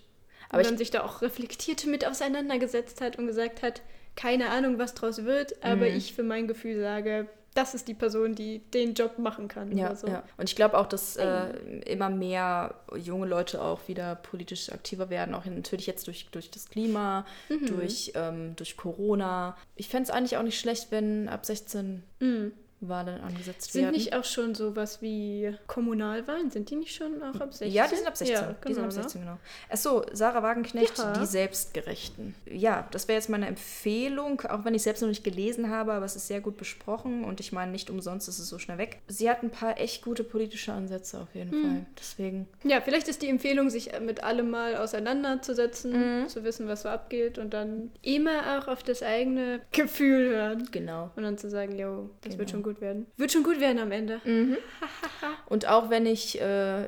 aber 0.49 0.61
ich- 0.61 0.67
man 0.69 0.77
sich 0.77 0.91
da 0.91 1.03
auch 1.03 1.21
reflektiert 1.21 1.85
mit 1.85 2.05
auseinandergesetzt 2.07 3.01
hat 3.01 3.17
und 3.19 3.27
gesagt 3.27 3.61
hat, 3.61 3.81
keine 4.15 4.49
Ahnung, 4.49 4.79
was 4.79 4.93
draus 4.93 5.25
wird, 5.25 5.61
aber 5.63 5.87
Mhm. 5.89 5.97
ich 5.97 6.13
für 6.13 6.23
mein 6.23 6.47
Gefühl 6.47 6.79
sage, 6.79 7.27
das 7.57 7.73
ist 7.73 7.87
die 7.87 7.93
Person, 7.93 8.35
die 8.35 8.59
den 8.73 8.93
Job 8.93 9.17
machen 9.19 9.47
kann. 9.47 9.75
Ja, 9.77 9.95
so. 9.95 10.07
ja. 10.07 10.23
Und 10.37 10.49
ich 10.49 10.55
glaube 10.55 10.77
auch, 10.77 10.85
dass 10.87 11.17
äh, 11.17 11.49
immer 11.85 12.09
mehr 12.09 12.75
junge 12.95 13.25
Leute 13.27 13.61
auch 13.61 13.87
wieder 13.87 14.15
politisch 14.15 14.71
aktiver 14.71 15.09
werden, 15.09 15.33
auch 15.35 15.45
natürlich 15.45 15.87
jetzt 15.87 16.07
durch, 16.07 16.27
durch 16.31 16.51
das 16.51 16.69
Klima, 16.69 17.25
Mhm. 17.49 17.65
durch, 17.67 18.11
ähm, 18.15 18.55
durch 18.55 18.77
Corona. 18.77 19.57
Ich 19.75 19.89
fände 19.89 20.03
es 20.03 20.09
eigentlich 20.09 20.37
auch 20.37 20.43
nicht 20.43 20.59
schlecht, 20.59 20.91
wenn 20.91 21.27
ab 21.29 21.45
16 21.45 22.03
Mhm. 22.19 22.51
Wahlen 22.79 23.19
angesetzt 23.21 23.71
Sind 23.71 23.83
werden. 23.83 23.95
nicht 23.95 24.13
auch 24.15 24.23
schon 24.23 24.53
sowas 24.53 25.01
wie 25.01 25.55
Kommunalwahlen? 25.65 26.51
Sind 26.51 26.69
die 26.69 26.75
nicht 26.75 26.93
schon 26.95 27.23
auch 27.23 27.39
ab 27.41 27.53
16? 27.53 27.71
Ja, 27.71 27.87
die 27.87 27.95
sind 27.95 28.07
ab 28.07 28.15
16. 28.17 28.35
Ja, 28.35 28.41
die 28.41 28.45
sind 28.47 28.55
ab 28.55 28.61
genau, 28.63 28.81
ne? 28.85 28.91
16, 28.91 29.21
genau. 29.21 29.37
Achso, 29.69 30.05
Sarah 30.13 30.43
Wagenknecht, 30.43 30.97
Ja. 30.97 31.13
die 31.13 31.25
Selbstgerechten. 31.25 32.35
Ja, 32.45 32.87
das 32.91 33.07
wäre 33.07 33.17
jetzt 33.17 33.29
meine 33.29 33.47
Empfehlung, 33.47 34.41
auch 34.41 34.63
wenn 34.63 34.75
ich 34.75 34.83
selbst 34.83 35.01
noch 35.01 35.07
nicht 35.09 35.23
gelesen 35.23 35.69
habe, 35.69 35.93
aber 35.93 36.05
es 36.05 36.15
ist 36.15 36.27
sehr 36.27 36.39
gut 36.41 36.57
besprochen 36.57 37.23
und 37.23 37.39
ich 37.39 37.51
meine, 37.51 37.71
nicht 37.71 37.89
umsonst 37.89 38.27
ist 38.29 38.37
es 38.39 38.47
so 38.47 38.59
schnell 38.59 38.77
weg. 38.77 38.99
Sie 39.07 39.29
hat 39.29 39.41
ein 39.41 39.49
paar 39.49 39.79
echt 39.79 40.03
gute 40.03 40.23
politische 40.23 40.71
Ansätze 40.71 41.19
auf 41.19 41.33
jeden 41.33 41.51
Hm. 41.51 41.61
Fall. 41.63 41.85
Deswegen. 41.97 42.47
Ja, 42.63 42.81
vielleicht 42.81 43.07
ist 43.07 43.21
die 43.23 43.29
Empfehlung, 43.29 43.69
sich 43.69 43.91
mit 44.01 44.23
allem 44.23 44.49
mal 44.51 44.75
auseinanderzusetzen, 44.77 46.21
Mhm. 46.23 46.27
zu 46.27 46.43
wissen, 46.43 46.67
was 46.67 46.83
so 46.83 46.89
abgeht 46.89 47.37
und 47.37 47.53
dann 47.53 47.91
immer 48.01 48.59
auch 48.59 48.67
auf 48.67 48.83
das 48.83 49.01
eigene 49.01 49.61
Gefühl 49.71 50.29
hören. 50.29 50.67
Genau. 50.71 51.11
Und 51.15 51.23
dann 51.23 51.37
zu 51.37 51.49
sagen, 51.49 51.77
yo, 51.77 52.09
das 52.21 52.37
wird 52.37 52.47
Genau. 52.49 52.51
schon 52.51 52.63
gut 52.63 52.66
werden. 52.81 53.05
Wird 53.17 53.31
schon 53.31 53.43
gut 53.43 53.59
werden 53.59 53.79
am 53.79 53.91
Ende. 53.91 54.19
Und 55.47 55.67
auch 55.67 55.89
wenn 55.89 56.05
ich, 56.05 56.39
äh, 56.41 56.87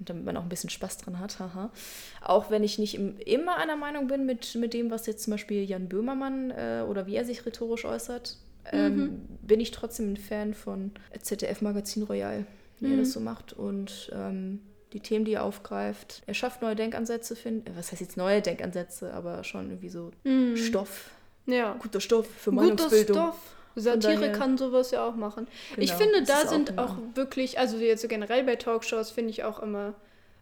damit 0.00 0.24
man 0.24 0.36
auch 0.36 0.42
ein 0.42 0.48
bisschen 0.48 0.70
Spaß 0.70 0.98
dran 0.98 1.18
hat, 1.18 1.38
haha, 1.38 1.70
auch 2.20 2.50
wenn 2.50 2.62
ich 2.64 2.78
nicht 2.78 2.94
im, 2.94 3.16
immer 3.18 3.56
einer 3.56 3.76
Meinung 3.76 4.06
bin 4.08 4.26
mit, 4.26 4.54
mit 4.56 4.74
dem, 4.74 4.90
was 4.90 5.06
jetzt 5.06 5.24
zum 5.24 5.32
Beispiel 5.32 5.64
Jan 5.64 5.88
Böhmermann 5.88 6.50
äh, 6.50 6.84
oder 6.88 7.06
wie 7.06 7.14
er 7.16 7.24
sich 7.24 7.46
rhetorisch 7.46 7.84
äußert, 7.84 8.36
ähm, 8.72 9.22
bin 9.42 9.60
ich 9.60 9.70
trotzdem 9.70 10.12
ein 10.12 10.16
Fan 10.16 10.54
von 10.54 10.92
ZDF 11.20 11.60
Magazin 11.60 12.02
Royal, 12.04 12.46
wie 12.80 12.92
er 12.92 12.96
das 12.98 13.12
so 13.12 13.20
macht 13.20 13.52
und 13.52 14.10
ähm, 14.14 14.60
die 14.94 15.00
Themen, 15.00 15.24
die 15.24 15.32
er 15.34 15.42
aufgreift. 15.44 16.22
Er 16.26 16.34
schafft 16.34 16.62
neue 16.62 16.74
Denkansätze, 16.76 17.36
finde 17.36 17.72
Was 17.76 17.92
heißt 17.92 18.00
jetzt 18.00 18.16
neue 18.16 18.40
Denkansätze, 18.40 19.12
aber 19.12 19.44
schon 19.44 19.68
irgendwie 19.70 19.88
so 19.90 20.12
Stoff, 20.54 21.10
Ja. 21.46 21.76
guter 21.78 22.00
Stoff 22.00 22.26
für 22.26 22.50
Guter 22.52 22.62
Meinungsbildung. 22.62 23.16
Stoff. 23.16 23.54
Satire 23.76 24.14
daher- 24.20 24.32
kann 24.32 24.56
sowas 24.58 24.90
ja 24.90 25.06
auch 25.06 25.16
machen. 25.16 25.46
ich 25.76 25.90
Genau, 25.90 25.98
finde, 25.98 26.20
das 26.20 26.28
da 26.28 26.46
auch 26.48 26.52
sind 26.52 26.68
genau. 26.70 26.82
auch 26.84 26.96
wirklich, 27.14 27.58
also 27.58 27.76
jetzt 27.78 28.02
so 28.02 28.08
generell 28.08 28.44
bei 28.44 28.56
Talkshows 28.56 29.10
finde 29.10 29.30
ich 29.30 29.44
auch 29.44 29.60
immer 29.60 29.94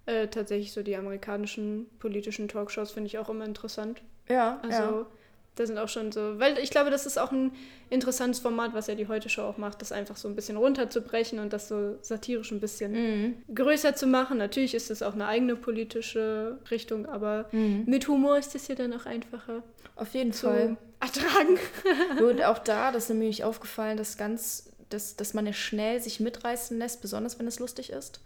äh, 0.07 0.27
tatsächlich 0.29 0.73
so 0.73 0.83
die 0.83 0.97
amerikanischen 0.97 1.87
politischen 2.01 2.49
Talkshows 2.49 2.91
finde 2.91 3.07
ich 3.07 3.19
auch 3.19 3.29
immer 3.29 3.45
interessant. 3.45 4.03
Ja, 4.29 4.59
Also 4.63 4.83
ja. 4.83 5.07
Da 5.55 5.67
sind 5.67 5.77
auch 5.79 5.89
schon 5.89 6.13
so, 6.13 6.39
weil 6.39 6.57
ich 6.59 6.71
glaube, 6.71 6.91
das 6.91 7.05
ist 7.05 7.19
auch 7.19 7.31
ein 7.31 7.53
interessantes 7.91 8.41
Format, 8.41 8.73
was 8.73 8.87
ja 8.87 8.95
die 8.95 9.07
Heute 9.09 9.29
Show 9.29 9.43
auch 9.43 9.59
macht, 9.59 9.83
das 9.83 9.93
einfach 9.93 10.17
so 10.17 10.27
ein 10.27 10.35
bisschen 10.35 10.57
runterzubrechen 10.57 11.39
und 11.41 11.53
das 11.53 11.69
so 11.69 11.99
satirisch 12.01 12.51
ein 12.53 12.61
bisschen 12.61 12.93
Mhm. 12.93 13.35
größer 13.55 13.95
zu 13.95 14.07
machen. 14.07 14.39
Natürlich 14.39 14.75
ist 14.75 14.91
es 14.91 15.03
auch 15.03 15.13
eine 15.13 15.27
eigene 15.27 15.55
politische 15.57 16.59
Richtung, 16.71 17.05
aber 17.05 17.51
Mhm. 17.53 17.85
mit 17.87 18.09
Humor 18.09 18.39
ist 18.39 18.55
es 18.55 18.67
ja 18.69 18.75
dann 18.77 18.95
auch 18.95 19.05
einfacher 19.05 19.63
Auf 19.97 20.15
jeden 20.15 20.33
zu 20.33 20.47
Fall. 20.47 20.77
ertragen. 21.01 21.59
Nur 22.19 22.49
auch 22.49 22.59
da, 22.59 22.91
das 22.91 23.05
ist 23.05 23.09
mir 23.11 23.17
nämlich 23.17 23.45
aufgefallen, 23.45 23.99
dass 23.99 24.17
ganz, 24.17 24.71
dass, 24.89 25.17
dass 25.17 25.35
man 25.35 25.45
ja 25.47 25.53
schnell 25.53 26.01
sich 26.01 26.19
mitreißen 26.19 26.79
lässt, 26.79 27.03
besonders 27.03 27.39
wenn 27.39 27.47
es 27.47 27.59
lustig 27.59 27.91
ist. 27.91 28.21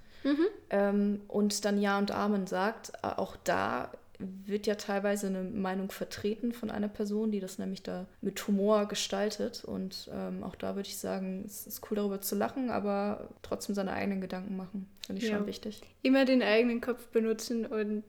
Ähm, 0.70 1.20
und 1.28 1.64
dann 1.64 1.80
Ja 1.80 1.98
und 1.98 2.10
Amen 2.10 2.46
sagt. 2.46 2.92
Äh, 3.02 3.08
Auch 3.16 3.36
da 3.44 3.90
wird 4.18 4.66
ja 4.66 4.74
teilweise 4.76 5.26
eine 5.28 5.42
Meinung 5.42 5.90
vertreten 5.90 6.52
von 6.52 6.70
einer 6.70 6.88
Person, 6.88 7.30
die 7.30 7.40
das 7.40 7.58
nämlich 7.58 7.82
da 7.82 8.06
mit 8.20 8.46
Humor 8.46 8.86
gestaltet. 8.86 9.64
Und 9.64 10.10
ähm, 10.12 10.42
auch 10.42 10.54
da 10.54 10.76
würde 10.76 10.88
ich 10.88 10.98
sagen, 10.98 11.42
es 11.46 11.66
ist 11.66 11.82
cool 11.90 11.96
darüber 11.96 12.20
zu 12.20 12.34
lachen, 12.34 12.70
aber 12.70 13.28
trotzdem 13.42 13.74
seine 13.74 13.92
eigenen 13.92 14.20
Gedanken 14.20 14.56
machen. 14.56 14.88
Finde 15.06 15.22
ich 15.22 15.28
Ja. 15.28 15.36
schon 15.36 15.46
wichtig. 15.46 15.82
Immer 16.02 16.24
den 16.24 16.42
eigenen 16.42 16.80
Kopf 16.80 17.06
benutzen 17.08 17.66
und 17.66 18.04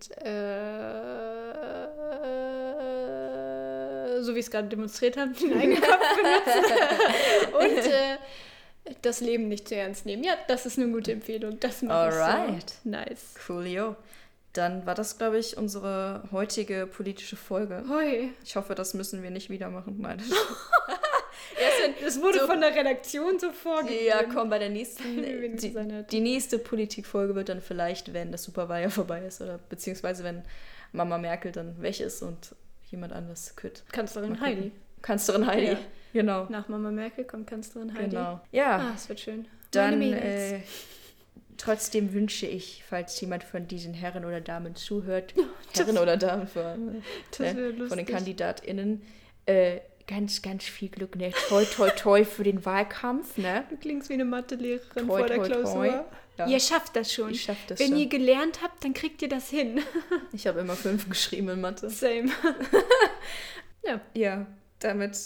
äh, 2.47 4.21
so 4.21 4.33
wie 4.35 4.39
ich 4.39 4.45
es 4.45 4.51
gerade 4.51 4.67
demonstriert 4.67 5.17
habe, 5.17 5.31
den 5.33 5.53
eigenen 5.57 5.81
Kopf 5.81 5.99
benutzen 6.15 7.53
und 7.53 7.91
äh, 7.91 8.17
das 9.01 9.19
Leben 9.21 9.47
nicht 9.47 9.67
zu 9.67 9.75
ernst 9.75 10.05
nehmen. 10.05 10.23
Ja, 10.23 10.33
das 10.47 10.65
ist 10.65 10.79
eine 10.79 10.91
gute 10.91 11.11
Empfehlung. 11.11 11.59
Das 11.59 11.81
mache 11.81 12.55
ich 12.57 12.63
so. 12.83 12.89
Nice. 12.89 13.35
Coolio. 13.45 13.95
Dann 14.57 14.85
war 14.85 14.95
das, 14.95 15.17
glaube 15.17 15.37
ich, 15.39 15.55
unsere 15.57 16.23
heutige 16.31 16.87
politische 16.87 17.35
Folge. 17.35 17.83
Hoi. 17.89 18.29
Ich 18.43 18.55
hoffe, 18.55 18.73
das 18.75 18.93
müssen 18.93 19.21
wir 19.23 19.29
nicht 19.31 19.49
wieder 19.49 19.69
machen. 19.69 19.95
Nein. 19.99 20.21
Das 22.03 22.21
wurde 22.21 22.39
So- 22.39 22.47
von 22.47 22.61
der 22.61 22.75
Redaktion 22.75 23.39
so 23.39 23.51
vorgegeben. 23.51 24.05
Ja, 24.05 24.23
komm, 24.23 24.49
bei 24.49 24.59
der 24.59 24.69
nächsten. 24.69 25.21
Die, 25.57 26.03
die 26.11 26.19
nächste 26.19 26.59
Politikfolge 26.59 27.35
wird 27.35 27.49
dann 27.49 27.61
vielleicht, 27.61 28.13
wenn 28.13 28.31
das 28.31 28.43
Superwahljahr 28.43 28.91
vorbei 28.91 29.21
ist 29.25 29.41
oder 29.41 29.57
beziehungsweise 29.69 30.23
wenn 30.23 30.43
Mama 30.91 31.17
Merkel 31.17 31.51
dann 31.51 31.81
weg 31.81 31.99
ist 31.99 32.21
und 32.21 32.55
jemand 32.91 33.13
anderes 33.13 33.55
kütt. 33.55 33.83
Kanzlerin. 33.91 34.39
Heidi. 34.39 34.71
Kanzlerin 35.01 35.47
Heidi. 35.47 35.71
Ja. 35.71 35.77
Genau. 36.13 36.45
Nach 36.49 36.67
Mama 36.67 36.91
Merkel 36.91 37.25
kommt 37.25 37.47
Kanzlerin 37.47 37.93
Heidi. 37.93 38.09
Genau. 38.09 38.39
Ja, 38.51 38.77
Ah, 38.77 38.91
es 38.95 39.07
wird 39.09 39.19
schön. 39.19 39.47
dann 39.71 39.99
Meine 39.99 40.15
Mädels. 40.15 40.51
äh, 40.51 40.59
trotzdem 41.57 42.13
wünsche 42.13 42.45
ich, 42.45 42.83
falls 42.87 43.19
jemand 43.21 43.43
von 43.43 43.67
diesen 43.67 43.93
Herren 43.93 44.25
oder 44.25 44.41
Damen 44.41 44.75
zuhört, 44.75 45.33
Herren 45.73 45.97
oder 45.97 46.17
Damen 46.17 46.47
von, 46.47 47.01
ne, 47.39 47.87
von 47.87 47.97
den. 47.97 48.05
KandidatInnen, 48.05 49.01
äh, 49.45 49.79
ganz, 50.07 50.41
ganz 50.41 50.63
viel 50.63 50.89
Glück, 50.89 51.15
ne? 51.15 51.31
Toi, 51.49 51.65
toi, 51.65 51.89
toi 51.89 52.25
für 52.25 52.43
den 52.43 52.65
Wahlkampf, 52.65 53.37
ne? 53.37 53.65
Du 53.69 53.77
klingst 53.77 54.09
wie 54.09 54.13
eine 54.13 54.25
Mathelehrerin 54.25 55.07
Toi, 55.07 55.17
vor 55.19 55.27
der 55.27 55.37
toi, 55.37 55.45
Klausur. 55.47 55.73
toi. 55.73 56.03
Ja. 56.37 56.47
Ihr 56.47 56.59
schafft 56.59 56.95
das 56.95 57.11
schon. 57.11 57.31
Ich 57.31 57.41
schaff 57.43 57.57
das 57.67 57.79
Wenn 57.79 57.89
schon. 57.89 57.97
ihr 57.97 58.07
gelernt 58.07 58.61
habt, 58.61 58.83
dann 58.83 58.93
kriegt 58.93 59.21
ihr 59.21 59.29
das 59.29 59.49
hin. 59.49 59.81
Ich 60.33 60.45
habe 60.45 60.59
immer 60.59 60.75
fünf 60.75 61.09
geschrieben 61.09 61.49
in 61.49 61.61
Mathe. 61.61 61.89
Same. 61.89 62.29
ja. 63.83 63.99
Ja, 64.13 64.45
damit 64.79 65.17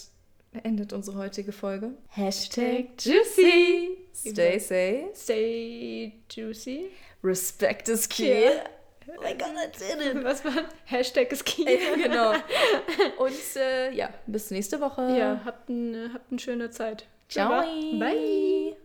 endet 0.63 0.93
unsere 0.93 1.17
heutige 1.17 1.51
Folge. 1.51 1.91
Hashtag 2.09 2.85
Juicy. 2.99 3.97
Stay 4.13 4.59
safe. 4.59 5.15
Stay 5.15 6.13
juicy. 6.29 6.91
Respect 7.23 7.89
is 7.89 8.07
key. 8.07 8.43
Ja. 8.45 8.63
Oh 9.07 9.21
my 9.21 9.33
god, 9.33 9.55
I 9.57 9.67
did 9.67 10.15
it. 10.15 10.23
Was 10.23 10.43
war? 10.45 10.65
Hashtag 10.85 11.31
ist 11.31 11.45
key. 11.45 11.63
Ja, 11.63 11.95
genau. 11.95 12.31
Und 13.17 13.55
äh, 13.55 13.91
ja, 13.91 14.09
bis 14.27 14.51
nächste 14.51 14.79
Woche. 14.79 15.01
Ja, 15.17 15.41
habt, 15.43 15.69
ein, 15.69 16.11
habt 16.13 16.31
eine 16.31 16.39
schöne 16.39 16.69
Zeit. 16.69 17.07
Ciao. 17.27 17.61
Bye. 17.97 18.75